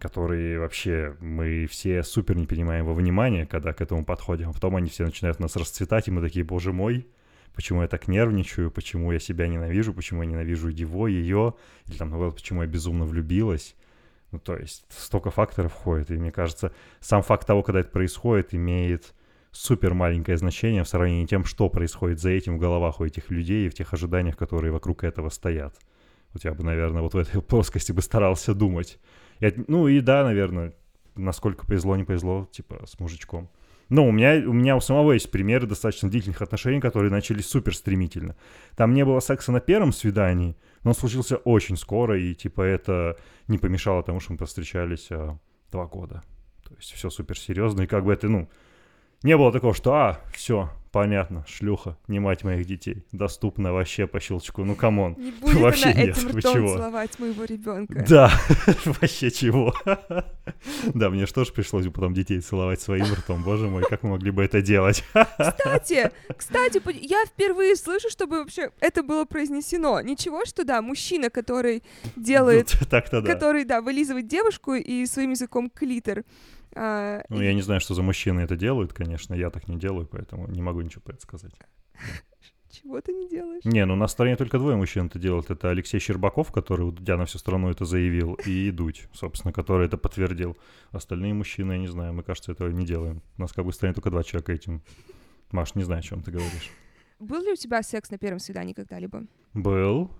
которые 0.00 0.58
вообще 0.58 1.14
мы 1.20 1.66
все 1.66 2.02
супер 2.02 2.36
не 2.36 2.46
принимаем 2.46 2.86
во 2.86 2.94
внимание, 2.94 3.46
когда 3.46 3.72
к 3.72 3.80
этому 3.80 4.04
подходим. 4.04 4.50
А 4.50 4.52
потом 4.52 4.76
они 4.76 4.88
все 4.88 5.04
начинают 5.04 5.38
нас 5.38 5.54
расцветать, 5.56 6.08
и 6.08 6.10
мы 6.10 6.22
такие, 6.22 6.44
боже 6.44 6.72
мой, 6.72 7.06
почему 7.54 7.82
я 7.82 7.88
так 7.88 8.08
нервничаю, 8.08 8.70
почему 8.70 9.12
я 9.12 9.18
себя 9.18 9.46
ненавижу, 9.46 9.92
почему 9.92 10.22
я 10.22 10.28
ненавижу 10.28 10.68
его, 10.68 11.06
ее, 11.06 11.54
или 11.86 11.96
там, 11.96 12.10
наоборот, 12.10 12.36
почему 12.36 12.62
я 12.62 12.68
безумно 12.68 13.04
влюбилась. 13.04 13.76
Ну, 14.32 14.38
то 14.38 14.56
есть 14.56 14.84
столько 14.88 15.30
факторов 15.30 15.72
входит, 15.72 16.10
и 16.10 16.14
мне 16.14 16.32
кажется, 16.32 16.72
сам 17.00 17.22
факт 17.22 17.46
того, 17.46 17.62
когда 17.62 17.80
это 17.80 17.90
происходит, 17.90 18.54
имеет 18.54 19.14
супер 19.52 19.94
маленькое 19.94 20.38
значение 20.38 20.84
в 20.84 20.88
сравнении 20.88 21.26
с 21.26 21.28
тем, 21.28 21.44
что 21.44 21.68
происходит 21.68 22.20
за 22.20 22.30
этим 22.30 22.56
в 22.56 22.60
головах 22.60 23.00
у 23.00 23.04
этих 23.04 23.30
людей 23.30 23.66
и 23.66 23.68
в 23.68 23.74
тех 23.74 23.92
ожиданиях, 23.92 24.36
которые 24.36 24.72
вокруг 24.72 25.04
этого 25.04 25.28
стоят. 25.28 25.74
Вот 26.32 26.44
я 26.44 26.54
бы, 26.54 26.62
наверное, 26.62 27.02
вот 27.02 27.14
в 27.14 27.18
этой 27.18 27.42
плоскости 27.42 27.92
бы 27.92 28.02
старался 28.02 28.54
думать. 28.54 28.98
Я, 29.40 29.52
ну 29.66 29.88
и 29.88 30.00
да, 30.00 30.24
наверное, 30.24 30.74
насколько 31.16 31.66
повезло, 31.66 31.96
не 31.96 32.04
повезло, 32.04 32.48
типа, 32.52 32.84
с 32.86 32.98
мужичком. 32.98 33.50
Ну, 33.88 34.06
у 34.06 34.12
меня, 34.12 34.34
у 34.48 34.52
меня 34.52 34.76
у 34.76 34.80
самого 34.80 35.12
есть 35.12 35.32
примеры 35.32 35.66
достаточно 35.66 36.08
длительных 36.08 36.42
отношений, 36.42 36.80
которые 36.80 37.10
начались 37.10 37.46
супер 37.46 37.74
стремительно. 37.74 38.36
Там 38.76 38.94
не 38.94 39.04
было 39.04 39.18
секса 39.18 39.50
на 39.50 39.58
первом 39.58 39.92
свидании, 39.92 40.56
но 40.84 40.90
он 40.90 40.94
случился 40.94 41.36
очень 41.38 41.76
скоро, 41.76 42.18
и 42.18 42.34
типа 42.34 42.62
это 42.62 43.16
не 43.48 43.58
помешало 43.58 44.04
тому, 44.04 44.20
что 44.20 44.32
мы 44.32 44.38
повстречались 44.38 45.08
а, 45.10 45.36
два 45.72 45.86
года. 45.86 46.22
То 46.62 46.74
есть 46.76 46.92
все 46.92 47.10
супер 47.10 47.36
серьезно, 47.36 47.82
и 47.82 47.86
как 47.88 48.04
бы 48.04 48.12
это, 48.12 48.28
ну, 48.28 48.48
не 49.24 49.36
было 49.36 49.50
такого, 49.50 49.74
что, 49.74 49.92
а, 49.94 50.20
все, 50.32 50.70
понятно, 50.92 51.44
шлюха, 51.46 51.96
не 52.08 52.18
мать 52.18 52.44
моих 52.44 52.66
детей, 52.66 53.04
доступна 53.12 53.72
вообще 53.72 54.06
по 54.06 54.20
щелчку, 54.20 54.64
ну 54.64 54.74
come 54.74 54.97
on. 54.97 55.14
Не 55.18 55.30
будет 55.40 55.56
вообще 55.56 55.90
она 55.90 56.02
нет, 56.02 56.18
этим 56.18 56.28
ртом 56.38 56.52
чего? 56.52 56.76
целовать 56.76 57.18
моего 57.18 57.44
ребенка. 57.44 58.04
Да, 58.10 58.32
вообще 58.84 59.30
чего. 59.30 59.72
да, 60.94 61.10
мне 61.10 61.26
что 61.26 61.44
ж 61.44 61.52
пришлось 61.52 61.86
бы 61.86 61.92
потом 61.92 62.12
детей 62.12 62.40
целовать 62.40 62.80
своим 62.80 63.04
ртом, 63.12 63.42
боже 63.42 63.68
мой, 63.68 63.84
как 63.88 64.02
мы 64.02 64.10
могли 64.10 64.30
бы 64.30 64.42
это 64.42 64.62
делать? 64.62 65.04
кстати, 65.12 66.10
кстати, 66.36 66.82
я 67.06 67.24
впервые 67.26 67.76
слышу, 67.76 68.10
чтобы 68.10 68.40
вообще 68.40 68.70
это 68.80 69.02
было 69.02 69.24
произнесено. 69.24 70.00
Ничего, 70.00 70.44
что 70.44 70.64
да, 70.64 70.82
мужчина, 70.82 71.30
который 71.30 71.82
делает, 72.16 72.74
так-то 72.90 73.22
да. 73.22 73.32
который, 73.32 73.64
да, 73.64 73.80
вылизывает 73.80 74.26
девушку 74.26 74.74
и 74.74 75.06
своим 75.06 75.30
языком 75.30 75.70
клитор, 75.70 76.24
а, 76.74 77.22
ну, 77.28 77.40
и... 77.40 77.44
я 77.44 77.54
не 77.54 77.62
знаю, 77.62 77.80
что 77.80 77.94
за 77.94 78.02
мужчины 78.02 78.40
это 78.40 78.56
делают, 78.56 78.92
конечно. 78.92 79.34
Я 79.34 79.50
так 79.50 79.68
не 79.68 79.76
делаю, 79.76 80.06
поэтому 80.06 80.46
не 80.48 80.62
могу 80.62 80.80
ничего 80.80 81.02
про 81.02 81.14
это 81.14 81.22
сказать. 81.22 81.52
Чего 82.70 83.00
ты 83.00 83.12
не 83.12 83.28
делаешь? 83.28 83.64
Не, 83.64 83.84
ну 83.84 83.96
на 83.96 84.06
стороне 84.06 84.36
только 84.36 84.58
двое 84.58 84.76
мужчин 84.76 85.06
это 85.06 85.18
делают. 85.18 85.50
Это 85.50 85.70
Алексей 85.70 85.98
Щербаков, 85.98 86.52
который 86.52 86.86
у 86.86 86.92
Дудя 86.92 87.16
на 87.16 87.26
всю 87.26 87.38
страну 87.38 87.68
это 87.68 87.84
заявил, 87.84 88.34
и 88.46 88.70
Дудь, 88.70 89.08
собственно, 89.12 89.52
который 89.52 89.86
это 89.86 89.98
подтвердил. 89.98 90.56
Остальные 90.92 91.34
мужчины, 91.34 91.72
я 91.72 91.78
не 91.78 91.88
знаю, 91.88 92.14
мы, 92.14 92.22
кажется, 92.22 92.52
этого 92.52 92.68
не 92.68 92.86
делаем. 92.86 93.22
У 93.36 93.40
нас 93.40 93.52
как 93.52 93.64
бы 93.64 93.72
в 93.72 93.74
стране 93.74 93.92
только 93.92 94.10
два 94.10 94.22
человека 94.22 94.52
этим. 94.52 94.82
Маш, 95.50 95.74
не 95.74 95.82
знаю, 95.82 95.98
о 95.98 96.02
чем 96.02 96.22
ты 96.22 96.30
говоришь. 96.30 96.70
Был 97.18 97.42
ли 97.42 97.52
у 97.52 97.56
тебя 97.56 97.82
секс 97.82 98.10
на 98.10 98.18
первом 98.18 98.38
свидании 98.38 98.72
когда-либо? 98.72 99.26
Был. 99.52 100.12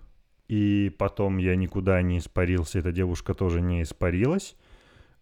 И 0.48 0.94
потом 0.98 1.38
я 1.38 1.54
никуда 1.54 2.02
не 2.02 2.18
испарился, 2.18 2.80
эта 2.80 2.90
девушка 2.90 3.34
тоже 3.34 3.60
не 3.60 3.82
испарилась. 3.82 4.56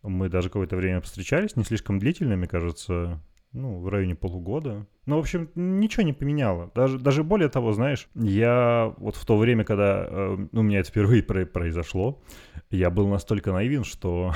Мы 0.02 0.28
даже 0.28 0.48
какое-то 0.48 0.76
время 0.76 1.00
встречались, 1.00 1.56
не 1.56 1.64
слишком 1.64 1.98
длительно, 1.98 2.36
мне 2.36 2.46
кажется, 2.46 3.20
ну, 3.52 3.80
в 3.80 3.88
районе 3.88 4.14
полугода. 4.14 4.86
Ну, 5.06 5.16
в 5.16 5.20
общем, 5.20 5.50
ничего 5.54 6.02
не 6.02 6.12
поменяло. 6.12 6.70
Даже, 6.74 6.98
даже 6.98 7.24
более 7.24 7.48
того, 7.48 7.72
знаешь, 7.72 8.08
я 8.14 8.94
вот 8.98 9.16
в 9.16 9.24
то 9.24 9.36
время, 9.36 9.64
когда 9.64 10.06
э, 10.08 10.46
у 10.52 10.62
меня 10.62 10.80
это 10.80 10.90
впервые 10.90 11.22
произошло, 11.22 12.22
я 12.70 12.90
был 12.90 13.08
настолько 13.08 13.52
наивен, 13.52 13.84
что 13.84 14.32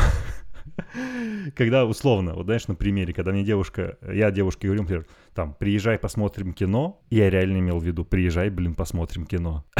когда 1.57 1.85
условно, 1.85 2.35
вот 2.35 2.47
знаешь, 2.47 2.69
на 2.69 2.75
примере, 2.75 3.13
когда 3.13 3.33
мне 3.33 3.45
девушка, 3.45 3.99
я 4.03 4.31
девушке 4.31 4.67
говорю, 4.69 4.83
например, 4.83 5.07
там, 5.35 5.55
приезжай, 5.55 5.99
посмотрим 5.99 6.53
кино, 6.53 7.03
я 7.11 7.31
реально 7.31 7.59
имел 7.59 7.79
в 7.79 7.85
виду, 7.85 8.05
приезжай, 8.05 8.51
блин, 8.51 8.75
посмотрим 8.75 9.27
кино. 9.27 9.65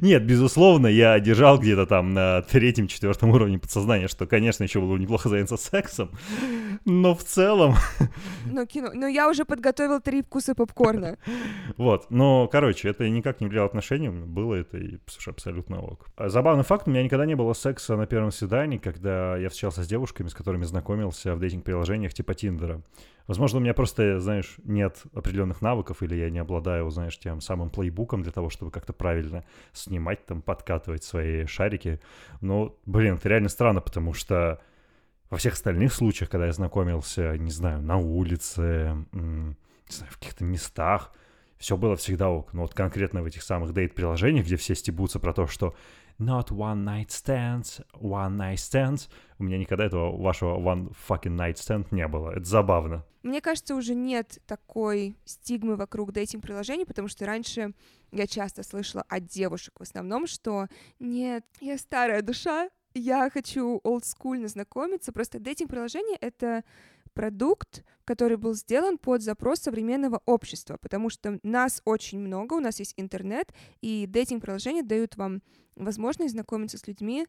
Нет, 0.00 0.24
безусловно, 0.24 0.86
я 0.86 1.18
держал 1.20 1.58
где-то 1.58 1.86
там 1.86 2.12
на 2.14 2.42
третьем-четвертом 2.42 3.30
уровне 3.30 3.58
подсознания, 3.58 4.08
что, 4.08 4.26
конечно, 4.26 4.64
еще 4.64 4.80
было 4.80 4.94
бы 4.94 4.98
неплохо 4.98 5.28
заняться 5.28 5.56
сексом, 5.56 6.10
но 6.84 7.14
в 7.14 7.24
целом... 7.24 7.74
Ну, 8.46 8.66
кино... 8.66 8.90
Но 8.94 9.06
я 9.06 9.28
уже 9.28 9.44
подготовил 9.44 10.00
три 10.00 10.22
вкуса 10.22 10.54
попкорна. 10.54 11.18
Вот, 11.76 12.10
но, 12.10 12.48
короче, 12.48 12.88
это 12.88 13.08
никак 13.08 13.40
не 13.40 13.46
влияло 13.46 13.68
отношениям, 13.68 14.26
было 14.32 14.54
это 14.54 14.78
и, 14.78 14.98
слушай, 15.06 15.30
абсолютно 15.30 15.80
ок. 15.80 16.06
А 16.16 16.28
забавный 16.28 16.64
факт, 16.64 16.88
у 16.88 16.90
меня 16.90 17.02
никогда 17.02 17.26
не 17.26 17.36
было 17.36 17.52
секса 17.52 17.96
на 17.96 18.06
первом 18.06 18.32
свидании, 18.32 18.78
когда 18.78 19.36
я 19.36 19.48
встречался 19.48 19.84
с 19.84 19.88
девушками, 19.88 20.28
с 20.28 20.34
которыми 20.34 20.64
знакомился 20.64 21.34
в 21.34 21.40
дейтинг-приложениях 21.40 22.12
типа 22.12 22.34
Тиндера. 22.34 22.82
Возможно, 23.26 23.58
у 23.58 23.62
меня 23.62 23.74
просто, 23.74 24.18
знаешь, 24.20 24.56
нет 24.64 25.02
определенных 25.14 25.62
навыков, 25.62 26.02
или 26.02 26.14
я 26.14 26.30
не 26.30 26.38
обладаю, 26.38 26.90
знаешь, 26.90 27.18
тем 27.18 27.40
самым 27.40 27.70
плейбуком 27.70 28.22
для 28.22 28.32
того, 28.32 28.50
чтобы 28.50 28.70
как-то 28.70 28.92
правильно 28.92 29.44
снимать, 29.72 30.26
там, 30.26 30.42
подкатывать 30.42 31.04
свои 31.04 31.46
шарики. 31.46 32.00
Но, 32.40 32.76
блин, 32.86 33.14
это 33.14 33.28
реально 33.28 33.48
странно, 33.48 33.80
потому 33.80 34.12
что 34.12 34.60
во 35.30 35.38
всех 35.38 35.54
остальных 35.54 35.94
случаях, 35.94 36.30
когда 36.30 36.46
я 36.46 36.52
знакомился, 36.52 37.38
не 37.38 37.50
знаю, 37.50 37.80
на 37.80 37.96
улице, 37.96 39.06
не 39.12 39.56
знаю, 39.88 40.12
в 40.12 40.18
каких-то 40.18 40.44
местах, 40.44 41.12
все 41.58 41.76
было 41.76 41.96
всегда 41.96 42.28
ок. 42.28 42.52
Но 42.52 42.62
вот 42.62 42.74
конкретно 42.74 43.22
в 43.22 43.26
этих 43.26 43.42
самых 43.42 43.72
дейт-приложениях, 43.72 44.44
где 44.44 44.56
все 44.56 44.74
стебутся 44.74 45.20
про 45.20 45.32
то, 45.32 45.46
что 45.46 45.74
not 46.18 46.48
one 46.48 46.84
night 46.84 47.08
stands, 47.08 47.84
one 47.94 48.36
night 48.36 48.56
stands. 48.56 49.08
У 49.38 49.44
меня 49.44 49.58
никогда 49.58 49.84
этого 49.86 50.20
вашего 50.20 50.58
one 50.58 50.92
fucking 51.08 51.36
night 51.36 51.54
stand 51.54 51.86
не 51.92 52.06
было. 52.08 52.32
Это 52.32 52.44
забавно. 52.44 53.04
Мне 53.22 53.40
кажется, 53.40 53.74
уже 53.74 53.94
нет 53.94 54.38
такой 54.46 55.16
стигмы 55.24 55.76
вокруг 55.76 56.12
дейтинг-приложений, 56.12 56.86
потому 56.86 57.08
что 57.08 57.24
раньше 57.24 57.72
я 58.10 58.26
часто 58.26 58.62
слышала 58.62 59.04
от 59.08 59.26
девушек 59.26 59.74
в 59.78 59.82
основном, 59.82 60.26
что 60.26 60.66
нет, 60.98 61.44
я 61.60 61.78
старая 61.78 62.22
душа, 62.22 62.68
я 62.94 63.30
хочу 63.30 63.80
олдскульно 63.84 64.48
знакомиться. 64.48 65.12
Просто 65.12 65.38
дейтинг-приложение— 65.38 66.16
это 66.20 66.64
продукт, 67.14 67.84
который 68.04 68.36
был 68.36 68.54
сделан 68.54 68.98
под 68.98 69.22
запрос 69.22 69.60
современного 69.60 70.20
общества, 70.26 70.78
потому 70.80 71.10
что 71.10 71.38
нас 71.42 71.82
очень 71.84 72.18
много, 72.18 72.54
у 72.54 72.60
нас 72.60 72.78
есть 72.80 72.94
интернет, 72.96 73.52
и 73.80 74.06
дейтинг-приложения 74.06 74.82
дают 74.82 75.16
вам 75.16 75.42
возможность 75.76 76.32
знакомиться 76.32 76.78
с 76.78 76.86
людьми, 76.86 77.26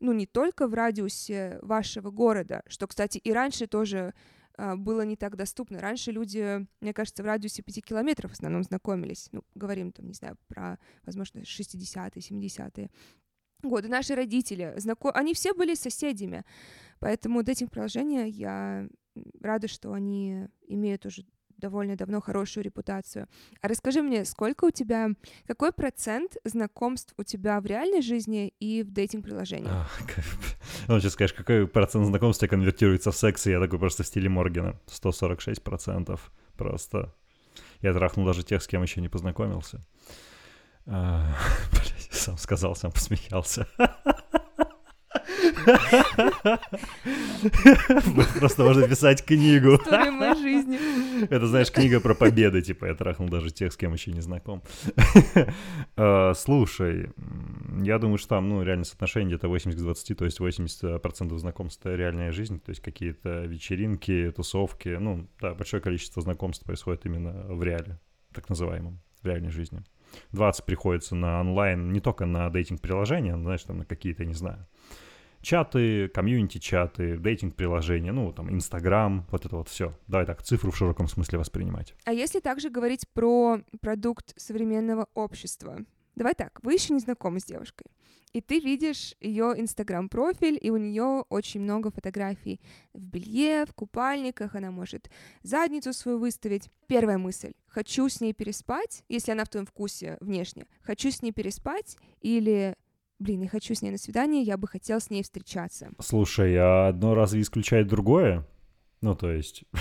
ну, 0.00 0.12
не 0.12 0.26
только 0.26 0.66
в 0.66 0.74
радиусе 0.74 1.58
вашего 1.62 2.10
города, 2.10 2.62
что, 2.66 2.86
кстати, 2.86 3.18
и 3.18 3.32
раньше 3.32 3.66
тоже 3.66 4.12
было 4.58 5.02
не 5.02 5.16
так 5.16 5.36
доступно. 5.36 5.80
Раньше 5.80 6.12
люди, 6.12 6.66
мне 6.80 6.92
кажется, 6.92 7.22
в 7.22 7.26
радиусе 7.26 7.62
5 7.62 7.84
километров 7.84 8.30
в 8.30 8.34
основном 8.34 8.62
знакомились. 8.62 9.28
Ну, 9.32 9.42
говорим 9.54 9.92
там, 9.92 10.06
не 10.06 10.14
знаю, 10.14 10.36
про, 10.48 10.78
возможно, 11.04 11.40
60-е, 11.40 12.20
70-е 12.20 12.90
годы. 13.62 13.88
Наши 13.88 14.14
родители, 14.14 14.74
знаком... 14.76 15.12
они 15.14 15.34
все 15.34 15.54
были 15.54 15.74
соседями. 15.74 16.44
Поэтому 16.98 17.42
дейтинг-приложения 17.42 18.26
я 18.26 18.88
рада, 19.40 19.68
что 19.68 19.92
они 19.92 20.48
имеют 20.66 21.06
уже 21.06 21.24
довольно 21.58 21.96
давно 21.96 22.20
хорошую 22.20 22.64
репутацию. 22.64 23.28
А 23.60 23.68
расскажи 23.68 24.02
мне, 24.02 24.24
сколько 24.24 24.66
у 24.66 24.70
тебя, 24.70 25.10
какой 25.46 25.72
процент 25.72 26.36
знакомств 26.44 27.14
у 27.16 27.22
тебя 27.22 27.60
в 27.60 27.66
реальной 27.66 28.02
жизни 28.02 28.52
и 28.60 28.82
в 28.82 28.92
дейтинг-приложениях? 28.92 29.72
А, 29.72 29.86
ну, 30.88 31.00
сейчас 31.00 31.12
скажешь, 31.12 31.34
какой 31.34 31.66
процент 31.66 32.06
знакомств 32.06 32.40
тебя 32.40 32.50
конвертируется 32.50 33.10
в 33.10 33.16
секс, 33.16 33.46
и 33.46 33.50
я 33.50 33.60
такой 33.60 33.78
просто 33.78 34.02
в 34.02 34.06
стиле 34.06 34.28
Моргена. 34.28 34.78
146 34.86 35.62
процентов 35.62 36.32
просто. 36.56 37.14
Я 37.80 37.92
трахнул 37.92 38.26
даже 38.26 38.42
тех, 38.42 38.62
с 38.62 38.66
кем 38.66 38.82
еще 38.82 39.00
не 39.00 39.08
познакомился. 39.08 39.80
А, 40.86 41.34
сам 42.10 42.38
сказал, 42.38 42.76
сам 42.76 42.92
посмеялся. 42.92 43.66
Просто 48.38 48.64
можно 48.64 48.88
писать 48.88 49.24
книгу. 49.24 49.76
История 49.76 50.10
моей 50.10 50.36
жизни. 50.36 50.78
Это, 51.24 51.46
знаешь, 51.46 51.72
книга 51.72 52.00
про 52.00 52.14
победы, 52.14 52.62
типа, 52.62 52.86
я 52.86 52.94
трахнул 52.94 53.28
даже 53.28 53.50
тех, 53.50 53.72
с 53.72 53.76
кем 53.76 53.92
еще 53.92 54.12
не 54.12 54.20
знаком. 54.20 54.62
А, 55.96 56.34
слушай, 56.34 57.10
я 57.82 57.98
думаю, 57.98 58.18
что 58.18 58.28
там, 58.28 58.48
ну, 58.48 58.62
реально 58.62 58.84
соотношение 58.84 59.30
где-то 59.30 59.48
80 59.48 59.78
к 59.78 59.82
20, 59.82 60.18
то 60.18 60.24
есть 60.24 60.40
80% 60.40 61.38
знакомств— 61.38 61.80
это 61.84 61.96
реальная 61.96 62.32
жизнь, 62.32 62.60
то 62.60 62.70
есть 62.70 62.80
какие-то 62.80 63.44
вечеринки, 63.44 64.32
тусовки, 64.34 64.96
ну, 65.00 65.28
да, 65.40 65.54
большое 65.54 65.82
количество 65.82 66.22
знакомств 66.22 66.64
происходит 66.64 67.06
именно 67.06 67.44
в 67.48 67.62
реале, 67.62 67.98
так 68.32 68.48
называемом, 68.48 69.00
в 69.22 69.26
реальной 69.26 69.50
жизни. 69.50 69.82
20 70.32 70.64
приходится 70.64 71.14
на 71.14 71.40
онлайн, 71.40 71.92
не 71.92 72.00
только 72.00 72.26
на 72.26 72.48
дейтинг-приложения, 72.50 73.36
знаешь, 73.36 73.64
там 73.64 73.78
на 73.78 73.84
какие-то, 73.84 74.24
не 74.24 74.34
знаю, 74.34 74.66
чаты, 75.46 76.08
комьюнити-чаты, 76.08 77.18
дейтинг-приложения, 77.18 78.10
ну, 78.10 78.32
там, 78.32 78.52
Инстаграм, 78.52 79.24
вот 79.30 79.46
это 79.46 79.56
вот 79.56 79.68
все. 79.68 79.92
Давай 80.08 80.26
так, 80.26 80.42
цифру 80.42 80.72
в 80.72 80.76
широком 80.76 81.06
смысле 81.06 81.38
воспринимать. 81.38 81.94
А 82.04 82.12
если 82.12 82.40
также 82.40 82.68
говорить 82.68 83.08
про 83.12 83.60
продукт 83.80 84.34
современного 84.36 85.06
общества? 85.14 85.78
Давай 86.16 86.34
так, 86.34 86.58
вы 86.62 86.72
еще 86.72 86.94
не 86.94 86.98
знакомы 86.98 87.38
с 87.38 87.44
девушкой 87.44 87.86
и 88.36 88.42
ты 88.42 88.60
видишь 88.60 89.14
ее 89.18 89.54
инстаграм-профиль, 89.56 90.58
и 90.60 90.68
у 90.68 90.76
нее 90.76 91.24
очень 91.30 91.62
много 91.62 91.90
фотографий 91.90 92.60
в 92.92 93.00
белье, 93.00 93.64
в 93.64 93.72
купальниках, 93.72 94.54
она 94.54 94.70
может 94.70 95.10
задницу 95.42 95.94
свою 95.94 96.18
выставить. 96.18 96.68
Первая 96.86 97.16
мысль— 97.16 97.54
хочу 97.66 98.10
с 98.10 98.20
ней 98.20 98.34
переспать, 98.34 99.04
если 99.08 99.32
она 99.32 99.46
в 99.46 99.48
твоем 99.48 99.64
вкусе 99.64 100.18
внешне, 100.20 100.66
хочу 100.82 101.10
с 101.10 101.22
ней 101.22 101.32
переспать, 101.32 101.96
или 102.20 102.76
блин, 103.18 103.42
я 103.42 103.48
хочу 103.48 103.74
с 103.74 103.82
ней 103.82 103.90
на 103.90 103.98
свидание, 103.98 104.42
я 104.42 104.56
бы 104.56 104.68
хотел 104.68 105.00
с 105.00 105.10
ней 105.10 105.22
встречаться. 105.22 105.90
Слушай, 106.00 106.54
а 106.56 106.88
одно 106.88 107.14
разве 107.14 107.40
исключает 107.40 107.88
другое? 107.88 108.46
Ну, 109.00 109.14
то 109.14 109.30
есть... 109.30 109.64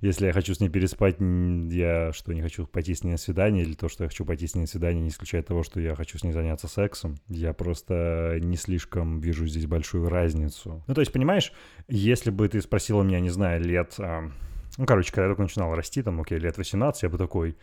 Если 0.00 0.26
я 0.26 0.32
хочу 0.32 0.54
с 0.54 0.60
ней 0.60 0.70
переспать, 0.70 1.16
я 1.18 2.12
что, 2.12 2.32
не 2.32 2.40
хочу 2.40 2.66
пойти 2.66 2.94
с 2.94 3.04
ней 3.04 3.10
на 3.10 3.18
свидание, 3.18 3.64
или 3.64 3.74
то, 3.74 3.88
что 3.88 4.04
я 4.04 4.08
хочу 4.08 4.24
пойти 4.24 4.46
с 4.46 4.54
ней 4.54 4.62
на 4.62 4.66
свидание, 4.66 5.02
не 5.02 5.08
исключает 5.08 5.48
того, 5.48 5.62
что 5.62 5.78
я 5.78 5.94
хочу 5.94 6.16
с 6.16 6.24
ней 6.24 6.32
заняться 6.32 6.68
сексом. 6.68 7.16
Я 7.28 7.52
просто 7.52 8.38
не 8.40 8.56
слишком 8.56 9.20
вижу 9.20 9.46
здесь 9.46 9.66
большую 9.66 10.08
разницу. 10.08 10.82
Ну, 10.86 10.94
то 10.94 11.00
есть, 11.00 11.12
понимаешь, 11.12 11.52
если 11.88 12.30
бы 12.30 12.48
ты 12.48 12.62
спросила 12.62 13.02
меня, 13.02 13.20
не 13.20 13.30
знаю, 13.30 13.62
лет... 13.62 13.94
А... 13.98 14.30
Ну, 14.78 14.86
короче, 14.86 15.10
когда 15.10 15.24
я 15.24 15.28
только 15.30 15.42
начинал 15.42 15.74
расти, 15.74 16.02
там, 16.02 16.20
окей, 16.20 16.38
лет 16.38 16.56
18, 16.56 17.02
я 17.02 17.08
бы 17.08 17.18
такой... 17.18 17.56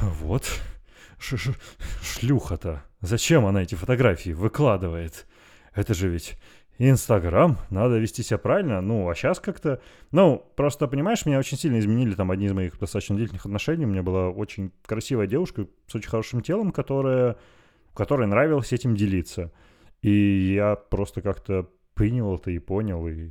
Вот, 0.00 0.48
шлюха-то. 1.18 2.82
Зачем 3.00 3.46
она 3.46 3.62
эти 3.62 3.74
фотографии 3.74 4.30
выкладывает? 4.30 5.26
Это 5.74 5.94
же 5.94 6.08
ведь 6.08 6.36
Инстаграм, 6.78 7.58
надо 7.70 7.98
вести 7.98 8.22
себя 8.22 8.38
правильно. 8.38 8.80
Ну, 8.80 9.08
а 9.08 9.14
сейчас 9.14 9.38
как-то... 9.38 9.80
Ну, 10.10 10.44
просто, 10.56 10.88
понимаешь, 10.88 11.24
меня 11.24 11.38
очень 11.38 11.56
сильно 11.56 11.78
изменили 11.78 12.14
там 12.14 12.30
одни 12.30 12.46
из 12.46 12.52
моих 12.52 12.78
достаточно 12.78 13.14
длительных 13.14 13.46
отношений. 13.46 13.84
У 13.84 13.88
меня 13.88 14.02
была 14.02 14.30
очень 14.30 14.72
красивая 14.84 15.26
девушка 15.26 15.66
с 15.86 15.94
очень 15.94 16.10
хорошим 16.10 16.42
телом, 16.42 16.72
которая, 16.72 17.36
которой 17.94 18.26
нравилось 18.26 18.72
этим 18.72 18.96
делиться. 18.96 19.52
И 20.02 20.54
я 20.54 20.74
просто 20.74 21.22
как-то 21.22 21.70
принял 21.94 22.34
это 22.34 22.50
и 22.50 22.58
понял, 22.58 23.06
и 23.06 23.30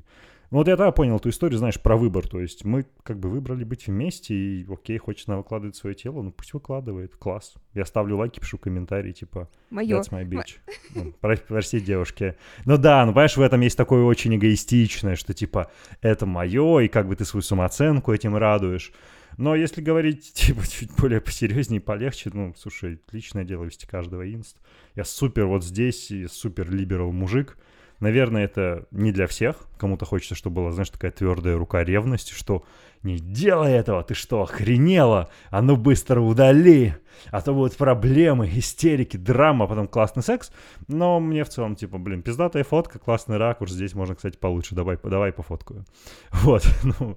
ну 0.53 0.59
вот 0.59 0.67
я 0.67 0.77
тогда 0.77 0.91
понял 0.91 1.15
эту 1.15 1.29
историю, 1.29 1.57
знаешь, 1.57 1.81
про 1.81 1.97
выбор. 1.97 2.27
То 2.27 2.39
есть 2.39 2.63
мы 2.63 2.85
как 3.01 3.17
бы 3.17 3.27
выбрали 3.27 3.63
быть 3.63 3.87
вместе, 3.87 4.35
и 4.35 4.67
окей, 4.71 4.99
хочет 4.99 5.27
она 5.27 5.39
выкладывать 5.39 5.75
свое 5.75 5.95
тело, 5.95 6.21
ну 6.21 6.31
пусть 6.31 6.53
выкладывает, 6.53 7.15
класс. 7.15 7.55
Я 7.73 7.85
ставлю 7.85 8.17
лайки, 8.17 8.39
пишу 8.39 8.59
комментарии, 8.59 9.13
типа, 9.13 9.49
Моё. 9.71 9.99
that's 9.99 10.11
my 10.11 10.23
bitch. 10.23 10.57
Ну, 10.93 11.11
прости, 11.47 11.79
девушки. 11.79 12.35
Ну 12.65 12.77
да, 12.77 13.03
ну 13.03 13.13
понимаешь, 13.13 13.35
в 13.35 13.41
этом 13.41 13.61
есть 13.61 13.75
такое 13.75 14.03
очень 14.03 14.35
эгоистичное, 14.35 15.15
что 15.15 15.33
типа, 15.33 15.71
это 16.01 16.27
мое, 16.27 16.81
и 16.81 16.87
как 16.87 17.07
бы 17.07 17.15
ты 17.15 17.25
свою 17.25 17.41
самооценку 17.41 18.13
этим 18.13 18.37
радуешь. 18.37 18.93
Но 19.37 19.55
если 19.55 19.81
говорить, 19.81 20.33
типа, 20.35 20.67
чуть 20.67 20.91
более 20.95 21.19
посерьезнее, 21.19 21.81
полегче, 21.81 22.29
ну, 22.31 22.53
слушай, 22.55 23.01
личное 23.11 23.43
дело 23.43 23.63
вести 23.63 23.87
каждого 23.87 24.21
инст. 24.31 24.57
Я 24.93 25.03
супер 25.03 25.47
вот 25.47 25.63
здесь, 25.63 26.11
и 26.11 26.27
супер 26.27 26.69
либерал 26.69 27.11
мужик, 27.11 27.57
Наверное, 28.03 28.43
это 28.43 28.85
не 28.91 29.13
для 29.13 29.27
всех. 29.27 29.55
Кому-то 29.77 30.03
хочется, 30.03 30.35
чтобы 30.35 30.57
была, 30.57 30.71
знаешь, 30.73 30.89
такая 30.89 31.09
твердая 31.09 31.57
рука 31.57 31.85
ревности, 31.85 32.33
что 32.33 32.65
не 33.01 33.17
делай 33.17 33.71
этого, 33.71 34.03
ты 34.03 34.13
что, 34.13 34.41
охренела? 34.41 35.29
А 35.51 35.61
ну 35.61 35.77
быстро 35.77 36.19
удали, 36.19 36.95
а 37.31 37.39
то 37.39 37.53
будут 37.53 37.77
проблемы, 37.77 38.49
истерики, 38.55 39.15
драма, 39.15 39.67
потом 39.67 39.87
классный 39.87 40.21
секс. 40.21 40.51
Но 40.89 41.21
мне 41.21 41.45
в 41.45 41.49
целом, 41.49 41.77
типа, 41.77 41.97
блин, 41.97 42.23
пиздатая 42.23 42.65
фотка, 42.65 42.99
классный 42.99 43.37
ракурс, 43.37 43.71
здесь 43.71 43.93
можно, 43.93 44.15
кстати, 44.15 44.35
получше, 44.35 44.75
давай, 44.75 44.97
давай 45.01 45.31
пофоткаю. 45.31 45.85
Вот, 46.43 46.67
ну, 46.83 47.15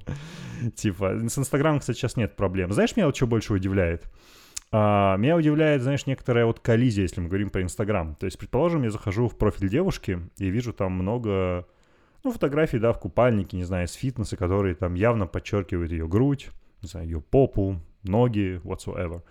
типа, 0.77 1.19
с 1.29 1.37
Инстаграмом, 1.37 1.81
кстати, 1.81 1.99
сейчас 1.99 2.15
нет 2.15 2.37
проблем. 2.37 2.71
Знаешь, 2.71 2.95
меня 2.95 3.07
вот 3.07 3.17
что 3.17 3.27
больше 3.27 3.53
удивляет? 3.55 4.05
А, 4.73 5.17
меня 5.17 5.37
удивляет, 5.37 5.83
знаешь, 5.83 6.07
некоторая 6.07 6.47
вот 6.47 6.61
коллизия, 6.61 7.03
если 7.03 7.21
мы 7.21 7.29
говорим 7.29 7.51
про 7.51 7.63
Инстаграм. 7.63 8.15
То 8.17 8.27
есть, 8.27 8.39
предположим, 8.39 8.83
я 8.83 8.91
захожу 8.91 9.29
в 9.29 9.37
профиль 9.37 9.69
девушки 9.69 10.21
и 10.39 10.49
вижу 10.49 10.73
там 10.73 10.93
много, 10.93 11.67
ну, 12.25 12.33
фотографий, 12.33 12.79
да, 12.79 12.93
в 12.93 12.99
купальнике, 12.99 13.57
не 13.57 13.65
знаю, 13.65 13.87
с 13.87 13.93
фитнеса, 13.93 14.37
которые 14.37 14.75
там 14.75 14.95
явно 14.95 15.27
подчеркивают 15.27 15.93
ее 15.93 16.09
грудь, 16.09 16.51
не 16.83 16.89
знаю, 16.89 17.07
ее 17.07 17.21
попу, 17.21 17.81
ноги, 18.03 18.61
whatsoever. 18.65 19.23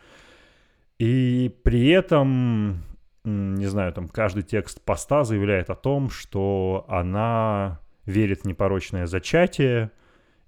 И 0.99 1.53
при 1.63 1.89
этом, 1.89 2.83
не 3.25 3.65
знаю, 3.65 3.91
там 3.91 4.07
каждый 4.07 4.43
текст 4.43 4.81
поста 4.81 5.25
заявляет 5.25 5.69
о 5.69 5.75
том, 5.75 6.09
что 6.09 6.85
она 6.87 7.81
верит 8.05 8.41
в 8.41 8.45
непорочное 8.45 9.05
зачатие, 9.05 9.91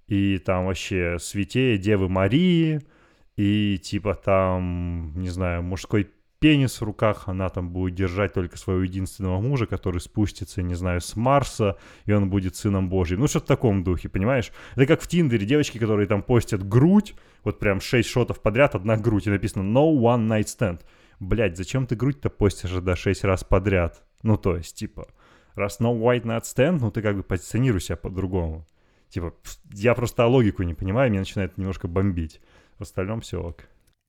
и 0.06 0.38
там 0.38 0.64
вообще 0.64 1.18
святее 1.18 1.76
Девы 1.76 2.08
Марии— 2.08 2.80
и 3.38 3.78
типа 3.78 4.16
там, 4.16 5.12
не 5.14 5.28
знаю, 5.28 5.62
мужской 5.62 6.10
пенис 6.40 6.80
в 6.80 6.84
руках, 6.84 7.28
она 7.28 7.48
там 7.48 7.70
будет 7.70 7.94
держать 7.94 8.32
только 8.32 8.58
своего 8.58 8.82
единственного 8.82 9.40
мужа, 9.40 9.66
который 9.66 10.00
спустится, 10.00 10.60
не 10.60 10.74
знаю, 10.74 11.00
с 11.00 11.14
Марса, 11.14 11.76
и 12.04 12.12
он 12.12 12.30
будет 12.30 12.56
сыном 12.56 12.88
Божьим. 12.88 13.20
Ну, 13.20 13.28
что-то 13.28 13.44
в 13.44 13.48
таком 13.48 13.84
духе, 13.84 14.08
понимаешь? 14.08 14.50
Это 14.74 14.86
как 14.86 15.00
в 15.00 15.06
Тиндере 15.06 15.46
девочки, 15.46 15.78
которые 15.78 16.08
там 16.08 16.22
постят 16.22 16.68
грудь, 16.68 17.14
вот 17.44 17.60
прям 17.60 17.80
6 17.80 18.08
шотов 18.08 18.42
подряд, 18.42 18.74
одна 18.74 18.96
грудь, 18.96 19.28
и 19.28 19.30
написано 19.30 19.62
«No 19.62 19.96
one 19.96 20.26
night 20.26 20.46
stand». 20.46 20.80
Блять, 21.20 21.56
зачем 21.56 21.86
ты 21.86 21.94
грудь-то 21.94 22.30
постишь 22.30 22.72
до 22.72 22.96
6 22.96 23.22
раз 23.22 23.44
подряд? 23.44 24.02
Ну, 24.24 24.36
то 24.36 24.56
есть, 24.56 24.76
типа, 24.76 25.06
раз 25.54 25.78
no 25.80 25.96
white 25.96 26.24
night 26.24 26.42
stand, 26.42 26.78
ну, 26.80 26.90
ты 26.90 27.02
как 27.02 27.16
бы 27.16 27.22
позиционируй 27.22 27.80
себя 27.80 27.96
по-другому. 27.96 28.66
Типа, 29.10 29.32
я 29.72 29.94
просто 29.94 30.26
логику 30.26 30.64
не 30.64 30.74
понимаю, 30.74 31.10
меня 31.10 31.20
начинает 31.20 31.56
немножко 31.56 31.86
бомбить. 31.86 32.40
В 32.78 32.82
остальном 32.82 33.20
все 33.20 33.42
ок. 33.42 33.64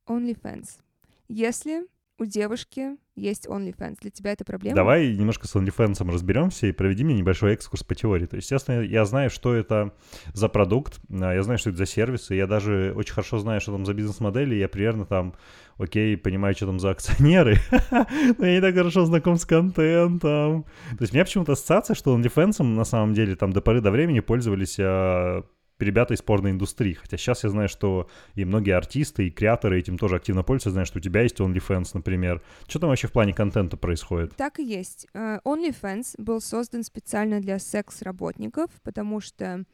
OnlyFans. 0.07 0.81
Если 1.27 1.87
у 2.19 2.25
девушки 2.25 2.97
есть 3.15 3.47
OnlyFans. 3.47 3.97
Для 4.01 4.11
тебя 4.11 4.33
это 4.33 4.43
проблема? 4.43 4.75
Давай 4.75 5.15
немножко 5.15 5.47
с 5.47 5.55
OnlyFans 5.55 6.09
разберемся 6.11 6.67
и 6.67 6.71
проведи 6.71 7.03
мне 7.03 7.15
небольшой 7.15 7.53
экскурс 7.53 7.83
по 7.83 7.95
теории. 7.95 8.25
То 8.25 8.35
есть, 8.35 8.51
естественно, 8.51 8.81
я 8.81 9.05
знаю, 9.05 9.29
что 9.29 9.53
это 9.53 9.93
за 10.33 10.49
продукт, 10.49 10.99
а, 11.09 11.33
я 11.33 11.43
знаю, 11.43 11.57
что 11.57 11.69
это 11.69 11.79
за 11.79 11.85
сервис, 11.85 12.31
и 12.31 12.35
я 12.35 12.47
даже 12.47 12.93
очень 12.95 13.13
хорошо 13.13 13.39
знаю, 13.39 13.61
что 13.61 13.71
там 13.71 13.85
за 13.85 13.93
бизнес-модели, 13.93 14.55
я 14.55 14.67
примерно 14.67 15.05
там, 15.05 15.33
окей, 15.77 16.17
понимаю, 16.17 16.55
что 16.55 16.65
там 16.65 16.79
за 16.79 16.91
акционеры, 16.91 17.57
но 18.37 18.45
я 18.45 18.55
не 18.55 18.61
так 18.61 18.75
хорошо 18.75 19.05
знаком 19.05 19.37
с 19.37 19.45
контентом. 19.45 20.63
То 20.63 21.01
есть, 21.01 21.13
у 21.13 21.15
меня 21.15 21.25
почему-то 21.25 21.53
ассоциация, 21.53 21.95
что 21.95 22.17
OnlyFans 22.17 22.63
на 22.63 22.85
самом 22.85 23.13
деле 23.13 23.35
там 23.35 23.53
до 23.53 23.61
поры 23.61 23.81
до 23.81 23.91
времени 23.91 24.19
пользовались 24.19 24.77
а, 24.79 25.43
ребята 25.79 26.13
из 26.13 26.21
порноиндустрии. 26.21 26.93
Хотя 26.93 27.17
сейчас 27.17 27.43
я 27.43 27.49
знаю, 27.49 27.69
что 27.69 28.09
и 28.35 28.45
многие 28.45 28.75
артисты, 28.75 29.27
и 29.27 29.31
креаторы 29.31 29.79
этим 29.79 29.97
тоже 29.97 30.15
активно 30.15 30.43
пользуются. 30.43 30.71
Знаю, 30.71 30.85
что 30.85 30.99
у 30.99 31.01
тебя 31.01 31.21
есть 31.21 31.39
OnlyFans, 31.39 31.91
например. 31.93 32.41
Что 32.67 32.79
там 32.79 32.89
вообще 32.89 33.07
в 33.07 33.11
плане 33.11 33.33
контента 33.33 33.77
происходит? 33.77 34.35
Так 34.35 34.59
и 34.59 34.63
есть. 34.63 35.07
Э, 35.13 35.39
OnlyFans 35.45 36.15
был 36.17 36.41
создан 36.41 36.83
специально 36.83 37.39
для 37.39 37.59
секс-работников, 37.59 38.69
потому 38.83 39.19
что 39.19 39.65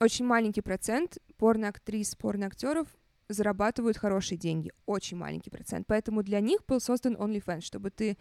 очень 0.00 0.26
маленький 0.26 0.60
процент 0.60 1.18
порноактрис, 1.38 2.14
порноактеров 2.16 2.88
зарабатывают 3.28 3.96
хорошие 3.96 4.38
деньги. 4.38 4.72
Очень 4.86 5.16
маленький 5.16 5.50
процент. 5.50 5.86
Поэтому 5.86 6.22
для 6.22 6.40
них 6.40 6.60
был 6.66 6.80
создан 6.80 7.16
OnlyFans, 7.16 7.62
чтобы 7.62 7.90
ты 7.90 8.16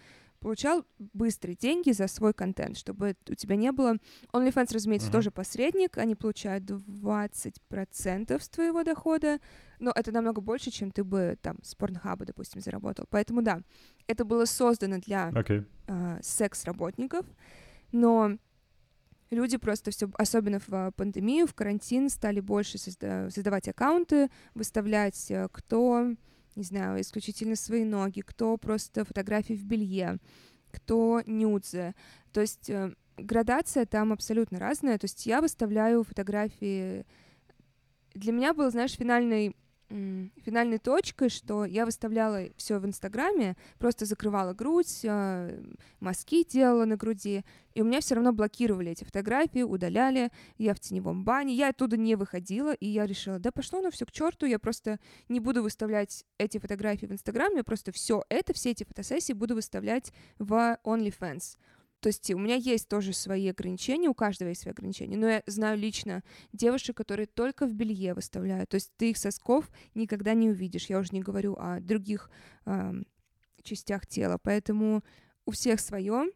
получал 0.46 0.86
быстрые 1.00 1.56
деньги 1.56 1.90
за 1.90 2.06
свой 2.06 2.32
контент, 2.32 2.78
чтобы 2.78 3.16
у 3.28 3.34
тебя 3.34 3.56
не 3.56 3.72
было... 3.72 3.98
OnlyFans, 4.32 4.76
разумеется, 4.76 5.10
uh-huh. 5.10 5.14
тоже 5.14 5.32
посредник, 5.32 5.98
они 5.98 6.14
получают 6.14 6.66
20% 6.66 8.40
с 8.40 8.50
твоего 8.50 8.84
дохода, 8.84 9.40
но 9.80 9.92
это 9.96 10.12
намного 10.12 10.42
больше, 10.42 10.70
чем 10.70 10.92
ты 10.92 11.04
бы 11.04 11.40
там 11.42 11.58
с 11.64 11.76
Pornhub, 11.76 12.26
допустим, 12.26 12.62
заработал. 12.62 13.08
Поэтому 13.10 13.42
да, 13.42 13.62
это 14.06 14.24
было 14.24 14.46
создано 14.46 15.00
для 15.00 15.32
okay. 15.32 15.66
э, 15.88 16.20
секс-работников, 16.22 17.26
но 17.92 18.38
люди 19.32 19.58
просто 19.58 19.90
все, 19.90 20.12
особенно 20.14 20.60
в 20.60 20.92
пандемию, 20.96 21.48
в 21.48 21.56
карантин, 21.56 22.08
стали 22.08 22.40
больше 22.40 22.78
созда- 22.78 23.32
создавать 23.32 23.68
аккаунты, 23.68 24.30
выставлять, 24.54 25.26
э, 25.32 25.48
кто 25.52 26.14
не 26.56 26.64
знаю, 26.64 27.00
исключительно 27.02 27.56
свои 27.56 27.84
ноги, 27.84 28.22
кто 28.22 28.58
просто 28.58 29.06
фотографии 29.06 29.54
в 29.54 29.66
белье, 29.66 30.18
кто 30.72 31.22
нюдзе. 31.26 31.96
То 32.32 32.42
есть 32.42 32.70
э, 32.70 32.94
градация 33.18 33.86
там 33.86 34.14
абсолютно 34.14 34.60
разная. 34.60 34.98
То 34.98 35.06
есть 35.06 35.26
я 35.26 35.42
выставляю 35.42 36.04
фотографии... 36.04 37.06
Для 38.14 38.32
меня 38.32 38.54
был, 38.54 38.72
знаешь, 38.72 38.94
финальный 38.94 39.56
финальной 39.90 40.80
точкой, 40.80 41.30
что 41.30 41.66
я 41.66 41.86
выставляла 41.86 42.46
все 42.58 42.80
в 42.80 42.86
Инстаграме, 42.86 43.56
просто 43.78 44.06
закрывала 44.06 44.54
грудь, 44.54 45.02
э, 45.04 45.62
мазки 46.00 46.44
делала 46.44 46.86
на 46.86 46.98
груди, 46.98 47.46
и 47.74 47.82
у 47.82 47.86
меня 47.86 48.02
все 48.02 48.16
равно 48.16 48.34
блокировали 48.34 48.92
эти 48.92 49.04
фотографии, 49.04 49.62
удаляли, 49.62 50.32
я 50.58 50.74
в 50.74 50.80
теневом 50.80 51.24
бане, 51.24 51.54
я 51.54 51.70
оттуда 51.70 51.98
не 51.98 52.16
выходила, 52.16 52.74
и 52.74 52.88
я 52.88 53.06
решила, 53.06 53.38
да 53.38 53.52
пошло 53.52 53.80
оно 53.80 53.92
все 53.92 54.06
к 54.06 54.12
черту, 54.12 54.46
я 54.46 54.60
просто 54.60 55.00
не 55.30 55.40
буду 55.40 55.62
выставлять 55.62 56.26
эти 56.38 56.58
фотографии 56.58 57.06
в 57.06 57.12
Инстаграме, 57.12 57.58
я 57.58 57.64
просто 57.64 57.92
все 57.92 58.24
это, 58.30 58.54
все 58.54 58.72
эти 58.72 58.84
фотосессии 58.84 59.34
буду 59.34 59.56
выставлять 59.56 60.12
в 60.40 60.80
OnlyFans. 60.84 61.58
То 62.06 62.10
есть 62.10 62.30
у 62.30 62.38
меня 62.38 62.54
есть 62.54 62.88
тоже 62.88 63.14
свои 63.14 63.48
ограничения, 63.48 64.10
у 64.10 64.14
каждого 64.14 64.50
есть 64.50 64.62
свои 64.62 64.74
ограничения, 64.74 65.18
но 65.18 65.28
я 65.28 65.44
знаю 65.48 65.76
лично 65.76 66.22
девушек, 66.54 66.96
которые 66.96 67.26
только 67.26 67.66
в 67.66 67.74
белье 67.74 68.14
выставляют, 68.14 68.70
то 68.70 68.76
есть 68.76 68.92
ты 68.96 69.10
их 69.10 69.18
сосков 69.18 69.72
никогда 69.96 70.36
не 70.36 70.52
увидишь, 70.52 70.86
я 70.86 71.00
уже 71.00 71.10
не 71.14 71.22
говорю 71.22 71.56
о 71.56 71.80
других 71.80 72.30
э, 72.68 72.94
частях 73.64 74.06
тела, 74.06 74.38
поэтому 74.38 75.04
у 75.48 75.52
всех 75.52 75.80
свое, 75.80 76.30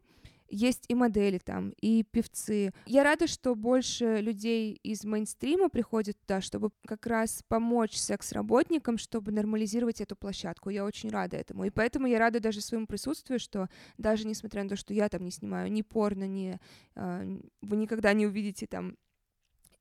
есть 0.50 0.84
и 0.88 0.94
модели 0.94 1.38
там, 1.38 1.70
и 1.80 2.02
певцы. 2.02 2.72
Я 2.86 3.04
рада, 3.04 3.26
что 3.26 3.54
больше 3.54 4.20
людей 4.20 4.74
из 4.82 5.04
мейнстрима 5.04 5.68
приходят 5.68 6.18
туда, 6.20 6.40
чтобы 6.40 6.70
как 6.86 7.06
раз 7.06 7.42
помочь 7.48 7.96
секс-работникам, 7.96 8.98
чтобы 8.98 9.32
нормализировать 9.32 10.00
эту 10.00 10.16
площадку. 10.16 10.70
Я 10.70 10.84
очень 10.84 11.10
рада 11.10 11.36
этому. 11.36 11.64
И 11.64 11.70
поэтому 11.70 12.06
я 12.06 12.18
рада 12.18 12.40
даже 12.40 12.60
своему 12.60 12.86
присутствию, 12.86 13.38
что 13.38 13.68
даже 13.96 14.26
несмотря 14.26 14.62
на 14.64 14.68
то, 14.68 14.76
что 14.76 14.92
я 14.92 15.08
там 15.08 15.24
не 15.24 15.30
снимаю 15.30 15.70
ни 15.70 15.82
порно, 15.82 16.26
ни... 16.26 16.58
Э, 16.96 17.38
вы 17.62 17.76
никогда 17.76 18.12
не 18.12 18.26
увидите 18.26 18.66
там 18.66 18.96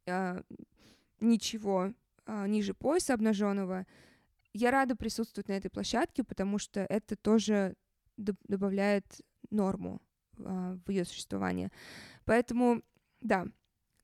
э, 0.06 0.42
ничего 1.20 1.94
э, 2.26 2.48
ниже 2.48 2.74
пояса 2.74 3.14
обнаженного, 3.14 3.86
я 4.54 4.72
рада 4.72 4.96
присутствовать 4.96 5.48
на 5.48 5.54
этой 5.54 5.70
площадке, 5.70 6.24
потому 6.24 6.58
что 6.58 6.82
это 6.82 7.16
тоже 7.16 7.76
добавляет 8.18 9.06
норму 9.52 10.02
в 10.40 10.90
ее 10.90 11.06
существование. 11.06 11.72
Поэтому, 12.26 12.82
да, 13.22 13.46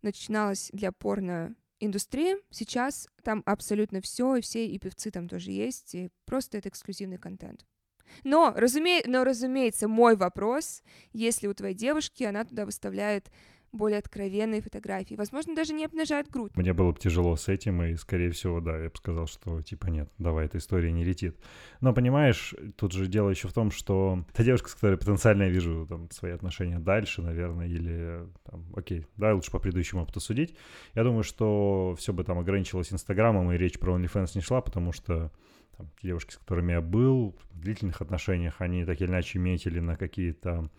начиналось 0.02 0.70
для 0.74 0.92
порно 0.92 1.56
индустрии. 1.80 2.38
Сейчас 2.52 3.08
там 3.24 3.44
абсолютно 3.46 4.02
все, 4.02 4.36
и 4.36 4.42
все 4.42 4.68
и 4.68 4.78
певцы 4.78 5.12
там 5.12 5.28
тоже 5.28 5.52
есть, 5.52 5.96
и 5.96 6.10
просто 6.26 6.58
это 6.58 6.70
эксклюзивный 6.70 7.18
контент. 7.18 7.66
Но, 8.24 8.54
разуме... 8.56 9.02
Но, 9.06 9.24
разумеется, 9.24 9.88
мой 9.88 10.16
вопрос, 10.16 10.84
если 11.12 11.48
у 11.48 11.54
твоей 11.54 11.76
девушки 11.76 12.24
она 12.24 12.46
туда 12.46 12.66
выставляет 12.66 13.32
более 13.76 14.00
откровенные 14.00 14.62
фотографии. 14.62 15.16
Возможно, 15.16 15.56
даже 15.56 15.74
не 15.74 15.86
обнажают 15.86 16.30
грудь. 16.30 16.56
Мне 16.56 16.74
было 16.74 16.92
бы 16.92 17.00
тяжело 17.00 17.36
с 17.36 17.48
этим, 17.48 17.84
и, 17.84 17.96
скорее 17.96 18.32
всего, 18.32 18.60
да, 18.60 18.78
я 18.78 18.90
бы 18.90 18.96
сказал, 18.96 19.28
что, 19.28 19.62
типа, 19.62 19.88
нет, 19.88 20.10
давай, 20.18 20.46
эта 20.46 20.58
история 20.58 20.92
не 20.92 21.04
летит. 21.04 21.38
Но, 21.82 21.94
понимаешь, 21.94 22.54
тут 22.78 22.94
же 22.94 23.08
дело 23.08 23.30
еще 23.30 23.48
в 23.48 23.54
том, 23.54 23.72
что 23.72 24.26
та 24.34 24.44
девушка, 24.44 24.70
с 24.70 24.76
которой 24.76 24.98
потенциально 24.98 25.44
я 25.44 25.50
вижу 25.50 25.86
там 25.88 26.10
свои 26.12 26.32
отношения 26.32 26.80
дальше, 26.80 27.22
наверное, 27.22 27.68
или, 27.68 28.28
там, 28.44 28.66
окей, 28.76 29.06
да, 29.18 29.34
лучше 29.34 29.52
по 29.52 29.60
предыдущему 29.60 30.04
опыту 30.04 30.20
судить, 30.20 30.56
я 30.94 31.04
думаю, 31.04 31.24
что 31.24 31.96
все 31.98 32.14
бы 32.14 32.24
там 32.24 32.40
ограничилось 32.40 32.92
Инстаграмом, 32.94 33.52
и 33.52 33.58
речь 33.58 33.80
про 33.80 33.98
OnlyFans 33.98 34.32
не 34.36 34.42
шла, 34.42 34.62
потому 34.62 34.92
что 34.92 35.32
там, 35.78 35.92
девушки, 36.02 36.34
с 36.34 36.38
которыми 36.38 36.72
я 36.72 36.82
был 36.82 37.36
в 37.52 37.60
длительных 37.60 38.02
отношениях, 38.02 38.62
они 38.62 38.86
так 38.86 39.02
или 39.02 39.10
иначе 39.10 39.40
метили 39.40 39.80
на 39.80 39.96
какие-то 39.96 40.70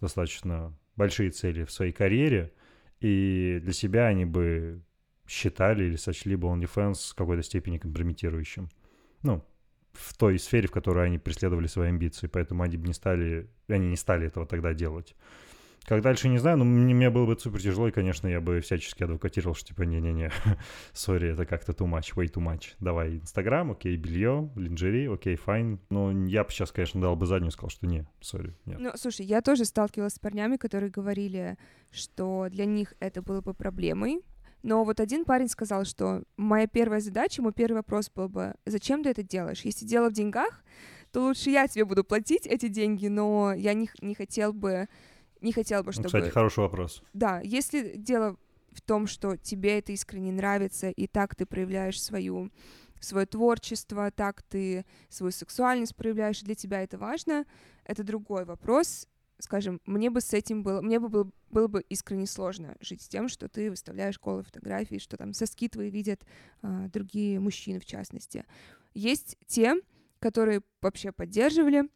достаточно 0.00 0.72
большие 0.96 1.30
цели 1.30 1.64
в 1.64 1.70
своей 1.70 1.92
карьере, 1.92 2.52
и 3.00 3.58
для 3.62 3.72
себя 3.72 4.06
они 4.06 4.24
бы 4.24 4.82
считали 5.26 5.84
или 5.84 5.96
сочли 5.96 6.36
бы 6.36 6.48
OnlyFans 6.48 7.12
в 7.12 7.14
какой-то 7.14 7.42
степени 7.42 7.78
компрометирующим. 7.78 8.68
Ну, 9.22 9.44
в 9.92 10.16
той 10.16 10.38
сфере, 10.38 10.68
в 10.68 10.72
которой 10.72 11.06
они 11.06 11.18
преследовали 11.18 11.66
свои 11.66 11.88
амбиции, 11.88 12.26
поэтому 12.26 12.62
они 12.62 12.76
бы 12.76 12.86
не 12.86 12.92
стали, 12.92 13.48
они 13.68 13.88
не 13.88 13.96
стали 13.96 14.26
этого 14.26 14.46
тогда 14.46 14.74
делать. 14.74 15.14
Как 15.86 16.00
дальше, 16.00 16.28
не 16.28 16.38
знаю, 16.38 16.58
но 16.58 16.64
мне, 16.64 16.94
мне 16.94 17.10
было 17.10 17.26
бы 17.26 17.38
супер 17.38 17.60
тяжело, 17.60 17.88
и, 17.88 17.90
конечно, 17.90 18.26
я 18.26 18.40
бы 18.40 18.60
всячески 18.60 19.02
адвокатировал, 19.02 19.54
что 19.54 19.68
типа, 19.68 19.82
не-не-не, 19.82 20.30
sorry, 20.92 21.32
это 21.32 21.44
как-то 21.44 21.72
too 21.72 21.86
much, 21.86 22.14
way 22.14 22.26
too 22.26 22.42
much. 22.42 22.74
Давай 22.80 23.16
Инстаграм, 23.16 23.70
окей, 23.72 23.96
белье, 23.96 24.50
lingerie, 24.56 25.06
окей, 25.12 25.36
fine. 25.36 25.78
Но 25.90 26.10
я 26.26 26.44
бы 26.44 26.50
сейчас, 26.50 26.72
конечно, 26.72 27.00
дал 27.00 27.16
бы 27.16 27.26
заднюю, 27.26 27.50
сказал, 27.50 27.70
что 27.70 27.86
не, 27.86 28.06
sorry, 28.20 28.54
нет. 28.64 28.78
Ну, 28.80 28.92
слушай, 28.96 29.26
я 29.26 29.42
тоже 29.42 29.64
сталкивалась 29.64 30.14
с 30.14 30.18
парнями, 30.18 30.56
которые 30.56 30.90
говорили, 30.90 31.58
что 31.90 32.46
для 32.50 32.64
них 32.64 32.94
это 33.00 33.20
было 33.20 33.42
бы 33.42 33.52
проблемой, 33.52 34.22
но 34.64 34.82
вот 34.82 34.98
один 34.98 35.26
парень 35.26 35.48
сказал, 35.48 35.84
что 35.84 36.22
моя 36.38 36.66
первая 36.66 37.00
задача, 37.00 37.42
мой 37.42 37.52
первый 37.52 37.76
вопрос 37.76 38.10
был 38.10 38.30
бы, 38.30 38.54
зачем 38.64 39.02
ты 39.02 39.10
это 39.10 39.22
делаешь? 39.22 39.60
Если 39.62 39.84
дело 39.84 40.08
в 40.08 40.14
деньгах, 40.14 40.64
то 41.12 41.20
лучше 41.20 41.50
я 41.50 41.68
тебе 41.68 41.84
буду 41.84 42.02
платить 42.02 42.46
эти 42.46 42.68
деньги, 42.68 43.08
но 43.08 43.52
я 43.52 43.74
не, 43.74 43.90
не 44.00 44.14
хотел 44.14 44.54
бы 44.54 44.88
не 45.44 45.52
хотела 45.52 45.82
бы, 45.82 45.92
чтобы... 45.92 46.04
Ну, 46.04 46.08
кстати, 46.08 46.30
хороший 46.32 46.60
вопрос. 46.60 47.02
Да, 47.12 47.40
если 47.42 47.96
дело 47.96 48.36
в 48.72 48.80
том, 48.80 49.06
что 49.06 49.36
тебе 49.36 49.78
это 49.78 49.92
искренне 49.92 50.32
нравится, 50.32 50.90
и 50.90 51.06
так 51.06 51.36
ты 51.36 51.46
проявляешь 51.46 52.02
свою 52.02 52.50
свое 53.00 53.26
творчество, 53.26 54.10
так 54.10 54.42
ты 54.42 54.86
свою 55.10 55.30
сексуальность 55.30 55.94
проявляешь, 55.94 56.40
и 56.40 56.44
для 56.46 56.54
тебя 56.54 56.82
это 56.82 56.96
важно, 56.96 57.44
это 57.84 58.02
другой 58.02 58.46
вопрос. 58.46 59.06
Скажем, 59.38 59.80
мне 59.84 60.10
бы 60.10 60.20
с 60.20 60.32
этим 60.32 60.62
было, 60.62 60.80
мне 60.80 60.98
бы 60.98 61.08
было, 61.08 61.30
было 61.50 61.68
бы 61.68 61.82
искренне 61.90 62.26
сложно 62.26 62.76
жить 62.80 63.02
с 63.02 63.08
тем, 63.08 63.28
что 63.28 63.48
ты 63.48 63.68
выставляешь 63.68 64.18
голые 64.18 64.44
фотографии, 64.44 64.96
что 64.98 65.16
там 65.16 65.34
соски 65.34 65.68
твои 65.68 65.90
видят 65.90 66.24
а, 66.62 66.88
другие 66.88 67.40
мужчины, 67.40 67.78
в 67.78 67.84
частности. 67.84 68.46
Есть 68.94 69.36
те, 69.46 69.74
которые 70.18 70.62
вообще 70.80 71.12
поддерживали, 71.12 71.90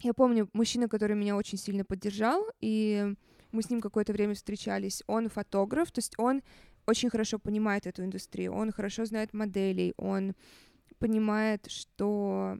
я 0.00 0.14
помню 0.14 0.48
мужчина, 0.52 0.88
который 0.88 1.16
меня 1.16 1.36
очень 1.36 1.58
сильно 1.58 1.84
поддержал, 1.84 2.44
и 2.60 3.14
мы 3.52 3.62
с 3.62 3.70
ним 3.70 3.80
какое-то 3.80 4.12
время 4.12 4.34
встречались. 4.34 5.02
Он 5.06 5.28
фотограф, 5.28 5.90
то 5.92 5.98
есть 5.98 6.14
он 6.18 6.42
очень 6.86 7.10
хорошо 7.10 7.38
понимает 7.38 7.86
эту 7.86 8.04
индустрию, 8.04 8.52
он 8.52 8.72
хорошо 8.72 9.04
знает 9.04 9.32
моделей, 9.32 9.94
он 9.96 10.34
понимает, 10.98 11.70
что, 11.70 12.58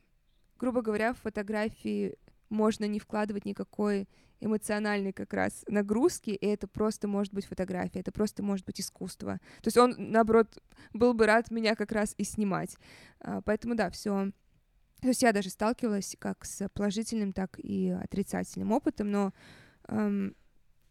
грубо 0.58 0.82
говоря, 0.82 1.12
в 1.14 1.18
фотографии 1.18 2.16
можно 2.48 2.86
не 2.86 2.98
вкладывать 2.98 3.44
никакой 3.44 4.08
эмоциональной 4.40 5.12
как 5.12 5.32
раз 5.34 5.64
нагрузки, 5.68 6.30
и 6.30 6.46
это 6.46 6.66
просто 6.66 7.06
может 7.06 7.32
быть 7.32 7.44
фотография, 7.44 8.00
это 8.00 8.10
просто 8.10 8.42
может 8.42 8.64
быть 8.66 8.80
искусство. 8.80 9.38
То 9.62 9.68
есть 9.68 9.76
он, 9.76 9.94
наоборот, 9.98 10.58
был 10.92 11.14
бы 11.14 11.26
рад 11.26 11.50
меня 11.50 11.74
как 11.76 11.92
раз 11.92 12.14
и 12.16 12.24
снимать. 12.24 12.76
А, 13.20 13.42
поэтому 13.42 13.74
да, 13.74 13.90
все 13.90 14.32
то 15.00 15.08
есть 15.08 15.22
я 15.22 15.32
даже 15.32 15.50
сталкивалась 15.50 16.16
как 16.18 16.44
с 16.44 16.68
положительным, 16.70 17.32
так 17.32 17.58
и 17.58 17.90
отрицательным 17.90 18.72
опытом, 18.72 19.10
но 19.10 19.32
эм, 19.88 20.34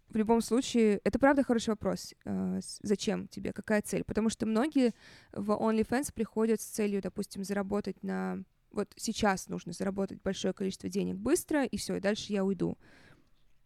в 0.09 0.15
любом 0.15 0.41
случае, 0.41 1.01
это 1.03 1.19
правда 1.19 1.43
хороший 1.43 1.69
вопрос. 1.69 2.15
Э, 2.25 2.59
зачем 2.81 3.27
тебе? 3.27 3.53
Какая 3.53 3.81
цель? 3.81 4.03
Потому 4.03 4.29
что 4.29 4.45
многие 4.45 4.93
в 5.31 5.51
OnlyFans 5.51 6.11
приходят 6.13 6.61
с 6.61 6.65
целью, 6.65 7.01
допустим, 7.01 7.43
заработать 7.43 8.01
на... 8.03 8.43
Вот 8.71 8.91
сейчас 8.95 9.47
нужно 9.49 9.71
заработать 9.71 10.21
большое 10.21 10.53
количество 10.53 10.89
денег 10.89 11.15
быстро, 11.15 11.63
и 11.63 11.77
все, 11.77 11.95
и 11.95 11.99
дальше 11.99 12.33
я 12.33 12.43
уйду. 12.43 12.77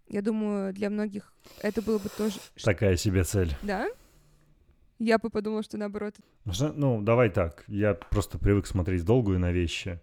Я 0.08 0.22
думаю, 0.22 0.74
для 0.74 0.89
многих 0.89 1.34
это 1.62 1.82
было 1.82 1.98
бы 1.98 2.10
тоже... 2.10 2.39
Такая 2.62 2.98
себе 2.98 3.24
цель. 3.24 3.56
Да? 3.62 3.88
Я 5.04 5.18
бы 5.18 5.30
подумала, 5.30 5.64
что 5.64 5.78
наоборот. 5.78 6.16
Ну, 6.45 7.01
давай 7.01 7.30
так. 7.30 7.66
Я 7.68 7.93
просто 7.93 8.38
привык 8.38 8.66
смотреть 8.66 9.04
долгую 9.04 9.38
на 9.38 9.51
вещи. 9.51 9.99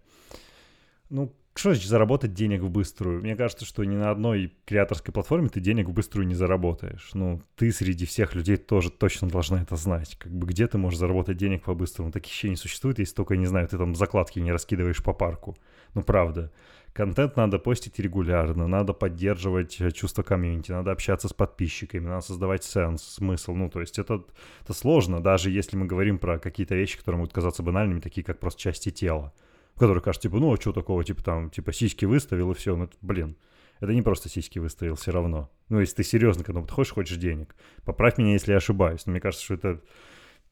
Ну, 1.09 1.33
что 1.55 1.71
значит 1.71 1.89
заработать 1.89 2.35
денег 2.35 2.61
в 2.61 2.69
быструю? 2.69 3.19
Мне 3.19 3.35
кажется, 3.35 3.65
что 3.65 3.83
ни 3.83 3.95
на 3.95 4.11
одной 4.11 4.55
креаторской 4.65 5.11
платформе 5.11 5.49
ты 5.49 5.59
денег 5.59 5.87
в 5.87 5.91
быструю 5.91 6.27
не 6.27 6.35
заработаешь. 6.35 7.09
Ну, 7.15 7.41
ты 7.55 7.71
среди 7.71 8.05
всех 8.05 8.35
людей 8.35 8.57
тоже 8.57 8.91
точно 8.91 9.27
должна 9.27 9.63
это 9.63 9.75
знать. 9.75 10.15
Как 10.19 10.31
бы 10.31 10.45
где 10.45 10.67
ты 10.67 10.77
можешь 10.77 10.99
заработать 10.99 11.37
денег 11.37 11.63
по-быстрому? 11.63 12.11
Таких 12.11 12.31
вещей 12.31 12.51
не 12.51 12.55
существует, 12.55 12.99
если 12.99 13.15
только, 13.15 13.35
не 13.37 13.47
знаю, 13.47 13.67
ты 13.67 13.79
там 13.79 13.95
закладки 13.95 14.37
не 14.37 14.51
раскидываешь 14.51 15.03
по 15.03 15.13
парку. 15.13 15.57
Ну, 15.95 16.03
правда. 16.03 16.51
Контент 16.93 17.37
надо 17.37 17.57
постить 17.57 17.99
регулярно, 17.99 18.67
надо 18.67 18.93
поддерживать 18.93 19.79
э, 19.79 19.91
чувство 19.91 20.23
комьюнити, 20.23 20.71
надо 20.71 20.91
общаться 20.91 21.29
с 21.29 21.33
подписчиками, 21.33 22.05
надо 22.05 22.21
создавать 22.21 22.63
сенс, 22.63 23.01
смысл. 23.01 23.53
Ну, 23.53 23.69
то 23.69 23.79
есть 23.79 23.97
это, 23.97 24.25
это 24.61 24.73
сложно, 24.73 25.21
даже 25.21 25.51
если 25.51 25.77
мы 25.77 25.85
говорим 25.85 26.19
про 26.19 26.37
какие-то 26.37 26.75
вещи, 26.75 26.97
которые 26.97 27.19
могут 27.19 27.33
казаться 27.33 27.63
банальными, 27.63 28.01
такие 28.01 28.23
как 28.23 28.39
просто 28.39 28.59
части 28.59 28.91
тела 28.91 29.33
который 29.77 30.01
кажется, 30.01 30.27
типа, 30.27 30.37
ну, 30.37 30.53
а 30.53 30.61
что 30.61 30.73
такого, 30.73 31.03
типа, 31.03 31.23
там, 31.23 31.49
типа, 31.49 31.73
сиськи 31.73 32.05
выставил 32.05 32.51
и 32.51 32.53
все, 32.53 32.75
ну, 32.75 32.87
блин, 33.01 33.35
это 33.79 33.93
не 33.93 34.03
просто 34.03 34.29
сиськи 34.29 34.59
выставил 34.59 34.95
все 34.95 35.11
равно. 35.11 35.49
Ну, 35.69 35.79
если 35.79 35.95
ты 35.95 36.03
серьезно 36.03 36.43
к 36.43 36.49
этому 36.49 36.65
подходишь, 36.65 36.91
хочешь 36.91 37.17
денег. 37.17 37.55
Поправь 37.83 38.19
меня, 38.19 38.33
если 38.33 38.51
я 38.51 38.57
ошибаюсь. 38.57 39.05
Но 39.07 39.11
мне 39.11 39.19
кажется, 39.19 39.43
что 39.43 39.55
это 39.55 39.81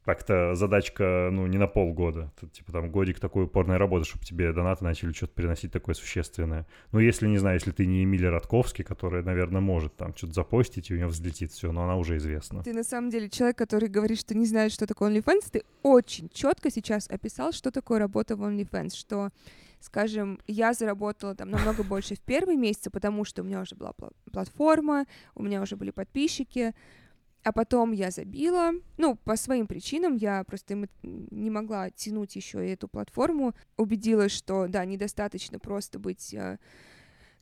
Так-то 0.09 0.55
задачка, 0.55 1.29
ну, 1.31 1.45
не 1.45 1.59
на 1.59 1.67
полгода. 1.67 2.31
Тут, 2.39 2.51
типа, 2.51 2.71
там, 2.71 2.89
годик 2.89 3.19
такой 3.19 3.43
упорной 3.43 3.77
работы, 3.77 4.05
чтобы 4.05 4.25
тебе 4.25 4.51
донаты 4.51 4.83
начали 4.83 5.11
что-то 5.11 5.33
приносить 5.33 5.71
такое 5.71 5.93
существенное. 5.93 6.65
Ну, 6.91 6.97
если, 6.97 7.27
не 7.27 7.37
знаю, 7.37 7.57
если 7.57 7.69
ты 7.69 7.85
не 7.85 8.03
Эмилия 8.03 8.31
Радковский, 8.31 8.83
которая, 8.83 9.21
наверное, 9.21 9.61
может 9.61 9.95
там 9.97 10.15
что-то 10.15 10.33
запостить, 10.33 10.89
и 10.89 10.95
у 10.95 10.97
нее 10.97 11.05
взлетит 11.05 11.51
все, 11.51 11.71
но 11.71 11.83
она 11.83 11.95
уже 11.95 12.17
известна. 12.17 12.63
Ты 12.63 12.73
на 12.73 12.83
самом 12.83 13.11
деле 13.11 13.29
человек, 13.29 13.59
который 13.59 13.87
говорит, 13.87 14.19
что 14.19 14.35
не 14.35 14.47
знает, 14.47 14.71
что 14.71 14.87
такое 14.87 15.11
OnlyFans. 15.11 15.51
Ты 15.51 15.61
очень 15.83 16.27
четко 16.33 16.71
сейчас 16.71 17.07
описал, 17.07 17.51
что 17.51 17.69
такое 17.69 17.99
работа 17.99 18.35
в 18.35 18.41
OnlyFans, 18.41 18.95
что 18.95 19.29
скажем, 19.79 20.39
я 20.47 20.73
заработала 20.73 21.35
там 21.35 21.51
намного 21.51 21.83
больше 21.83 22.15
в 22.15 22.19
первые 22.19 22.57
месяцы, 22.57 22.89
потому 22.89 23.25
что 23.25 23.43
у 23.43 23.45
меня 23.45 23.61
уже 23.61 23.75
была 23.75 23.93
платформа, 24.31 25.05
у 25.35 25.43
меня 25.43 25.61
уже 25.61 25.75
были 25.75 25.91
подписчики, 25.91 26.73
а 27.43 27.51
потом 27.53 27.91
я 27.91 28.11
забила, 28.11 28.71
ну, 28.97 29.15
по 29.15 29.35
своим 29.35 29.67
причинам, 29.67 30.15
я 30.15 30.43
просто 30.43 30.87
не 31.03 31.49
могла 31.49 31.89
тянуть 31.89 32.35
еще 32.35 32.67
эту 32.69 32.87
платформу, 32.87 33.55
убедилась, 33.77 34.31
что, 34.31 34.67
да, 34.67 34.83
недостаточно 34.85 35.57
просто 35.59 35.99
быть 35.99 36.33
э, 36.33 36.57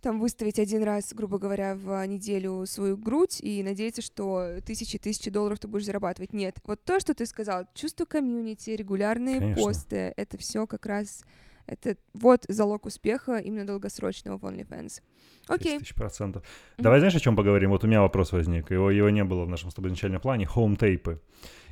там 0.02 0.20
выставить 0.20 0.60
один 0.60 0.84
раз, 0.84 1.14
грубо 1.14 1.40
говоря, 1.40 1.76
в 1.76 2.06
неделю 2.06 2.66
свою 2.66 2.98
грудь 2.98 3.40
и 3.42 3.64
надеяться, 3.64 4.02
что 4.02 4.60
тысячи-тысячи 4.66 5.32
долларов 5.32 5.60
ты 5.60 5.68
будешь 5.68 5.86
зарабатывать. 5.86 6.34
Нет, 6.34 6.58
вот 6.64 6.84
то, 6.84 7.00
что 7.00 7.14
ты 7.14 7.26
сказал, 7.26 7.66
чувство 7.74 8.06
комьюнити, 8.06 8.70
регулярные 8.72 9.40
Конечно. 9.40 9.64
посты, 9.64 10.14
это 10.16 10.38
все 10.38 10.68
как 10.68 10.86
раз 10.86 11.24
это 11.68 11.98
вот 12.14 12.46
залог 12.48 12.86
успеха 12.86 13.38
именно 13.38 13.66
долгосрочного 13.66 14.38
в 14.38 14.44
OnlyFans. 14.44 15.02
Окей. 15.48 15.80
Тысяч 15.80 15.94
процентов. 15.94 16.44
Mm-hmm. 16.44 16.82
Давай 16.84 17.00
знаешь, 17.00 17.16
о 17.16 17.20
чем 17.20 17.36
поговорим? 17.36 17.70
Вот 17.70 17.84
у 17.84 17.88
меня 17.88 18.02
вопрос 18.02 18.32
возник. 18.32 18.72
Его, 18.72 18.90
его 18.90 19.10
не 19.10 19.24
было 19.24 19.46
в 19.46 19.50
нашем 19.50 19.70
с 19.70 19.74
тобой 19.74 19.90
изначальном 19.90 20.22
плане. 20.22 20.46
Home-тейпы. 20.54 21.22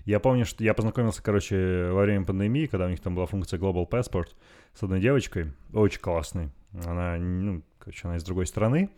Я 0.05 0.19
помню, 0.19 0.45
что 0.45 0.63
я 0.63 0.73
познакомился, 0.73 1.23
короче, 1.23 1.89
во 1.91 2.03
время 2.03 2.25
пандемии, 2.25 2.67
когда 2.67 2.85
у 2.85 2.89
них 2.89 2.99
там 2.99 3.15
была 3.15 3.25
функция 3.25 3.59
Global 3.59 3.89
Passport 3.89 4.27
с 4.73 4.83
одной 4.83 5.01
девочкой, 5.01 5.51
очень 5.73 5.99
классной. 5.99 6.51
Она, 6.85 7.17
ну, 7.17 7.63
короче, 7.79 8.07
она 8.07 8.17
из 8.17 8.23
другой 8.23 8.45
страны. 8.45 8.91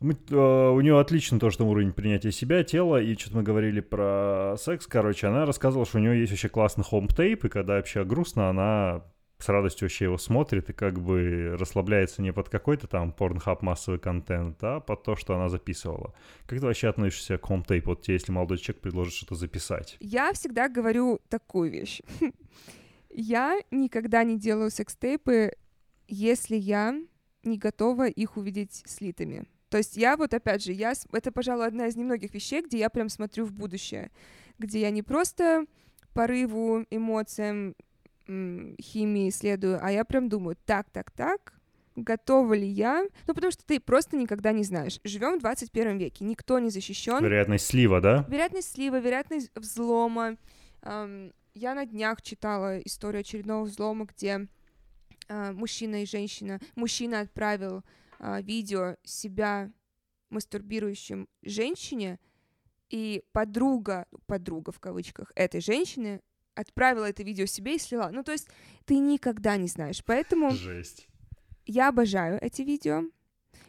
Мы, 0.00 0.16
э, 0.30 0.34
у 0.34 0.80
нее 0.80 0.98
отлично 0.98 1.38
то, 1.38 1.50
что 1.50 1.64
уровень 1.64 1.92
принятия 1.92 2.32
себя, 2.32 2.64
тела, 2.64 3.00
и 3.00 3.16
что-то 3.16 3.36
мы 3.36 3.42
говорили 3.44 3.78
про 3.78 4.56
секс, 4.58 4.88
короче, 4.88 5.28
она 5.28 5.46
рассказывала, 5.46 5.86
что 5.86 5.98
у 5.98 6.00
нее 6.00 6.18
есть 6.18 6.32
вообще 6.32 6.48
классный 6.48 6.82
home 6.82 7.10
tape, 7.10 7.44
и 7.44 7.48
когда 7.48 7.74
вообще 7.74 8.04
грустно, 8.04 8.48
она 8.48 9.04
с 9.42 9.48
радостью 9.48 9.86
вообще 9.86 10.04
его 10.06 10.18
смотрит 10.18 10.70
и 10.70 10.72
как 10.72 11.00
бы 11.00 11.56
расслабляется 11.58 12.22
не 12.22 12.32
под 12.32 12.48
какой-то 12.48 12.86
там 12.86 13.12
Pornhub 13.12 13.62
массовый 13.62 13.98
контент, 13.98 14.58
а 14.62 14.80
под 14.80 15.02
то, 15.02 15.16
что 15.16 15.34
она 15.34 15.48
записывала. 15.48 16.14
Как 16.46 16.60
ты 16.60 16.66
вообще 16.66 16.88
относишься 16.88 17.38
к 17.38 17.46
home 17.46 17.64
tape 17.64 17.81
у? 17.81 17.90
Вот 17.90 18.02
тебе, 18.02 18.14
если 18.14 18.32
молодой 18.32 18.58
человек 18.58 18.82
предложит 18.82 19.14
что-то 19.14 19.34
записать. 19.34 19.96
Я 20.00 20.32
всегда 20.32 20.68
говорю 20.68 21.20
такую 21.28 21.70
вещь. 21.70 22.00
Я 23.10 23.60
никогда 23.70 24.24
не 24.24 24.38
делаю 24.38 24.70
секстейпы, 24.70 25.52
если 26.08 26.56
я 26.56 26.98
не 27.42 27.58
готова 27.58 28.08
их 28.08 28.38
увидеть 28.38 28.82
слитыми. 28.86 29.44
То 29.68 29.78
есть 29.78 29.96
я 29.96 30.16
вот 30.16 30.34
опять 30.34 30.64
же, 30.64 30.72
я, 30.72 30.92
это, 31.12 31.32
пожалуй, 31.32 31.66
одна 31.66 31.86
из 31.86 31.96
немногих 31.96 32.34
вещей, 32.34 32.62
где 32.62 32.78
я 32.78 32.90
прям 32.90 33.08
смотрю 33.08 33.44
в 33.44 33.52
будущее, 33.52 34.10
где 34.58 34.80
я 34.80 34.90
не 34.90 35.02
просто 35.02 35.66
порыву, 36.12 36.84
эмоциям, 36.90 37.74
химии 38.26 39.28
исследую, 39.28 39.78
а 39.82 39.90
я 39.90 40.04
прям 40.04 40.28
думаю, 40.28 40.56
так, 40.64 40.90
так, 40.90 41.10
так, 41.10 41.54
готова 41.96 42.54
ли 42.54 42.66
я? 42.66 43.04
Ну, 43.26 43.34
потому 43.34 43.50
что 43.50 43.64
ты 43.64 43.80
просто 43.80 44.16
никогда 44.16 44.52
не 44.52 44.64
знаешь. 44.64 45.00
Живем 45.04 45.38
в 45.38 45.40
21 45.40 45.98
веке, 45.98 46.24
никто 46.24 46.58
не 46.58 46.70
защищен. 46.70 47.22
Вероятность 47.22 47.66
слива, 47.66 48.00
да? 48.00 48.24
Вероятность 48.28 48.72
слива, 48.72 48.98
вероятность 48.98 49.50
взлома. 49.54 50.36
Я 50.84 51.74
на 51.74 51.84
днях 51.84 52.22
читала 52.22 52.78
историю 52.80 53.20
очередного 53.20 53.64
взлома, 53.64 54.06
где 54.06 54.48
э, 55.28 55.52
мужчина 55.52 56.02
и 56.02 56.06
женщина, 56.06 56.60
мужчина 56.76 57.20
отправил 57.20 57.82
э, 58.18 58.40
видео 58.40 58.96
себя 59.04 59.70
мастурбирующим 60.30 61.28
женщине, 61.42 62.18
и 62.92 63.24
подруга, 63.32 64.06
подруга 64.26 64.70
в 64.70 64.78
кавычках 64.78 65.32
этой 65.34 65.60
женщины 65.60 66.20
отправила 66.54 67.06
это 67.06 67.22
видео 67.22 67.46
себе 67.46 67.76
и 67.76 67.78
слила. 67.78 68.10
Ну, 68.12 68.22
то 68.22 68.32
есть 68.32 68.48
ты 68.84 68.98
никогда 68.98 69.56
не 69.56 69.68
знаешь. 69.68 70.02
Поэтому... 70.04 70.50
Жесть. 70.50 71.08
Я 71.64 71.88
обожаю 71.88 72.38
эти 72.42 72.62
видео. 72.62 73.04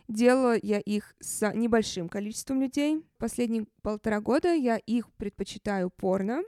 Делала 0.08 0.58
я 0.62 0.80
их 0.80 1.16
с 1.20 1.52
небольшим 1.54 2.10
количеством 2.10 2.62
людей. 2.62 3.06
Последние 3.18 3.68
полтора 3.82 4.20
года 4.20 4.54
я 4.54 4.78
их 4.78 5.12
предпочитаю 5.14 5.90
порно. 5.90 6.44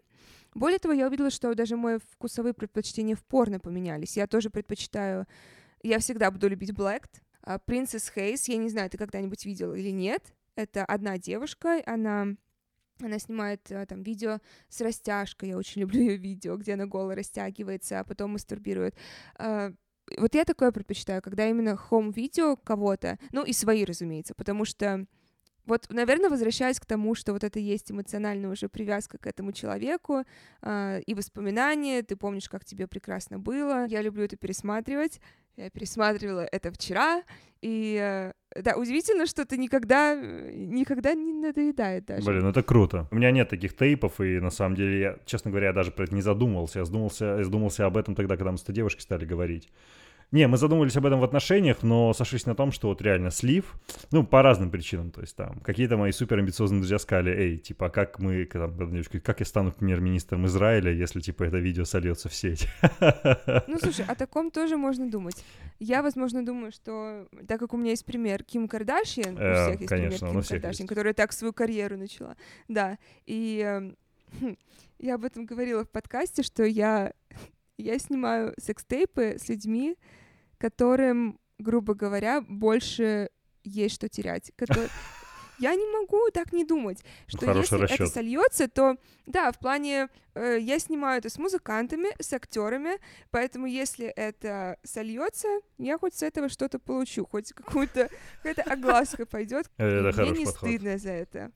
Более 0.53 0.79
того, 0.79 0.93
я 0.93 1.07
увидела, 1.07 1.29
что 1.29 1.53
даже 1.53 1.75
мои 1.77 1.99
вкусовые 2.11 2.53
предпочтения 2.53 3.15
в 3.15 3.23
порно 3.25 3.59
поменялись. 3.59 4.17
Я 4.17 4.27
тоже 4.27 4.49
предпочитаю... 4.49 5.27
Я 5.83 5.99
всегда 5.99 6.31
буду 6.31 6.47
любить 6.47 6.71
Black. 6.71 7.05
Принцесс 7.65 8.09
Хейс, 8.09 8.47
я 8.47 8.57
не 8.57 8.69
знаю, 8.69 8.89
ты 8.89 8.97
когда-нибудь 8.97 9.45
видел 9.45 9.73
или 9.73 9.91
нет. 9.91 10.33
Это 10.55 10.83
одна 10.85 11.17
девушка, 11.17 11.81
она 11.85 12.35
она 13.01 13.19
снимает 13.19 13.71
э, 13.71 13.85
там 13.85 14.03
видео 14.03 14.39
с 14.69 14.81
растяжкой, 14.81 15.49
я 15.49 15.57
очень 15.57 15.81
люблю 15.83 16.01
ее 16.01 16.17
видео, 16.17 16.57
где 16.57 16.73
она 16.73 16.85
голо 16.85 17.15
растягивается, 17.15 17.99
а 17.99 18.03
потом 18.03 18.31
мастурбирует. 18.31 18.95
А, 19.37 19.71
вот 20.17 20.35
я 20.35 20.45
такое 20.45 20.71
предпочитаю, 20.71 21.21
когда 21.21 21.47
именно 21.47 21.75
хом-видео 21.75 22.55
кого-то, 22.57 23.17
ну 23.31 23.43
и 23.43 23.53
свои, 23.53 23.85
разумеется, 23.85 24.35
потому 24.35 24.65
что 24.65 25.05
вот, 25.65 25.87
наверное, 25.89 26.29
возвращаясь 26.29 26.79
к 26.79 26.85
тому, 26.85 27.15
что 27.15 27.33
вот 27.33 27.43
это 27.43 27.59
есть 27.59 27.91
эмоциональная 27.91 28.49
уже 28.49 28.69
привязка 28.69 29.17
к 29.17 29.27
этому 29.27 29.51
человеку 29.51 30.23
э, 30.61 31.01
и 31.05 31.13
воспоминания, 31.13 32.03
ты 32.03 32.15
помнишь, 32.15 32.49
как 32.49 32.65
тебе 32.65 32.87
прекрасно 32.87 33.39
было. 33.39 33.85
Я 33.87 34.01
люблю 34.01 34.23
это 34.23 34.37
пересматривать. 34.37 35.19
Я 35.57 35.69
пересматривала 35.69 36.45
это 36.51 36.69
вчера, 36.69 37.23
и 37.61 37.97
э, 38.01 38.33
да, 38.61 38.75
удивительно, 38.75 39.25
что 39.25 39.43
это 39.43 39.55
никогда, 39.55 40.13
никогда 40.13 41.13
не 41.13 41.31
надоедает 41.31 42.05
даже. 42.05 42.25
Блин, 42.25 42.41
ну 42.43 42.49
это 42.49 42.61
круто. 42.61 43.07
У 43.09 43.15
меня 43.15 43.31
нет 43.31 43.49
таких 43.49 43.75
тейпов, 43.75 44.19
и 44.19 44.39
на 44.39 44.49
самом 44.49 44.75
деле, 44.75 44.99
я, 44.99 45.17
честно 45.25 45.51
говоря, 45.51 45.67
я 45.67 45.73
даже 45.73 45.91
про 45.91 46.03
это 46.03 46.13
не 46.13 46.21
задумывался. 46.21 46.79
Я 46.79 46.85
задумался, 46.85 47.37
я 47.37 47.43
задумался 47.45 47.85
об 47.85 47.95
этом 47.95 48.15
тогда, 48.15 48.35
когда 48.35 48.51
мы 48.51 48.57
с 48.57 48.63
этой 48.63 48.75
девушкой 48.75 49.01
стали 49.01 49.25
говорить. 49.25 49.71
Не, 50.31 50.47
мы 50.47 50.57
задумывались 50.57 50.95
об 50.97 51.05
этом 51.05 51.19
в 51.19 51.23
отношениях, 51.23 51.83
но 51.83 52.13
сошлись 52.13 52.45
на 52.45 52.55
том, 52.55 52.71
что 52.71 52.89
вот 52.89 53.01
реально 53.01 53.31
слив, 53.31 53.75
ну, 54.11 54.25
по 54.25 54.41
разным 54.41 54.69
причинам, 54.69 55.11
то 55.11 55.21
есть 55.21 55.35
там 55.35 55.59
какие-то 55.59 55.97
мои 55.97 56.11
супер 56.11 56.39
амбициозные 56.39 56.79
друзья 56.79 56.99
сказали, 56.99 57.31
эй, 57.31 57.57
типа, 57.57 57.87
а 57.87 57.89
как 57.89 58.19
мы, 58.19 58.45
там, 58.45 58.91
девушка, 58.91 59.19
как 59.19 59.39
я 59.39 59.45
стану 59.45 59.71
премьер-министром 59.71 60.45
Израиля, 60.47 60.91
если, 60.91 61.19
типа, 61.19 61.43
это 61.43 61.57
видео 61.57 61.85
сольется 61.85 62.29
в 62.29 62.33
сеть? 62.33 62.67
Ну, 63.67 63.79
слушай, 63.79 64.05
о 64.07 64.15
таком 64.15 64.51
тоже 64.51 64.77
можно 64.77 65.09
думать. 65.09 65.43
Я, 65.79 66.01
возможно, 66.01 66.45
думаю, 66.45 66.71
что, 66.71 67.27
так 67.47 67.59
как 67.59 67.73
у 67.73 67.77
меня 67.77 67.91
есть 67.91 68.05
пример 68.05 68.43
Ким 68.43 68.67
Кардашьян, 68.67 69.35
у 69.35 69.39
э, 69.39 69.53
всех 69.53 69.81
есть 69.81 69.89
пример 69.89 70.19
Ким 70.19 70.41
Кардашьян, 70.41 70.87
которая 70.87 71.13
так 71.13 71.33
свою 71.33 71.53
карьеру 71.53 71.97
начала, 71.97 72.35
да, 72.67 72.97
и 73.25 73.59
эм, 73.65 73.97
я 74.99 75.15
об 75.15 75.25
этом 75.25 75.45
говорила 75.45 75.83
в 75.83 75.89
подкасте, 75.89 76.43
что 76.43 76.63
я 76.63 77.13
я 77.77 77.99
снимаю 77.99 78.53
секстейпы 78.59 79.37
с 79.39 79.49
людьми, 79.49 79.97
которым, 80.57 81.39
грубо 81.59 81.93
говоря, 81.93 82.41
больше 82.41 83.29
есть 83.63 83.95
что 83.95 84.09
терять. 84.09 84.51
Я 85.57 85.73
не 85.73 85.85
могу 85.85 86.19
так 86.33 86.51
не 86.51 86.65
думать, 86.65 87.01
что 87.27 87.45
Хороший 87.45 87.61
если 87.61 87.75
расчет. 87.77 87.99
это 88.01 88.09
сольется, 88.09 88.67
то 88.67 88.97
да, 89.25 89.53
в 89.53 89.59
плане 89.59 90.09
э, 90.33 90.57
я 90.59 90.79
снимаю 90.79 91.19
это 91.19 91.29
с 91.29 91.37
музыкантами, 91.37 92.09
с 92.21 92.33
актерами, 92.33 92.99
поэтому 93.31 93.65
если 93.65 94.07
это 94.07 94.77
сольется, 94.83 95.47
я 95.77 95.97
хоть 95.97 96.13
с 96.13 96.23
этого 96.23 96.49
что-то 96.49 96.77
получу, 96.77 97.25
хоть 97.25 97.53
какую-то 97.53 98.09
какая-то 98.43 98.69
огласка 98.69 99.25
пойдет. 99.25 99.71
Мне 99.77 100.31
не 100.31 100.45
стыдно 100.45 100.97
за 100.97 101.11
это. 101.11 101.51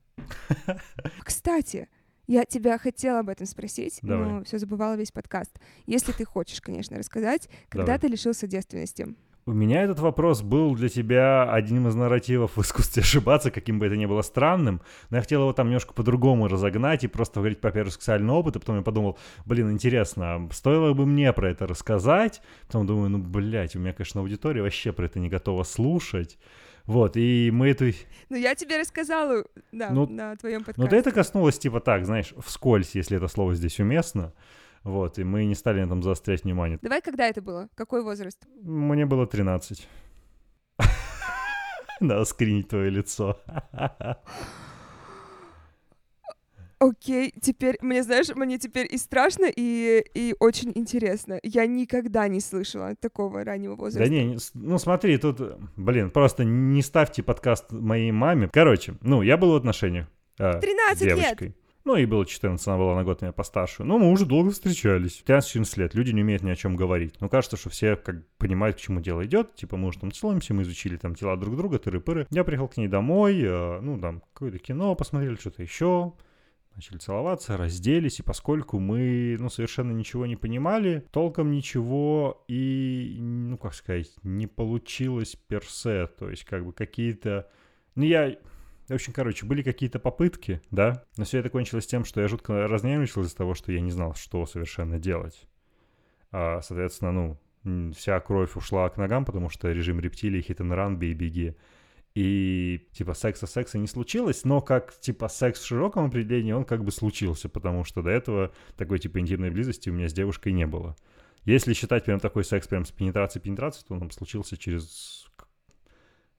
Кстати, 1.24 1.89
я 2.30 2.45
тебя 2.45 2.77
хотела 2.77 3.19
об 3.19 3.30
этом 3.30 3.47
спросить, 3.47 3.99
Давай. 4.03 4.30
но 4.30 4.43
все 4.43 4.59
забывала 4.59 4.95
весь 4.95 5.11
подкаст. 5.11 5.59
Если 5.88 6.11
ты 6.11 6.25
хочешь, 6.25 6.61
конечно, 6.61 6.95
рассказать, 6.95 7.49
когда 7.69 7.88
Давай. 7.88 7.99
ты 8.01 8.07
лишился 8.07 8.45
девственности. 8.45 9.07
У 9.47 9.51
меня 9.51 9.82
этот 9.82 9.97
вопрос 9.97 10.43
был 10.43 10.75
для 10.75 10.89
тебя 10.89 11.51
одним 11.51 11.88
из 11.88 11.95
нарративов 11.95 12.55
в 12.55 12.61
искусстве 12.61 13.01
ошибаться, 13.01 13.49
каким 13.49 13.80
бы 13.80 13.88
это 13.88 13.97
ни 13.97 14.05
было 14.05 14.21
странным, 14.21 14.80
но 15.09 15.17
я 15.17 15.21
хотел 15.21 15.41
его 15.41 15.53
там 15.53 15.69
немножко 15.69 15.91
по-другому 15.95 16.47
разогнать 16.47 17.03
и 17.03 17.07
просто 17.07 17.39
говорить 17.39 17.59
про 17.59 17.71
первый 17.71 17.89
сексуальный 17.89 18.32
опыт, 18.32 18.57
и 18.57 18.59
потом 18.59 18.75
я 18.75 18.82
подумал, 18.84 19.17
блин, 19.47 19.71
интересно, 19.71 20.36
а 20.36 20.49
стоило 20.51 20.93
бы 20.93 21.07
мне 21.07 21.34
про 21.34 21.49
это 21.49 21.65
рассказать? 21.65 22.43
Потом 22.67 22.86
думаю, 22.86 23.09
ну, 23.09 23.17
блядь, 23.17 23.75
у 23.75 23.80
меня, 23.80 23.91
конечно, 23.91 24.21
аудитория 24.21 24.61
вообще 24.61 24.93
про 24.93 25.05
это 25.05 25.19
не 25.19 25.30
готова 25.30 25.63
слушать. 25.63 26.38
Вот, 26.89 27.17
и 27.17 27.51
мы 27.53 27.69
эту... 27.69 27.91
Ну, 28.29 28.35
я 28.35 28.55
тебе 28.55 28.79
рассказала, 28.79 29.45
да, 29.71 29.91
ну, 29.91 30.07
на 30.07 30.35
твоем 30.37 30.63
подкасте. 30.63 30.81
Ну, 30.81 30.87
ты 30.87 30.95
это 30.95 31.11
коснулось, 31.11 31.59
типа 31.59 31.81
так, 31.81 32.03
знаешь, 32.03 32.33
вскользь, 32.43 32.95
если 32.95 33.15
это 33.15 33.27
слово 33.27 33.53
здесь 33.53 33.79
уместно. 33.79 34.33
Вот, 34.83 35.19
и 35.19 35.23
мы 35.23 35.45
не 35.45 35.53
стали 35.53 35.81
на 35.81 35.85
этом 35.85 36.01
заострять 36.01 36.45
внимание. 36.45 36.79
Давай, 36.81 37.01
когда 37.01 37.27
это 37.27 37.43
было? 37.43 37.69
Какой 37.75 38.01
возраст? 38.01 38.39
Мне 38.63 39.05
было 39.05 39.27
13. 39.27 39.87
Надо 41.99 42.25
скринить 42.25 42.69
твое 42.69 42.89
лицо. 42.89 43.39
Окей, 46.80 47.34
теперь, 47.41 47.77
мне, 47.82 48.03
знаешь, 48.03 48.34
мне 48.34 48.57
теперь 48.57 48.88
и 48.89 48.97
страшно, 48.97 49.51
и, 49.53 50.01
и 50.13 50.34
очень 50.39 50.71
интересно. 50.75 51.38
Я 51.43 51.65
никогда 51.67 52.30
не 52.30 52.39
слышала 52.39 52.95
такого 52.95 53.43
раннего 53.43 53.75
возраста. 53.75 53.99
Да 53.99 54.09
не, 54.09 54.38
ну 54.53 54.77
смотри, 54.77 55.17
тут, 55.17 55.41
блин, 55.75 56.09
просто 56.09 56.45
не 56.45 56.82
ставьте 56.82 57.21
подкаст 57.21 57.73
моей 57.73 58.11
маме. 58.11 58.49
Короче, 58.51 58.95
ну, 59.01 59.21
я 59.21 59.36
был 59.36 59.51
в 59.51 59.55
отношениях. 59.55 60.07
Э, 60.38 60.57
13 60.61 60.97
с 60.97 61.01
девочкой. 61.01 61.47
лет! 61.47 61.57
Ну, 61.84 61.95
ей 61.95 62.05
было 62.05 62.25
14, 62.25 62.65
она 62.67 62.77
была 62.77 62.95
на 62.95 63.03
год 63.03 63.21
меня 63.21 63.34
постарше. 63.34 63.84
Но 63.84 63.97
мы 63.97 64.11
уже 64.11 64.25
долго 64.25 64.51
встречались. 64.51 65.21
13-14 65.25 65.80
лет, 65.80 65.95
люди 65.95 66.11
не 66.11 66.21
умеют 66.21 66.43
ни 66.43 66.51
о 66.51 66.55
чем 66.55 66.75
говорить. 66.75 67.19
Но 67.19 67.27
кажется, 67.27 67.57
что 67.57 67.69
все 67.69 67.95
как 67.97 68.25
понимают, 68.38 68.77
к 68.77 68.80
чему 68.80 69.01
дело 69.01 69.25
идет. 69.25 69.55
Типа, 69.55 69.75
мы 69.75 69.88
уже 69.88 69.99
там 69.99 70.11
целуемся, 70.11 70.53
мы 70.53 70.63
изучили 70.63 70.97
там 70.97 71.15
тела 71.15 71.36
друг 71.36 71.57
друга, 71.57 71.77
тыры-пыры. 71.77 72.27
Я 72.30 72.43
приехал 72.43 72.67
к 72.67 72.77
ней 72.77 72.88
домой, 72.88 73.41
э, 73.41 73.80
ну, 73.82 73.99
там, 73.99 74.21
какое-то 74.34 74.59
кино 74.59 74.93
посмотрели, 74.95 75.36
что-то 75.36 75.61
еще 75.61 76.13
начали 76.80 76.97
целоваться, 76.97 77.57
разделись, 77.57 78.19
и 78.19 78.23
поскольку 78.23 78.80
мы, 78.80 79.36
ну, 79.38 79.49
совершенно 79.49 79.91
ничего 79.91 80.25
не 80.25 80.38
понимали, 80.38 81.05
толком 81.11 81.51
ничего 81.51 82.45
и, 82.47 83.17
ну, 83.19 83.57
как 83.57 83.73
сказать, 83.73 84.09
не 84.23 84.47
получилось 84.47 85.36
персе, 85.36 86.07
то 86.07 86.30
есть 86.30 86.45
как 86.45 86.65
бы 86.65 86.71
какие-то... 86.71 87.49
Ну, 87.95 88.03
я... 88.05 88.38
В 88.88 88.93
общем, 88.93 89.11
короче, 89.11 89.45
были 89.45 89.61
какие-то 89.61 89.99
попытки, 89.99 90.61
да, 90.71 91.03
но 91.17 91.25
все 91.25 91.39
это 91.39 91.49
кончилось 91.49 91.86
тем, 91.86 92.05
что 92.05 92.21
я 92.21 92.30
жутко 92.30 92.65
разнервничал 92.67 93.23
из-за 93.23 93.36
того, 93.36 93.55
что 93.55 93.73
я 93.73 93.82
не 93.82 93.91
знал, 93.91 94.15
что 94.15 94.45
совершенно 94.45 94.97
делать. 94.99 95.47
А, 96.32 96.61
соответственно, 96.61 97.38
ну, 97.63 97.91
вся 97.91 98.17
кровь 98.21 98.55
ушла 98.55 98.89
к 98.89 98.95
ногам, 98.95 99.25
потому 99.25 99.49
что 99.49 99.69
режим 99.69 99.99
рептилии, 99.99 100.43
hit 100.47 100.57
and 100.57 100.73
run, 100.73 100.95
бей, 100.95 101.13
беги. 101.13 101.57
И, 102.16 102.88
типа, 102.91 103.14
секса-секса 103.14 103.78
не 103.78 103.88
случилось, 103.88 104.43
но 104.43 104.62
как, 104.62 104.99
типа, 104.99 105.28
секс 105.30 105.62
в 105.62 105.66
широком 105.66 106.05
определении, 106.05 106.51
он 106.51 106.66
как 106.66 106.84
бы 106.84 106.91
случился, 106.91 107.49
потому 107.49 107.84
что 107.84 108.01
до 108.01 108.10
этого 108.10 108.51
такой, 108.78 108.99
типа, 108.99 109.20
интимной 109.20 109.51
близости 109.51 109.89
у 109.89 109.93
меня 109.93 110.10
с 110.10 110.14
девушкой 110.14 110.53
не 110.53 110.66
было. 110.66 110.95
Если 111.45 111.74
считать 111.74 112.05
прям 112.05 112.20
такой 112.20 112.43
секс 112.43 112.68
прям 112.68 112.84
с 112.84 112.91
пенетрацией-пенетрацией, 112.91 113.86
то 113.88 113.93
он 113.93 114.12
случился 114.12 114.57
через, 114.57 115.28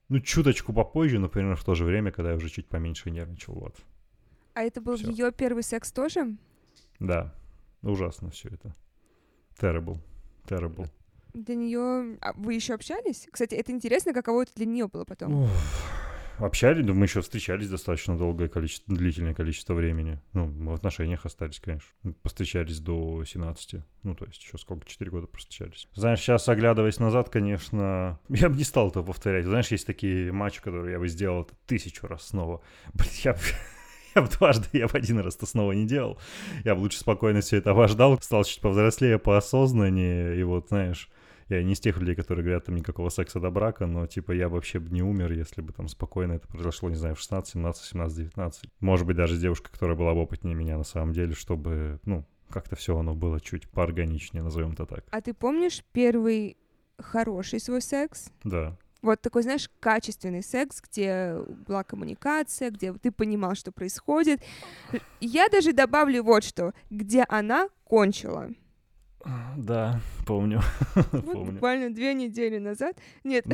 ну, 0.09 0.19
чуточку 0.19 0.73
попозже, 0.73 1.19
но 1.19 1.29
примерно 1.29 1.55
в 1.55 1.63
то 1.63 1.73
же 1.73 1.85
время, 1.85 2.11
когда 2.11 2.31
я 2.31 2.35
уже 2.35 2.49
чуть 2.49 2.67
поменьше 2.67 3.09
нервничал, 3.09 3.53
вот. 3.55 3.75
А 4.53 4.63
это 4.63 4.81
был 4.81 4.97
Всё. 4.97 5.09
ее 5.09 5.31
первый 5.31 5.63
секс 5.63 5.91
тоже? 5.91 6.35
Да, 6.99 7.33
ужасно 7.81 8.29
все 8.29 8.49
это. 8.49 8.75
Terrible. 9.57 9.99
Terrible. 10.45 10.89
Для 11.33 11.55
нее... 11.55 12.17
А 12.21 12.33
вы 12.33 12.53
еще 12.53 12.73
общались? 12.73 13.27
Кстати, 13.31 13.55
это 13.55 13.71
интересно, 13.71 14.13
каково 14.13 14.43
это 14.43 14.51
для 14.55 14.65
нее 14.65 14.87
было 14.87 15.05
потом. 15.05 15.47
Общались, 16.41 16.83
да 16.83 16.93
мы 16.93 17.05
еще 17.05 17.21
встречались 17.21 17.69
достаточно 17.69 18.17
долгое 18.17 18.47
количество, 18.47 18.95
длительное 18.95 19.35
количество 19.35 19.75
времени. 19.75 20.19
Ну, 20.33 20.47
мы 20.47 20.71
в 20.71 20.75
отношениях 20.75 21.23
остались, 21.25 21.59
конечно. 21.59 21.87
Постречались 22.23 22.79
до 22.79 23.23
17. 23.23 23.75
Ну, 24.01 24.15
то 24.15 24.25
есть 24.25 24.41
еще 24.41 24.57
сколько, 24.57 24.87
4 24.87 25.11
года 25.11 25.27
встречались. 25.37 25.87
Знаешь, 25.93 26.19
сейчас, 26.19 26.49
оглядываясь 26.49 26.99
назад, 26.99 27.29
конечно, 27.29 28.19
я 28.29 28.49
бы 28.49 28.57
не 28.57 28.63
стал 28.63 28.89
это 28.89 29.03
повторять. 29.03 29.45
Знаешь, 29.45 29.67
есть 29.67 29.85
такие 29.85 30.31
матчи, 30.31 30.61
которые 30.61 30.93
я 30.93 30.99
бы 30.99 31.07
сделал 31.07 31.47
тысячу 31.67 32.07
раз 32.07 32.29
снова. 32.29 32.61
Блин, 32.93 33.11
я 33.23 33.33
бы... 33.33 33.39
Я 34.13 34.23
бы 34.23 34.27
дважды, 34.27 34.67
я 34.73 34.89
бы 34.89 34.97
один 34.97 35.19
раз-то 35.19 35.45
снова 35.45 35.71
не 35.71 35.87
делал. 35.87 36.19
Я 36.65 36.75
бы 36.75 36.81
лучше 36.81 36.99
спокойно 36.99 37.39
все 37.39 37.55
это 37.55 37.71
обождал, 37.71 38.19
стал 38.21 38.43
чуть 38.43 38.59
повзрослее, 38.59 39.17
поосознаннее, 39.17 40.37
и 40.37 40.43
вот, 40.43 40.67
знаешь, 40.67 41.09
я 41.55 41.63
не 41.63 41.73
из 41.73 41.79
тех 41.79 41.97
людей, 41.97 42.15
которые 42.15 42.43
говорят, 42.43 42.65
там 42.65 42.75
никакого 42.75 43.09
секса 43.09 43.39
до 43.39 43.49
брака, 43.49 43.85
но, 43.85 44.07
типа, 44.07 44.31
я 44.31 44.49
вообще 44.49 44.79
бы 44.79 44.89
не 44.89 45.01
умер, 45.01 45.31
если 45.31 45.61
бы 45.61 45.73
там 45.73 45.87
спокойно 45.87 46.33
это 46.33 46.47
произошло, 46.47 46.89
не 46.89 46.95
знаю, 46.95 47.15
в 47.15 47.19
16, 47.19 47.53
17, 47.53 47.83
17, 47.83 48.17
19. 48.17 48.63
Может 48.79 49.05
быть, 49.05 49.17
даже 49.17 49.35
с 49.35 49.39
девушкой, 49.39 49.71
которая 49.71 49.97
была 49.97 50.13
бы 50.13 50.21
опытнее 50.21 50.55
меня 50.55 50.77
на 50.77 50.83
самом 50.83 51.13
деле, 51.13 51.33
чтобы, 51.33 51.99
ну, 52.05 52.25
как-то 52.49 52.75
все 52.75 52.97
оно 52.97 53.15
было 53.15 53.39
чуть 53.39 53.69
поорганичнее, 53.69 54.43
назовем 54.43 54.73
это 54.73 54.85
так. 54.85 55.05
А 55.09 55.21
ты 55.21 55.33
помнишь 55.33 55.83
первый 55.91 56.57
хороший 56.97 57.59
свой 57.59 57.81
секс? 57.81 58.29
Да. 58.43 58.77
Вот 59.01 59.19
такой, 59.21 59.41
знаешь, 59.41 59.69
качественный 59.79 60.43
секс, 60.43 60.79
где 60.81 61.35
была 61.67 61.83
коммуникация, 61.83 62.69
где 62.69 62.93
ты 62.93 63.11
понимал, 63.11 63.55
что 63.55 63.71
происходит. 63.71 64.43
Я 65.19 65.49
даже 65.49 65.73
добавлю 65.73 66.23
вот 66.23 66.43
что, 66.43 66.73
где 66.91 67.25
она 67.27 67.69
кончила. 67.83 68.51
Да, 69.57 69.99
помню. 70.25 70.61
Вот 70.95 71.25
Помню. 71.25 71.51
буквально 71.53 71.93
две 71.93 72.13
недели 72.13 72.57
назад. 72.57 72.97
Нет, 73.23 73.45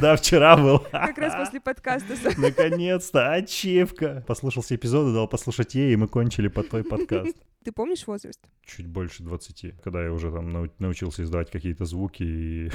Да, 0.00 0.16
вчера 0.16 0.56
был. 0.56 0.80
как 0.90 1.18
раз 1.18 1.34
после 1.34 1.60
подкаста. 1.60 2.14
Наконец-то, 2.38 3.32
ачивка. 3.32 4.24
Послушал 4.26 4.62
все 4.62 4.74
эпизоды, 4.76 5.12
дал 5.12 5.28
послушать 5.28 5.74
ей, 5.74 5.92
и 5.92 5.96
мы 5.96 6.08
кончили 6.08 6.48
под 6.48 6.68
твой 6.68 6.84
подкаст. 6.84 7.36
Ты 7.64 7.72
помнишь 7.72 8.06
возраст? 8.06 8.40
Чуть 8.64 8.86
больше 8.86 9.22
20, 9.22 9.82
когда 9.82 10.02
я 10.02 10.12
уже 10.12 10.32
там 10.32 10.48
нау- 10.48 10.72
научился 10.78 11.22
издавать 11.22 11.50
какие-то 11.50 11.84
звуки 11.84 12.22
и 12.22 12.70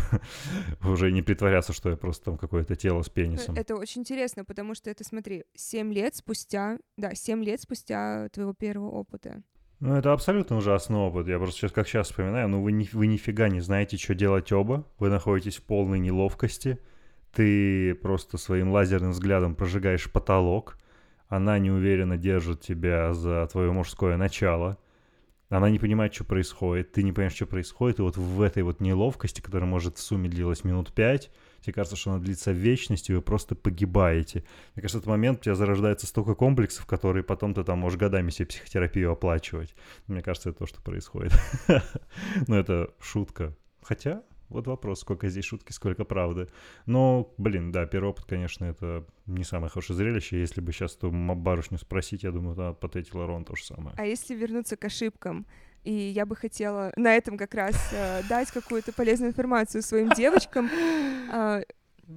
уже 0.84 1.12
не 1.12 1.24
притворяться, 1.24 1.74
что 1.74 1.90
я 1.90 1.98
просто 1.98 2.26
там 2.26 2.38
какое-то 2.38 2.76
тело 2.76 3.02
с 3.02 3.10
пенисом. 3.10 3.56
Это 3.56 3.76
очень 3.76 4.02
интересно, 4.02 4.46
потому 4.46 4.76
что 4.76 4.92
это, 4.92 5.04
смотри, 5.04 5.44
7 5.56 5.92
лет 5.92 6.16
спустя, 6.16 6.78
да, 6.98 7.16
7 7.16 7.44
лет 7.44 7.62
спустя 7.62 8.30
твоего 8.30 8.54
первого 8.54 8.92
опыта. 8.92 9.42
Ну, 9.86 9.94
это 9.94 10.14
абсолютно 10.14 10.58
ужасный 10.58 10.98
опыт. 10.98 11.28
Я 11.28 11.38
просто 11.38 11.60
сейчас, 11.60 11.72
как 11.72 11.88
сейчас 11.88 12.08
вспоминаю, 12.08 12.50
ну, 12.50 12.60
вы, 12.60 12.72
ни, 12.72 12.90
вы 12.92 13.06
нифига 13.06 13.50
не 13.50 13.60
знаете, 13.60 13.98
что 13.98 14.16
делать 14.16 14.52
оба. 14.52 14.84
Вы 14.98 15.10
находитесь 15.10 15.58
в 15.58 15.62
полной 15.62 16.00
неловкости. 16.00 16.80
Ты 17.32 17.94
просто 17.94 18.40
своим 18.40 18.72
лазерным 18.72 19.12
взглядом 19.12 19.54
прожигаешь 19.54 20.12
потолок. 20.12 20.80
Она 21.28 21.60
неуверенно 21.60 22.18
держит 22.18 22.62
тебя 22.62 23.14
за 23.14 23.48
твое 23.52 23.72
мужское 23.72 24.18
начало. 24.18 24.80
Она 25.50 25.70
не 25.70 25.78
понимает, 25.78 26.16
что 26.16 26.24
происходит. 26.24 26.92
Ты 26.92 27.04
не 27.04 27.12
понимаешь, 27.12 27.36
что 27.36 27.46
происходит. 27.46 28.00
И 28.00 28.02
вот 28.02 28.18
в 28.18 28.42
этой 28.42 28.64
вот 28.64 28.82
неловкости, 28.82 29.40
которая 29.40 29.70
может 29.70 30.00
в 30.00 30.02
сумме 30.02 30.28
длилась 30.28 30.64
минут 30.64 30.94
пять, 30.94 31.30
тебе 31.66 31.74
кажется, 31.74 31.96
что 31.96 32.12
она 32.12 32.20
длится 32.20 32.52
вечность, 32.52 33.10
и 33.10 33.14
вы 33.14 33.22
просто 33.22 33.56
погибаете. 33.56 34.44
Мне 34.76 34.82
кажется, 34.82 35.00
в 35.00 35.02
этот 35.02 35.10
момент 35.10 35.40
у 35.40 35.44
тебя 35.44 35.56
зарождается 35.56 36.08
столько 36.08 36.36
комплексов, 36.36 36.86
которые 36.86 37.24
потом 37.24 37.54
ты 37.54 37.64
там 37.64 37.80
можешь 37.80 38.00
годами 38.00 38.30
себе 38.30 38.46
психотерапию 38.46 39.12
оплачивать. 39.12 39.76
Мне 40.08 40.22
кажется, 40.22 40.50
это 40.50 40.60
то, 40.60 40.66
что 40.66 40.82
происходит. 40.82 41.34
Но 42.48 42.58
это 42.58 42.94
шутка. 43.00 43.56
Хотя, 43.82 44.24
вот 44.50 44.68
вопрос, 44.68 45.02
сколько 45.02 45.28
здесь 45.30 45.46
шутки, 45.46 45.72
сколько 45.72 46.06
правды. 46.06 46.48
Но, 46.86 47.34
блин, 47.38 47.72
да, 47.72 47.86
первый 47.86 48.10
опыт, 48.10 48.26
конечно, 48.26 48.66
это 48.66 49.06
не 49.26 49.44
самое 49.44 49.70
хорошее 49.70 49.98
зрелище. 49.98 50.40
Если 50.40 50.62
бы 50.62 50.72
сейчас 50.72 50.96
ту 50.96 51.08
м- 51.08 51.36
барышню 51.38 51.78
спросить, 51.80 52.24
я 52.24 52.32
думаю, 52.32 52.54
она 52.54 52.70
ответила 52.70 53.26
ровно 53.26 53.46
то 53.46 53.56
же 53.56 53.66
самое. 53.66 53.96
А 53.98 54.06
если 54.06 54.36
вернуться 54.36 54.78
к 54.78 54.86
ошибкам, 54.86 55.48
и 55.86 55.92
я 55.92 56.26
бы 56.26 56.36
хотела 56.36 56.92
на 56.96 57.16
этом 57.16 57.38
как 57.38 57.54
раз 57.54 57.76
э, 57.94 58.24
дать 58.28 58.52
какую-то 58.52 58.92
полезную 58.92 59.32
информацию 59.32 59.84
своим 59.84 60.10
девочкам, 60.10 60.70
а, 61.32 61.62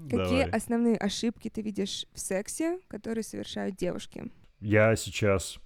какие 0.08 0.44
Давай. 0.44 0.50
основные 0.50 0.96
ошибки 0.96 1.50
ты 1.50 1.60
видишь 1.60 2.06
в 2.14 2.18
сексе, 2.18 2.80
которые 2.88 3.22
совершают 3.22 3.76
девушки? 3.76 4.24
Я 4.60 4.96
сейчас... 4.96 5.58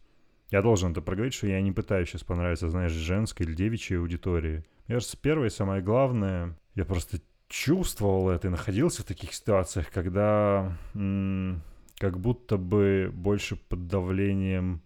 Я 0.51 0.61
должен 0.61 0.91
это 0.93 1.01
проговорить, 1.01 1.33
что 1.33 1.47
я 1.47 1.63
не 1.63 1.73
пытаюсь 1.73 2.11
сейчас 2.11 2.25
понравиться, 2.25 2.69
знаешь, 2.69 2.93
женской 2.93 3.47
или 3.47 3.55
девичьей 3.55 3.99
аудитории. 3.99 4.65
Мне 4.87 4.97
кажется, 4.97 5.17
первое 5.17 5.47
и 5.47 5.51
самое 5.51 5.81
главное, 5.81 6.59
я 6.75 6.85
просто 6.85 7.19
чувствовал 7.49 8.29
это 8.29 8.49
и 8.49 8.51
находился 8.51 9.03
в 9.03 9.07
таких 9.07 9.33
ситуациях, 9.33 9.91
когда 9.91 10.77
м, 10.95 11.63
как 11.99 12.19
будто 12.19 12.57
бы 12.57 13.11
больше 13.15 13.57
под 13.57 13.87
давлением 13.87 14.83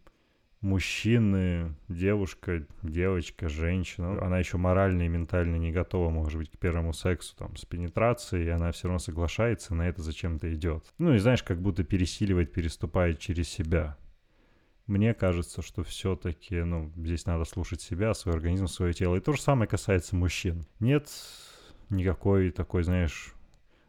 мужчины, 0.66 1.74
девушка, 1.88 2.66
девочка, 2.82 3.48
женщина, 3.48 4.20
она 4.20 4.38
еще 4.38 4.58
морально 4.58 5.02
и 5.02 5.08
ментально 5.08 5.56
не 5.56 5.70
готова, 5.70 6.10
может 6.10 6.38
быть, 6.38 6.50
к 6.50 6.58
первому 6.58 6.92
сексу, 6.92 7.36
там, 7.36 7.56
с 7.56 7.64
пенетрацией, 7.64 8.46
и 8.46 8.50
она 8.50 8.72
все 8.72 8.88
равно 8.88 8.98
соглашается, 8.98 9.74
на 9.74 9.88
это 9.88 10.02
зачем-то 10.02 10.52
идет. 10.52 10.84
Ну 10.98 11.14
и 11.14 11.18
знаешь, 11.18 11.44
как 11.44 11.62
будто 11.62 11.84
пересиливает, 11.84 12.52
переступает 12.52 13.20
через 13.20 13.48
себя. 13.48 13.96
Мне 14.86 15.14
кажется, 15.14 15.62
что 15.62 15.84
все-таки, 15.84 16.62
ну, 16.62 16.92
здесь 16.96 17.26
надо 17.26 17.44
слушать 17.44 17.80
себя, 17.80 18.12
свой 18.14 18.34
организм, 18.34 18.66
свое 18.66 18.92
тело. 18.92 19.16
И 19.16 19.20
то 19.20 19.32
же 19.32 19.40
самое 19.40 19.68
касается 19.68 20.14
мужчин. 20.16 20.64
Нет 20.80 21.08
никакой 21.90 22.50
такой, 22.50 22.82
знаешь, 22.82 23.34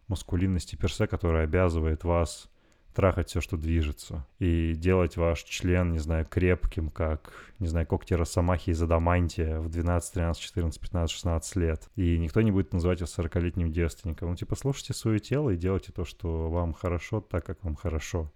маскулинности 0.08 0.76
персе, 0.76 1.08
которая 1.08 1.44
обязывает 1.44 2.04
вас 2.04 2.50
трахать 2.98 3.30
все, 3.30 3.42
что 3.42 3.58
движется, 3.58 4.26
и 4.40 4.74
делать 4.74 5.18
ваш 5.18 5.44
член, 5.44 5.92
не 5.92 6.00
знаю, 6.00 6.26
крепким, 6.26 6.90
как, 6.90 7.32
не 7.60 7.68
знаю, 7.68 7.86
когти 7.86 8.16
росомахи 8.16 8.72
из 8.72 8.82
адамантия 8.82 9.60
в 9.60 9.70
12, 9.70 10.14
13, 10.16 10.42
14, 10.42 10.82
15, 10.82 11.12
16 11.12 11.56
лет. 11.58 11.90
И 11.96 12.18
никто 12.18 12.42
не 12.42 12.52
будет 12.52 12.74
называть 12.74 13.02
вас 13.02 13.16
40-летним 13.16 13.72
девственником. 13.72 14.32
Ну, 14.32 14.36
типа, 14.36 14.56
слушайте 14.56 14.96
свое 14.96 15.20
тело 15.20 15.52
и 15.52 15.58
делайте 15.58 15.92
то, 15.92 16.06
что 16.06 16.50
вам 16.50 16.74
хорошо, 16.74 17.22
так, 17.22 17.46
как 17.46 17.64
вам 17.64 17.76
хорошо. 17.76 18.34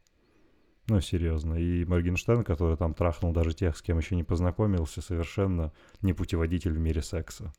Ну, 0.88 1.02
серьезно. 1.02 1.56
И 1.56 1.84
Моргенштерн, 1.84 2.44
который 2.44 2.78
там 2.78 2.94
трахнул 2.94 3.34
даже 3.34 3.56
тех, 3.56 3.76
с 3.76 3.82
кем 3.82 3.98
еще 3.98 4.16
не 4.16 4.24
познакомился, 4.24 5.02
совершенно 5.02 5.74
не 6.04 6.14
путеводитель 6.14 6.74
в 6.74 6.80
мире 6.80 7.02
секса. 7.02 7.52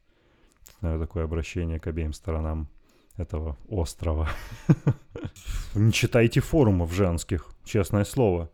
Наверное, 0.81 1.09
такое 1.09 1.25
обращение 1.25 1.81
к 1.81 1.87
обеим 1.89 2.13
сторонам 2.13 2.69
этого 3.17 3.57
острова. 3.69 4.29
Не 5.75 5.93
читайте 5.93 6.41
форумов 6.41 6.93
женских, 6.93 7.47
честное 7.65 8.05
слово. 8.05 8.51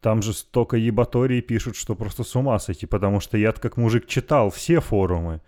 Там 0.00 0.22
же 0.22 0.32
столько 0.32 0.76
ебаторий 0.76 1.42
пишут, 1.42 1.76
что 1.76 1.94
просто 1.94 2.24
с 2.24 2.34
ума 2.34 2.58
сойти, 2.58 2.86
потому 2.86 3.20
что 3.20 3.36
я 3.36 3.52
как 3.52 3.76
мужик 3.76 4.06
читал 4.06 4.50
все 4.50 4.80
форумы. 4.80 5.42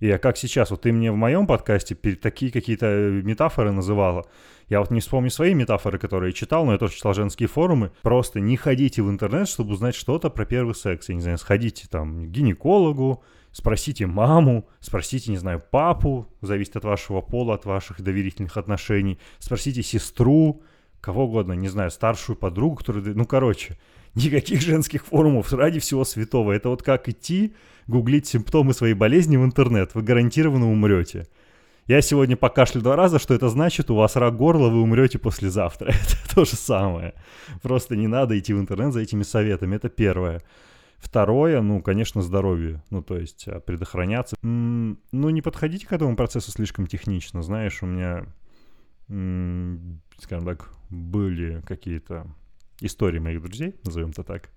И 0.00 0.06
я 0.06 0.18
как 0.18 0.36
сейчас, 0.36 0.70
вот 0.70 0.82
ты 0.82 0.92
мне 0.92 1.10
в 1.10 1.16
моем 1.16 1.46
подкасте 1.46 1.94
такие 1.94 2.52
какие-то 2.52 2.86
метафоры 2.86 3.72
называла. 3.72 4.26
Я 4.68 4.80
вот 4.80 4.90
не 4.90 5.00
вспомню 5.00 5.30
свои 5.30 5.54
метафоры, 5.54 5.98
которые 5.98 6.32
читал, 6.32 6.64
но 6.64 6.72
я 6.72 6.78
тоже 6.78 6.94
читал 6.94 7.14
женские 7.14 7.48
форумы. 7.48 7.90
Просто 8.02 8.38
не 8.38 8.56
ходите 8.56 9.02
в 9.02 9.10
интернет, 9.10 9.48
чтобы 9.48 9.72
узнать 9.72 9.94
что-то 9.94 10.30
про 10.30 10.44
первый 10.44 10.74
секс. 10.74 11.08
Я 11.08 11.16
не 11.16 11.20
знаю, 11.20 11.38
сходите 11.38 11.88
там 11.90 12.26
к 12.26 12.28
гинекологу, 12.28 13.24
спросите 13.52 14.06
маму, 14.06 14.68
спросите, 14.80 15.30
не 15.30 15.36
знаю, 15.36 15.62
папу, 15.70 16.28
зависит 16.40 16.76
от 16.76 16.84
вашего 16.84 17.20
пола, 17.20 17.54
от 17.54 17.64
ваших 17.64 18.00
доверительных 18.00 18.56
отношений, 18.56 19.18
спросите 19.38 19.82
сестру, 19.82 20.62
кого 21.00 21.24
угодно, 21.24 21.52
не 21.52 21.68
знаю, 21.68 21.90
старшую 21.90 22.36
подругу, 22.36 22.76
которая... 22.76 23.02
Ну, 23.02 23.24
короче, 23.24 23.78
никаких 24.14 24.60
женских 24.60 25.06
форумов 25.06 25.52
ради 25.52 25.80
всего 25.80 26.04
святого. 26.04 26.52
Это 26.52 26.68
вот 26.68 26.82
как 26.82 27.08
идти, 27.08 27.54
гуглить 27.86 28.26
симптомы 28.26 28.74
своей 28.74 28.94
болезни 28.94 29.36
в 29.36 29.44
интернет. 29.44 29.94
Вы 29.94 30.02
гарантированно 30.02 30.70
умрете. 30.70 31.26
Я 31.86 32.02
сегодня 32.02 32.36
покашлю 32.36 32.82
два 32.82 32.96
раза, 32.96 33.18
что 33.18 33.32
это 33.32 33.48
значит, 33.48 33.90
у 33.90 33.94
вас 33.94 34.14
рак 34.16 34.36
горла, 34.36 34.68
вы 34.68 34.82
умрете 34.82 35.18
послезавтра. 35.18 35.88
Это 35.92 36.34
то 36.34 36.44
же 36.44 36.54
самое. 36.54 37.14
Просто 37.62 37.96
не 37.96 38.06
надо 38.06 38.38
идти 38.38 38.52
в 38.52 38.60
интернет 38.60 38.92
за 38.92 39.00
этими 39.00 39.22
советами. 39.22 39.76
Это 39.76 39.88
первое. 39.88 40.42
Второе, 40.98 41.62
ну, 41.62 41.80
конечно, 41.80 42.22
здоровье. 42.22 42.82
Ну, 42.90 43.02
то 43.02 43.16
есть 43.16 43.46
а, 43.46 43.60
предохраняться. 43.60 44.36
Ну, 44.42 44.96
не 45.12 45.42
подходите 45.42 45.86
к 45.86 45.92
этому 45.92 46.16
процессу 46.16 46.50
слишком 46.50 46.86
технично. 46.86 47.42
Знаешь, 47.42 47.82
у 47.82 47.86
меня, 47.86 48.26
скажем 50.18 50.44
так, 50.46 50.70
были 50.90 51.62
какие-то 51.66 52.26
истории 52.80 53.18
моих 53.18 53.42
друзей, 53.42 53.74
назовем 53.84 54.10
это 54.10 54.22
так, 54.22 54.50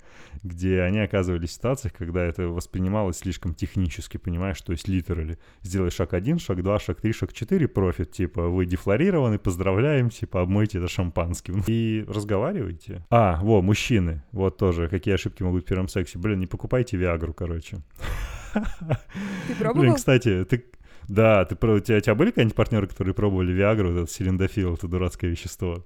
где 0.44 0.82
они 0.82 1.00
оказывались 1.00 1.50
в 1.50 1.54
ситуациях, 1.54 1.94
когда 1.94 2.24
это 2.24 2.48
воспринималось 2.48 3.18
слишком 3.18 3.54
технически, 3.56 4.18
понимаешь, 4.18 4.62
то 4.62 4.72
есть 4.72 4.88
литерали. 4.88 5.40
Сделай 5.64 5.90
шаг 5.90 6.14
один, 6.14 6.38
шаг 6.40 6.62
два, 6.62 6.80
шаг 6.80 7.02
три, 7.02 7.14
шаг 7.14 7.34
четыре, 7.34 7.68
профит, 7.68 8.12
типа, 8.12 8.48
вы 8.48 8.66
дефлорированы, 8.66 9.40
поздравляем, 9.40 10.10
типа, 10.10 10.42
обмойте 10.42 10.78
это 10.78 10.88
шампанским. 10.88 11.64
И 11.68 12.06
разговаривайте. 12.08 13.06
А, 13.10 13.40
во, 13.42 13.62
мужчины, 13.62 14.24
вот 14.32 14.58
тоже, 14.58 14.88
какие 14.88 15.16
ошибки 15.16 15.42
могут 15.44 15.64
в 15.64 15.68
первом 15.68 15.88
сексе. 15.88 16.20
Блин, 16.20 16.40
не 16.40 16.48
покупайте 16.48 16.98
Виагру, 16.98 17.34
короче. 17.34 17.78
Ты 18.54 19.56
пробовал? 19.58 19.82
Блин, 19.82 19.96
кстати, 19.96 20.46
ты... 20.46 20.66
Да, 21.08 21.46
ты, 21.46 21.56
у, 21.56 21.80
тебя, 21.80 21.98
у 21.98 22.00
тебя 22.00 22.16
были 22.16 22.30
какие-нибудь 22.30 22.56
партнеры, 22.56 22.88
которые 22.88 23.14
пробовали 23.14 23.52
Виагру, 23.52 23.92
этот 23.92 24.12
силиндофил, 24.12 24.76
это 24.76 24.88
дурацкое 24.88 25.32
вещество? 25.32 25.84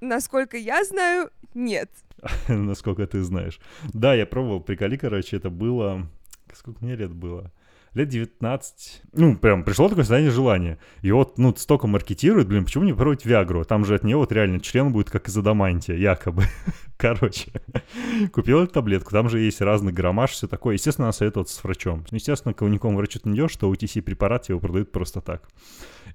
Насколько 0.00 0.56
я 0.56 0.84
знаю, 0.84 1.30
нет. 1.54 1.90
Насколько 2.48 3.06
ты 3.06 3.22
знаешь. 3.22 3.60
Да, 3.92 4.14
я 4.14 4.26
пробовал, 4.26 4.60
приколи, 4.60 4.96
короче, 4.96 5.36
это 5.36 5.50
было... 5.50 6.08
Сколько 6.52 6.84
мне 6.84 6.96
лет 6.96 7.12
было? 7.12 7.52
Лет 7.94 8.08
19, 8.08 9.02
ну, 9.12 9.36
прям 9.36 9.64
пришло 9.64 9.88
такое 9.88 10.04
состояние 10.04 10.30
желания. 10.30 10.78
И 11.02 11.10
вот, 11.10 11.38
ну, 11.38 11.54
столько 11.56 11.86
маркетируют, 11.86 12.48
блин, 12.48 12.64
почему 12.64 12.84
не 12.84 12.92
пробовать 12.92 13.24
Виагру? 13.24 13.64
Там 13.64 13.84
же 13.84 13.94
от 13.94 14.04
нее 14.04 14.16
вот 14.16 14.32
реально 14.32 14.60
член 14.60 14.92
будет 14.92 15.10
как 15.10 15.28
из 15.28 15.36
адамантия, 15.36 15.96
якобы. 15.96 16.44
Короче, 16.96 17.50
купил 18.32 18.60
эту 18.60 18.72
таблетку, 18.72 19.12
там 19.12 19.28
же 19.28 19.40
есть 19.40 19.60
разный 19.60 19.92
граммаж, 19.92 20.30
все 20.30 20.48
такое. 20.48 20.74
Естественно, 20.74 21.06
надо 21.06 21.18
советоваться 21.18 21.54
с 21.54 21.64
врачом. 21.64 22.04
Ну, 22.10 22.16
естественно, 22.16 22.54
никому 22.68 22.96
врачу 22.96 23.20
ты 23.20 23.28
не 23.28 23.36
идешь, 23.36 23.52
что 23.52 23.72
OTC-препарат 23.72 24.48
его 24.48 24.60
продают 24.60 24.92
просто 24.92 25.20
так. 25.20 25.48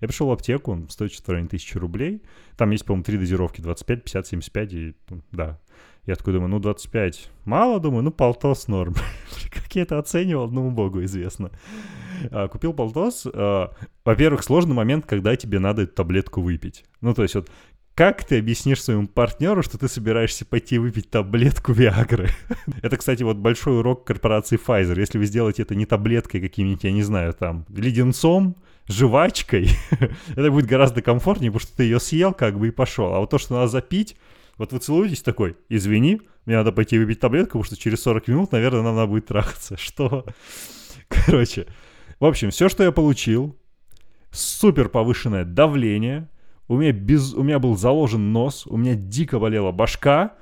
Я 0.01 0.07
пришел 0.07 0.27
в 0.27 0.31
аптеку, 0.31 0.71
он 0.71 0.89
стоит 0.89 1.13
что-то 1.13 1.27
в 1.27 1.33
районе 1.33 1.49
тысячи 1.49 1.77
рублей. 1.77 2.23
Там 2.57 2.71
есть, 2.71 2.85
по-моему, 2.85 3.03
три 3.03 3.17
дозировки, 3.17 3.61
25, 3.61 4.03
50, 4.03 4.27
75 4.27 4.73
и, 4.73 4.93
да, 5.31 5.59
я 6.05 6.15
такой 6.15 6.33
думаю, 6.33 6.49
ну 6.49 6.59
25 6.59 7.29
мало, 7.45 7.79
думаю, 7.79 8.03
ну 8.03 8.11
полтос 8.11 8.67
норм. 8.67 8.95
как 9.51 9.75
я 9.75 9.83
это 9.83 9.99
оценивал, 9.99 10.45
одному 10.45 10.71
богу 10.71 11.03
известно. 11.03 11.51
А, 12.31 12.47
купил 12.47 12.73
полтос. 12.73 13.25
А, 13.33 13.71
во-первых, 14.03 14.43
сложный 14.43 14.75
момент, 14.75 15.05
когда 15.05 15.35
тебе 15.35 15.59
надо 15.59 15.83
эту 15.83 15.93
таблетку 15.93 16.41
выпить. 16.41 16.83
Ну, 17.01 17.13
то 17.13 17.23
есть 17.23 17.35
вот 17.35 17.49
как 17.95 18.23
ты 18.23 18.39
объяснишь 18.39 18.81
своему 18.81 19.07
партнеру, 19.07 19.61
что 19.61 19.77
ты 19.77 19.87
собираешься 19.87 20.45
пойти 20.45 20.79
выпить 20.79 21.11
таблетку 21.11 21.73
Виагры? 21.73 22.29
это, 22.81 22.97
кстати, 22.97 23.21
вот 23.21 23.37
большой 23.37 23.77
урок 23.77 24.03
корпорации 24.03 24.59
Pfizer. 24.59 24.99
Если 24.99 25.19
вы 25.19 25.25
сделаете 25.25 25.61
это 25.61 25.75
не 25.75 25.85
таблеткой 25.85 26.41
каким-нибудь, 26.41 26.83
я 26.83 26.91
не 26.91 27.03
знаю, 27.03 27.33
там, 27.33 27.65
леденцом, 27.69 28.55
жвачкой, 28.87 29.69
это 30.35 30.51
будет 30.51 30.65
гораздо 30.65 31.03
комфортнее, 31.03 31.51
потому 31.51 31.67
что 31.67 31.77
ты 31.77 31.83
ее 31.83 31.99
съел 31.99 32.33
как 32.33 32.57
бы 32.57 32.69
и 32.69 32.71
пошел. 32.71 33.13
А 33.13 33.19
вот 33.19 33.29
то, 33.29 33.37
что 33.37 33.53
надо 33.53 33.67
запить, 33.67 34.17
вот 34.57 34.71
вы 34.71 34.79
целуетесь 34.79 35.21
такой, 35.21 35.57
извини, 35.69 36.21
мне 36.45 36.57
надо 36.57 36.71
пойти 36.71 36.97
выпить 36.97 37.19
таблетку, 37.19 37.59
потому 37.59 37.63
что 37.63 37.77
через 37.77 38.01
40 38.01 38.27
минут, 38.27 38.51
наверное, 38.51 38.81
нам 38.81 38.95
надо 38.95 39.07
будет 39.07 39.27
трахаться. 39.27 39.77
Что? 39.79 40.25
Короче, 41.07 41.67
в 42.19 42.25
общем, 42.25 42.51
все, 42.51 42.69
что 42.69 42.83
я 42.83 42.91
получил, 42.91 43.57
супер 44.31 44.89
повышенное 44.89 45.45
давление, 45.45 46.29
у 46.67 46.77
меня, 46.77 46.91
без, 46.91 47.33
у 47.33 47.43
меня 47.43 47.59
был 47.59 47.75
заложен 47.75 48.31
нос, 48.31 48.65
у 48.65 48.77
меня 48.77 48.95
дико 48.95 49.39
болела 49.39 49.71
башка, 49.71 50.33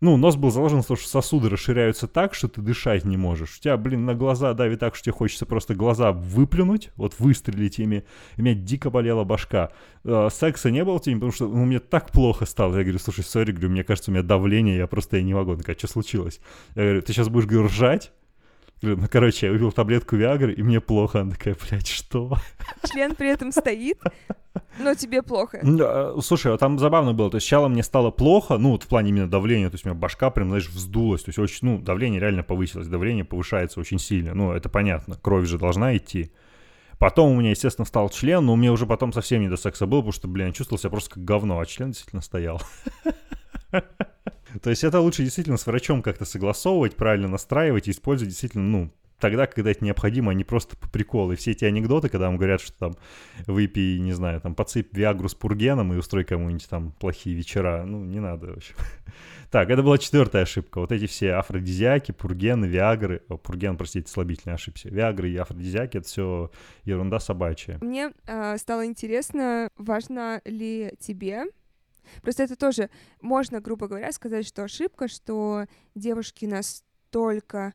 ну, 0.00 0.16
нос 0.18 0.36
был 0.36 0.50
заложен, 0.50 0.82
потому 0.82 0.98
что 0.98 1.08
сосуды 1.08 1.48
расширяются 1.48 2.06
так, 2.06 2.34
что 2.34 2.48
ты 2.48 2.60
дышать 2.60 3.04
не 3.04 3.16
можешь. 3.16 3.56
У 3.56 3.60
тебя, 3.60 3.76
блин, 3.78 4.04
на 4.04 4.14
глаза 4.14 4.52
давит 4.52 4.80
так, 4.80 4.94
что 4.94 5.04
тебе 5.04 5.14
хочется 5.14 5.46
просто 5.46 5.74
глаза 5.74 6.12
выплюнуть, 6.12 6.90
вот 6.96 7.14
выстрелить 7.18 7.78
ими. 7.78 8.04
И 8.36 8.42
меня 8.42 8.54
дико 8.54 8.90
болела 8.90 9.24
башка. 9.24 9.70
Э, 10.04 10.28
секса 10.30 10.70
не 10.70 10.84
было 10.84 11.00
теми, 11.00 11.14
потому 11.14 11.32
что 11.32 11.48
ну, 11.48 11.64
мне 11.64 11.80
так 11.80 12.10
плохо 12.10 12.44
стало. 12.44 12.76
Я 12.76 12.82
говорю, 12.82 12.98
слушай, 12.98 13.24
сори, 13.24 13.52
говорю, 13.52 13.70
мне 13.70 13.84
кажется, 13.84 14.10
у 14.10 14.14
меня 14.14 14.22
давление, 14.22 14.76
я 14.76 14.86
просто 14.86 15.16
я 15.16 15.22
не 15.22 15.32
могу. 15.32 15.52
Он 15.52 15.58
такая, 15.58 15.76
что 15.76 15.88
случилось? 15.88 16.40
Я 16.74 16.82
говорю, 16.82 17.02
ты 17.02 17.12
сейчас 17.14 17.30
будешь, 17.30 17.46
говорю, 17.46 17.68
ржать? 17.68 18.12
Говорю, 18.82 19.00
ну, 19.00 19.08
короче, 19.10 19.46
я 19.46 19.52
выпил 19.52 19.72
таблетку 19.72 20.16
Виагры, 20.16 20.52
и 20.52 20.62
мне 20.62 20.80
плохо. 20.80 21.20
Она 21.20 21.30
такая, 21.32 21.56
блядь, 21.68 21.88
что? 21.88 22.36
Член 22.84 23.14
при 23.14 23.28
этом 23.28 23.50
стоит, 23.50 23.98
но 24.78 24.94
тебе 24.94 25.22
плохо. 25.22 25.60
Да, 25.62 26.20
слушай, 26.20 26.52
а 26.52 26.58
там 26.58 26.78
забавно 26.78 27.14
было. 27.14 27.30
То 27.30 27.36
есть 27.36 27.46
сначала 27.46 27.68
мне 27.68 27.82
стало 27.82 28.10
плохо, 28.10 28.58
ну, 28.58 28.72
вот 28.72 28.82
в 28.82 28.86
плане 28.86 29.10
именно 29.10 29.30
давления. 29.30 29.70
То 29.70 29.74
есть 29.76 29.86
у 29.86 29.88
меня 29.88 29.98
башка 29.98 30.30
прям, 30.30 30.48
знаешь, 30.48 30.68
вздулась. 30.68 31.22
То 31.22 31.30
есть 31.30 31.38
очень, 31.38 31.58
ну, 31.62 31.78
давление 31.78 32.20
реально 32.20 32.42
повысилось. 32.42 32.86
Давление 32.86 33.24
повышается 33.24 33.80
очень 33.80 33.98
сильно. 33.98 34.34
Ну, 34.34 34.52
это 34.52 34.68
понятно. 34.68 35.16
Кровь 35.16 35.46
же 35.48 35.58
должна 35.58 35.96
идти. 35.96 36.30
Потом 36.98 37.32
у 37.32 37.40
меня, 37.40 37.50
естественно, 37.50 37.86
стал 37.86 38.08
член, 38.10 38.44
но 38.44 38.52
у 38.54 38.56
меня 38.56 38.72
уже 38.72 38.86
потом 38.86 39.12
совсем 39.12 39.42
не 39.42 39.48
до 39.48 39.56
секса 39.56 39.86
было, 39.86 40.00
потому 40.00 40.12
что, 40.12 40.28
блин, 40.28 40.52
чувствовал 40.52 40.78
себя 40.78 40.90
просто 40.90 41.10
как 41.10 41.24
говно, 41.24 41.60
а 41.60 41.66
член 41.66 41.90
действительно 41.90 42.22
стоял. 42.22 42.60
То 43.70 44.70
есть 44.70 44.84
это 44.84 45.00
лучше 45.00 45.22
действительно 45.22 45.56
с 45.56 45.66
врачом 45.66 46.02
как-то 46.02 46.24
согласовывать, 46.24 46.96
правильно 46.96 47.28
настраивать 47.28 47.88
и 47.88 47.90
использовать 47.90 48.30
действительно, 48.30 48.64
ну, 48.64 48.90
тогда, 49.18 49.46
когда 49.46 49.70
это 49.70 49.84
необходимо, 49.84 50.30
а 50.30 50.34
не 50.34 50.44
просто 50.44 50.76
по 50.76 50.88
приколу. 50.88 51.32
И 51.32 51.36
все 51.36 51.52
эти 51.52 51.64
анекдоты, 51.64 52.08
когда 52.08 52.26
вам 52.26 52.36
говорят, 52.36 52.60
что 52.60 52.72
там 52.78 52.96
выпей, 53.46 53.98
не 53.98 54.12
знаю, 54.12 54.40
там 54.40 54.54
подсыпь 54.54 54.94
Виагру 54.96 55.28
с 55.28 55.34
пургеном 55.34 55.92
и 55.92 55.96
устрой 55.96 56.24
кому-нибудь 56.24 56.68
там 56.68 56.92
плохие 56.92 57.34
вечера. 57.34 57.84
Ну, 57.86 58.04
не 58.04 58.20
надо, 58.20 58.48
в 58.48 58.56
общем. 58.56 58.74
Так, 59.48 59.70
это 59.70 59.84
была 59.84 59.96
четвертая 59.96 60.42
ошибка. 60.42 60.80
Вот 60.80 60.90
эти 60.90 61.06
все 61.06 61.34
афродизиаки, 61.34 62.10
пургены, 62.10 62.66
виагры. 62.66 63.22
О, 63.28 63.36
пурген, 63.36 63.76
простите, 63.76 64.10
слабительный 64.10 64.56
ошибся. 64.56 64.88
Виагры 64.88 65.30
и 65.30 65.36
афродизиаки— 65.36 65.96
это 65.98 66.06
все 66.06 66.50
ерунда 66.82 67.20
собачья. 67.20 67.78
Мне 67.80 68.10
э, 68.26 68.58
стало 68.58 68.84
интересно, 68.84 69.70
важно 69.78 70.42
ли 70.44 70.92
тебе 70.98 71.44
Просто 72.22 72.42
это 72.42 72.56
тоже 72.56 72.90
можно, 73.20 73.60
грубо 73.60 73.88
говоря, 73.88 74.12
сказать, 74.12 74.46
что 74.46 74.64
ошибка, 74.64 75.08
что 75.08 75.66
девушки 75.94 76.46
настолько 76.46 77.74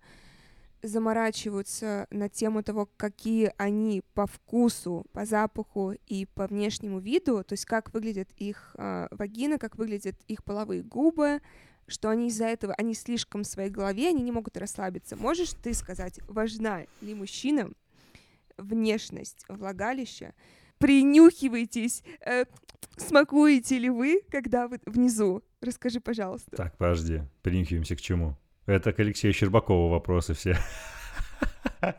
заморачиваются 0.84 2.08
на 2.10 2.28
тему 2.30 2.64
того, 2.64 2.90
какие 2.98 3.54
они 3.58 4.02
по 4.14 4.26
вкусу, 4.26 5.06
по 5.14 5.26
запаху 5.26 5.94
и 6.08 6.26
по 6.26 6.48
внешнему 6.48 7.00
виду, 7.00 7.44
то 7.44 7.54
есть 7.54 7.66
как 7.66 7.94
выглядит 7.94 8.30
их 8.38 8.76
э, 8.78 9.08
вагина, 9.12 9.60
как 9.60 9.78
выглядят 9.78 10.16
их 10.28 10.44
половые 10.44 10.82
губы, 10.82 11.42
что 11.88 12.10
они 12.10 12.28
из-за 12.28 12.46
этого, 12.46 12.74
они 12.76 12.94
слишком 12.94 13.44
в 13.44 13.48
своей 13.48 13.70
голове, 13.70 14.10
они 14.10 14.24
не 14.24 14.32
могут 14.32 14.58
расслабиться. 14.58 15.16
Можешь 15.16 15.54
ты 15.54 15.74
сказать, 15.74 16.20
важна 16.28 16.86
ли 17.02 17.14
мужчинам 17.14 17.76
внешность 18.58 19.46
влагалища, 19.48 20.34
принюхиваетесь, 20.82 22.04
э, 22.26 22.46
смакуете 22.98 23.78
ли 23.78 23.90
вы, 23.90 24.22
когда 24.30 24.68
вы 24.68 24.80
внизу? 24.86 25.44
Расскажи, 25.62 26.02
пожалуйста. 26.02 26.56
Так, 26.56 26.78
подожди, 26.78 27.22
принюхиваемся 27.44 27.96
к 27.96 28.02
чему? 28.02 28.36
Это 28.66 28.92
к 28.92 29.00
Алексею 29.00 29.34
Щербакову 29.34 29.90
вопросы 29.90 30.34
все. 30.34 30.58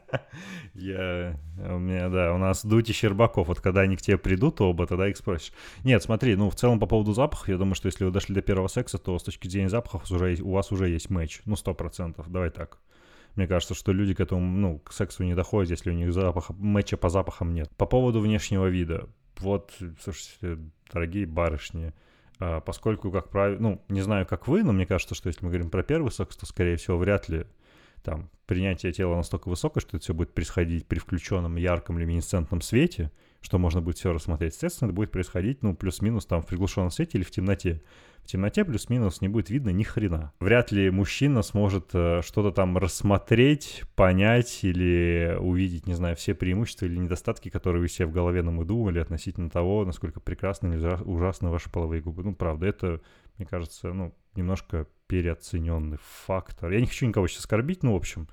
Я, 0.74 1.38
у 1.58 1.78
меня, 1.78 2.08
да, 2.08 2.34
у 2.34 2.38
нас 2.38 2.64
Дуть 2.64 2.90
и 2.90 2.92
Щербаков, 2.92 3.48
вот 3.48 3.60
когда 3.60 3.82
они 3.82 3.96
к 3.96 4.02
тебе 4.02 4.18
придут 4.18 4.60
оба, 4.60 4.86
тогда 4.86 5.08
их 5.08 5.16
спросишь. 5.16 5.52
Нет, 5.84 6.02
смотри, 6.02 6.34
ну, 6.34 6.50
в 6.50 6.54
целом 6.54 6.80
по 6.80 6.86
поводу 6.86 7.12
запахов, 7.12 7.48
я 7.48 7.58
думаю, 7.58 7.74
что 7.74 7.86
если 7.86 8.04
вы 8.04 8.10
дошли 8.10 8.34
до 8.34 8.42
первого 8.42 8.68
секса, 8.68 8.98
то 8.98 9.18
с 9.18 9.22
точки 9.22 9.48
зрения 9.48 9.68
запахов 9.68 10.10
уже, 10.10 10.38
у 10.42 10.52
вас 10.52 10.72
уже 10.72 10.88
есть 10.88 11.10
матч, 11.10 11.42
ну, 11.44 11.56
сто 11.56 11.74
процентов, 11.74 12.30
давай 12.30 12.50
так. 12.50 12.78
Мне 13.34 13.46
кажется, 13.46 13.74
что 13.74 13.92
люди 13.92 14.14
к 14.14 14.20
этому, 14.20 14.40
ну, 14.42 14.78
к 14.78 14.92
сексу 14.92 15.24
не 15.24 15.34
доходят, 15.34 15.70
если 15.70 15.90
у 15.90 15.94
них 15.94 16.12
запаха, 16.12 16.52
матча 16.52 16.96
по 16.96 17.08
запахам 17.08 17.54
нет. 17.54 17.70
По 17.76 17.86
поводу 17.86 18.20
внешнего 18.20 18.66
вида. 18.66 19.08
Вот, 19.38 19.72
слушайте, 20.02 20.58
дорогие 20.92 21.26
барышни, 21.26 21.92
А, 22.38 22.60
поскольку, 22.60 23.10
как 23.10 23.30
правило, 23.30 23.58
ну, 23.60 23.84
не 23.88 24.02
знаю, 24.02 24.26
как 24.26 24.48
вы, 24.48 24.62
но 24.62 24.72
мне 24.72 24.84
кажется, 24.84 25.14
что 25.14 25.28
если 25.28 25.44
мы 25.44 25.50
говорим 25.50 25.70
про 25.70 25.82
первый 25.82 26.10
секс, 26.10 26.36
то, 26.36 26.44
скорее 26.44 26.76
всего, 26.76 26.98
вряд 26.98 27.28
ли 27.28 27.46
там 28.02 28.30
принятие 28.46 28.92
тела 28.92 29.14
настолько 29.14 29.48
высокое, 29.48 29.80
что 29.80 29.96
это 29.96 30.04
все 30.04 30.12
будет 30.12 30.34
происходить 30.34 30.86
при 30.86 30.98
включенном 30.98 31.56
ярком 31.56 31.98
люминесцентном 31.98 32.60
свете, 32.60 33.12
что 33.42 33.58
можно 33.58 33.82
будет 33.82 33.98
все 33.98 34.12
рассмотреть. 34.12 34.54
Естественно, 34.54 34.88
это 34.88 34.94
будет 34.94 35.10
происходить, 35.10 35.62
ну, 35.62 35.74
плюс-минус 35.74 36.24
там 36.26 36.42
в 36.42 36.46
приглушенном 36.46 36.90
свете 36.90 37.18
или 37.18 37.24
в 37.24 37.30
темноте. 37.30 37.82
В 38.22 38.28
темноте 38.28 38.64
плюс-минус 38.64 39.20
не 39.20 39.28
будет 39.28 39.50
видно 39.50 39.70
ни 39.70 39.82
хрена. 39.82 40.32
Вряд 40.38 40.70
ли 40.70 40.90
мужчина 40.90 41.42
сможет 41.42 41.90
э, 41.92 42.22
что-то 42.22 42.52
там 42.52 42.78
рассмотреть, 42.78 43.82
понять 43.96 44.60
или 44.62 45.36
увидеть, 45.40 45.88
не 45.88 45.94
знаю, 45.94 46.14
все 46.14 46.34
преимущества 46.34 46.86
или 46.86 46.96
недостатки, 46.96 47.48
которые 47.48 47.80
вы 47.80 47.88
себе 47.88 48.06
в 48.06 48.12
голове 48.12 48.42
намыдумали 48.42 49.00
относительно 49.00 49.50
того, 49.50 49.84
насколько 49.84 50.20
прекрасны 50.20 50.74
или 50.74 51.02
ужасны 51.02 51.48
ваши 51.48 51.68
половые 51.68 52.00
губы. 52.00 52.22
Ну, 52.22 52.32
правда, 52.32 52.66
это, 52.66 53.00
мне 53.38 53.46
кажется, 53.46 53.92
ну, 53.92 54.14
немножко 54.36 54.86
переоцененный 55.08 55.98
фактор. 56.00 56.70
Я 56.70 56.80
не 56.80 56.86
хочу 56.86 57.06
никого 57.06 57.26
сейчас 57.26 57.40
оскорбить, 57.40 57.82
но, 57.82 57.94
в 57.94 57.96
общем, 57.96 58.28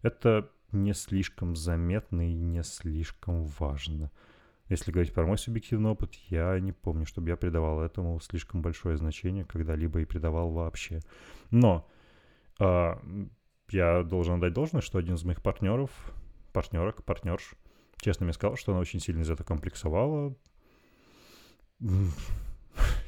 это 0.00 0.50
не 0.72 0.94
слишком 0.94 1.54
заметно 1.54 2.28
и 2.28 2.34
не 2.34 2.62
слишком 2.62 3.46
важно. 3.58 4.10
Если 4.68 4.92
говорить 4.92 5.12
про 5.12 5.26
мой 5.26 5.36
субъективный 5.36 5.90
опыт, 5.90 6.14
я 6.30 6.58
не 6.58 6.72
помню, 6.72 7.04
чтобы 7.04 7.28
я 7.28 7.36
придавал 7.36 7.80
этому 7.82 8.18
слишком 8.20 8.62
большое 8.62 8.96
значение 8.96 9.44
когда-либо 9.44 10.00
и 10.00 10.06
придавал 10.06 10.50
вообще. 10.50 11.00
Но 11.50 11.86
э, 12.58 12.94
я 13.70 14.02
должен 14.02 14.40
дать 14.40 14.54
должность, 14.54 14.86
что 14.86 14.98
один 14.98 15.16
из 15.16 15.24
моих 15.24 15.42
партнеров, 15.42 15.90
партнерок, 16.52 17.04
партнерш, 17.04 17.54
честно 18.00 18.24
мне 18.24 18.32
сказал, 18.32 18.56
что 18.56 18.72
она 18.72 18.80
очень 18.80 19.00
сильно 19.00 19.20
из 19.20 19.30
этого 19.30 19.46
комплексовала. 19.46 20.34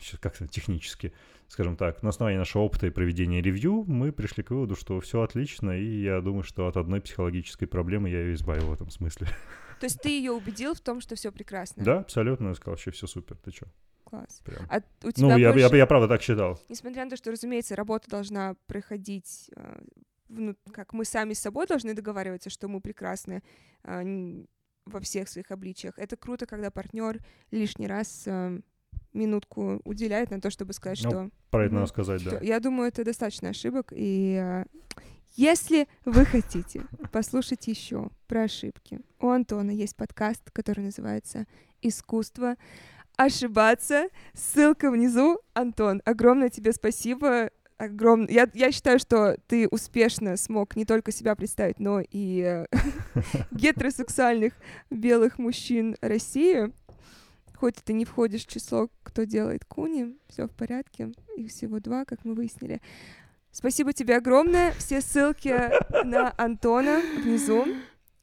Сейчас 0.01 0.21
как-то 0.21 0.47
технически, 0.47 1.13
скажем 1.49 1.77
так, 1.77 2.03
на 2.03 2.11
основании 2.11 2.39
нашего 2.39 2.63
опыта 2.63 2.87
и 2.87 2.91
проведения 2.91 3.41
ревью 3.41 3.85
мы 3.87 4.13
пришли 4.13 4.43
к 4.43 4.51
выводу, 4.51 4.77
что 4.77 5.01
все 5.01 5.23
отлично, 5.23 5.71
и 5.71 6.03
я 6.03 6.21
думаю, 6.21 6.43
что 6.43 6.69
от 6.69 6.77
одной 6.77 7.01
психологической 7.01 7.67
проблемы 7.67 8.11
я 8.11 8.21
ее 8.21 8.35
избавил 8.35 8.67
в 8.67 8.73
этом 8.73 8.91
смысле. 8.91 9.29
То 9.81 9.85
есть 9.87 10.01
ты 10.01 10.09
ее 10.11 10.33
убедил 10.33 10.75
в 10.75 10.81
том, 10.81 11.01
что 11.01 11.15
все 11.17 11.31
прекрасно? 11.33 11.85
Да, 11.85 11.99
абсолютно. 12.01 12.49
Я 12.49 12.55
сказал, 12.55 12.73
вообще 12.73 12.91
все 12.91 13.07
супер, 13.07 13.37
ты 13.37 13.51
что? 13.51 13.67
Класс. 14.05 14.41
Прям. 14.45 14.67
А 14.71 14.81
у 15.05 15.11
тебя 15.11 15.27
Ну, 15.29 15.37
я, 15.37 15.53
больше... 15.53 15.69
я, 15.69 15.77
я 15.79 15.87
правда 15.87 16.09
так 16.09 16.23
считал. 16.23 16.61
Несмотря 16.69 17.05
на 17.05 17.11
то, 17.11 17.17
что, 17.17 17.31
разумеется, 17.33 17.75
работа 17.77 18.09
должна 18.09 18.55
проходить, 18.67 19.51
э, 19.57 19.81
ну, 20.29 20.55
как 20.73 20.93
мы 20.93 21.05
сами 21.05 21.33
с 21.35 21.41
собой 21.41 21.67
должны 21.67 21.93
договариваться, 21.93 22.49
что 22.49 22.69
мы 22.69 22.81
прекрасны 22.81 23.43
э, 23.85 24.45
во 24.87 25.01
всех 25.01 25.29
своих 25.29 25.51
обличиях. 25.51 25.99
Это 25.99 26.17
круто, 26.17 26.47
когда 26.47 26.71
партнер 26.71 27.19
лишний 27.51 27.89
раз 27.89 28.23
э, 28.27 28.61
минутку 29.13 29.81
уделяет 29.85 30.31
на 30.31 30.41
то, 30.41 30.51
чтобы 30.51 30.73
сказать, 30.73 31.01
Ну, 31.03 31.11
что 31.11 31.31
Про 31.51 31.65
это 31.65 31.73
Мгм. 31.73 31.81
надо 31.81 31.89
сказать, 31.93 32.23
да. 32.25 32.31
что- 32.37 32.45
Я 32.45 32.61
думаю, 32.61 32.89
это 32.89 33.05
достаточно 33.05 33.49
ошибок. 33.49 33.93
И 33.95 34.63
если 35.37 35.87
вы 36.07 36.25
хотите 36.25 36.83
послушать 37.13 37.67
еще 37.67 38.09
про 38.27 38.45
ошибки, 38.45 39.01
у 39.21 39.29
Антона 39.29 39.71
есть 39.71 39.95
подкаст, 39.95 40.51
который 40.51 40.85
называется 40.85 41.47
«Искусство 41.83 42.57
ошибаться». 43.17 44.09
Ссылка 44.33 44.91
внизу. 44.91 45.39
Антон, 45.53 46.01
огромное 46.07 46.49
тебе 46.49 46.73
спасибо. 46.73 47.51
Огромное. 47.77 48.31
Я, 48.31 48.49
я 48.55 48.73
считаю, 48.73 48.99
что 48.99 49.37
ты 49.47 49.69
успешно 49.69 50.39
смог 50.39 50.75
не 50.75 50.87
только 50.87 51.13
себя 51.13 51.35
представить, 51.35 51.79
но 51.79 52.01
и 52.01 52.41
э, 52.41 52.67
гетеросексуальных 53.51 54.55
белых 54.89 55.39
мужчин 55.39 55.97
России. 56.01 56.73
Хоть 57.57 57.77
ты 57.77 57.93
не 57.93 58.07
входишь 58.07 58.47
в 58.47 58.51
число, 58.51 58.89
кто 59.03 59.25
делает 59.25 59.67
куни, 59.67 60.17
все 60.29 60.47
в 60.47 60.53
порядке. 60.53 61.13
Их 61.37 61.51
всего 61.51 61.79
два, 61.79 62.07
как 62.07 62.25
мы 62.25 62.33
выяснили. 62.33 62.81
Спасибо 63.57 63.95
тебе 63.95 64.19
огромное. 64.19 64.73
Все 64.73 65.01
ссылки 65.01 65.71
на 66.05 66.35
Антона 66.37 67.01
внизу. 67.25 67.65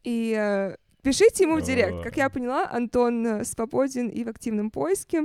И 0.04 0.32
э, 0.38 0.76
пишите 1.02 1.42
ему 1.42 1.56
в 1.56 1.62
директ. 1.62 2.04
Как 2.04 2.16
я 2.16 2.30
поняла, 2.30 2.70
Антон 2.70 3.26
э, 3.26 3.44
свободен 3.44 4.06
и 4.06 4.22
в 4.22 4.28
активном 4.28 4.70
поиске. 4.70 5.24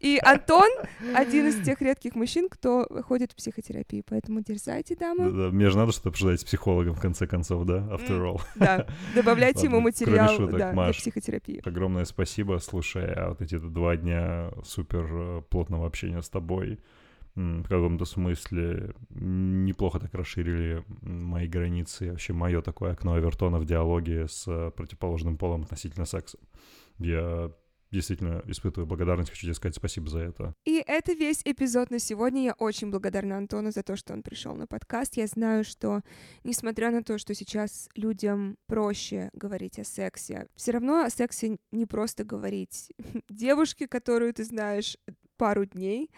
И 0.00 0.20
Антон 0.22 0.68
один 1.14 1.46
из 1.46 1.64
тех 1.64 1.80
редких 1.80 2.14
мужчин, 2.14 2.48
кто 2.50 2.86
ходит 3.06 3.32
в 3.32 3.36
психотерапию. 3.36 4.04
Поэтому 4.06 4.42
дерзайте, 4.42 4.96
дамы. 4.96 5.30
Да, 5.30 5.48
Мне 5.50 5.70
же 5.70 5.78
надо 5.78 5.92
что-то 5.92 6.10
обсуждать 6.10 6.40
с 6.40 6.44
психологом, 6.44 6.94
в 6.94 7.00
конце 7.00 7.26
концов, 7.26 7.64
да, 7.64 7.78
after 7.88 8.20
all. 8.20 8.40
Да, 8.56 8.86
добавляйте 9.14 9.66
ему 9.66 9.80
материал 9.80 10.28
шуток, 10.28 10.50
да, 10.50 10.56
для 10.56 10.72
Маш. 10.72 10.98
психотерапии. 10.98 11.62
Огромное 11.64 12.04
спасибо, 12.04 12.58
слушай, 12.58 13.14
а 13.14 13.30
вот 13.30 13.40
эти 13.40 13.56
два 13.56 13.96
дня 13.96 14.50
супер 14.64 15.08
э, 15.10 15.42
плотного 15.48 15.86
общения 15.86 16.20
с 16.20 16.28
тобой 16.28 16.80
в 17.34 17.62
каком-то 17.64 18.04
смысле 18.04 18.94
неплохо 19.10 19.98
так 19.98 20.14
расширили 20.14 20.84
мои 21.00 21.48
границы, 21.48 22.10
вообще 22.10 22.32
мое 22.32 22.60
такое 22.60 22.92
окно 22.92 23.14
Авертона 23.14 23.58
в 23.58 23.64
диалоге 23.64 24.28
с 24.28 24.44
э, 24.46 24.70
противоположным 24.70 25.38
полом 25.38 25.62
относительно 25.62 26.04
секса. 26.04 26.38
Я 26.98 27.50
действительно 27.92 28.42
испытываю 28.46 28.86
благодарность, 28.86 29.30
хочу 29.30 29.42
тебе 29.42 29.54
сказать 29.54 29.76
спасибо 29.76 30.08
за 30.08 30.20
это. 30.20 30.54
И 30.64 30.82
это 30.86 31.12
весь 31.12 31.42
эпизод 31.44 31.90
на 31.90 31.98
сегодня. 31.98 32.44
Я 32.44 32.52
очень 32.54 32.90
благодарна 32.90 33.36
Антону 33.36 33.70
за 33.70 33.82
то, 33.82 33.96
что 33.96 34.14
он 34.14 34.22
пришел 34.22 34.54
на 34.54 34.66
подкаст. 34.66 35.16
Я 35.16 35.26
знаю, 35.26 35.62
что, 35.62 36.00
несмотря 36.42 36.90
на 36.90 37.02
то, 37.02 37.18
что 37.18 37.34
сейчас 37.34 37.88
людям 37.94 38.56
проще 38.66 39.30
говорить 39.34 39.78
о 39.78 39.84
сексе, 39.84 40.48
все 40.56 40.72
равно 40.72 41.04
о 41.04 41.10
сексе 41.10 41.58
не 41.70 41.86
просто 41.86 42.24
говорить 42.24 42.92
девушке, 43.28 43.86
которую 43.86 44.32
ты 44.32 44.44
знаешь 44.44 44.96
пару 45.42 45.64
дней, 45.64 46.08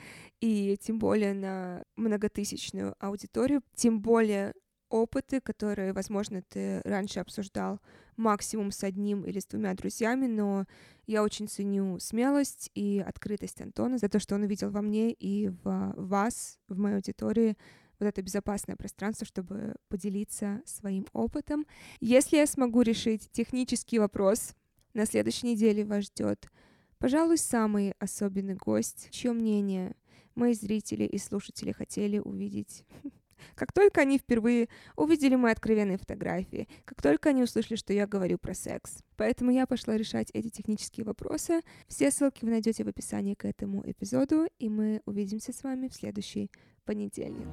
и 0.42 0.76
тем 0.82 0.98
более 0.98 1.32
на 1.32 1.82
многотысячную 1.96 2.94
аудиторию, 2.98 3.62
тем 3.74 4.02
более 4.02 4.52
опыты, 4.90 5.40
которые, 5.40 5.94
возможно, 5.94 6.42
ты 6.42 6.82
раньше 6.84 7.20
обсуждал 7.20 7.80
максимум 8.18 8.70
с 8.70 8.84
одним 8.84 9.24
или 9.24 9.38
с 9.38 9.46
двумя 9.46 9.72
друзьями, 9.72 10.26
но 10.26 10.66
я 11.06 11.22
очень 11.22 11.48
ценю 11.48 11.98
смелость 12.00 12.70
и 12.74 13.02
открытость 13.04 13.62
Антона 13.62 13.96
за 13.96 14.10
то, 14.10 14.18
что 14.18 14.34
он 14.34 14.42
увидел 14.42 14.70
во 14.70 14.82
мне 14.82 15.10
и 15.10 15.48
в 15.48 15.94
вас, 15.96 16.58
в 16.68 16.76
моей 16.76 16.96
аудитории, 16.96 17.56
вот 17.98 18.06
это 18.06 18.20
безопасное 18.20 18.76
пространство, 18.76 19.26
чтобы 19.26 19.76
поделиться 19.88 20.60
своим 20.66 21.06
опытом. 21.14 21.64
Если 22.00 22.36
я 22.36 22.46
смогу 22.46 22.82
решить 22.82 23.30
технический 23.32 23.98
вопрос, 23.98 24.54
на 24.92 25.06
следующей 25.06 25.46
неделе 25.46 25.86
вас 25.86 26.04
ждет, 26.04 26.50
пожалуй, 26.99 27.38
самый 27.38 27.92
особенный 27.99 28.55
гость, 28.55 29.09
чье 29.11 29.32
мнение 29.32 29.95
мои 30.34 30.55
зрители 30.55 31.05
и 31.05 31.18
слушатели 31.18 31.72
хотели 31.72 32.18
увидеть 32.18 32.84
как 33.55 33.72
только 33.72 34.01
они 34.01 34.18
впервые 34.18 34.68
увидели 34.97 35.34
мои 35.34 35.53
откровенные 35.53 35.99
фотографии, 35.99 36.68
как 36.84 37.03
только 37.03 37.30
они 37.30 37.42
услышали, 37.42 37.76
что 37.76 37.92
я 37.92 38.07
говорю 38.07 38.38
про 38.38 38.55
секс. 38.55 38.99
Поэтому 39.16 39.51
я 39.51 39.66
пошла 39.66 39.97
решать 39.97 40.30
эти 40.32 40.49
технические 40.49 41.05
вопросы. 41.05 41.61
Все 41.88 42.11
ссылки 42.11 42.45
вы 42.45 42.51
найдете 42.51 42.84
в 42.84 42.88
описании 42.88 43.34
к 43.34 43.45
этому 43.45 43.82
эпизоду, 43.88 44.47
и 44.59 44.68
мы 44.68 45.03
увидимся 45.05 45.53
с 45.53 45.62
вами 45.62 45.88
в 45.88 45.95
следующий 45.95 46.51
понедельник. 46.84 47.49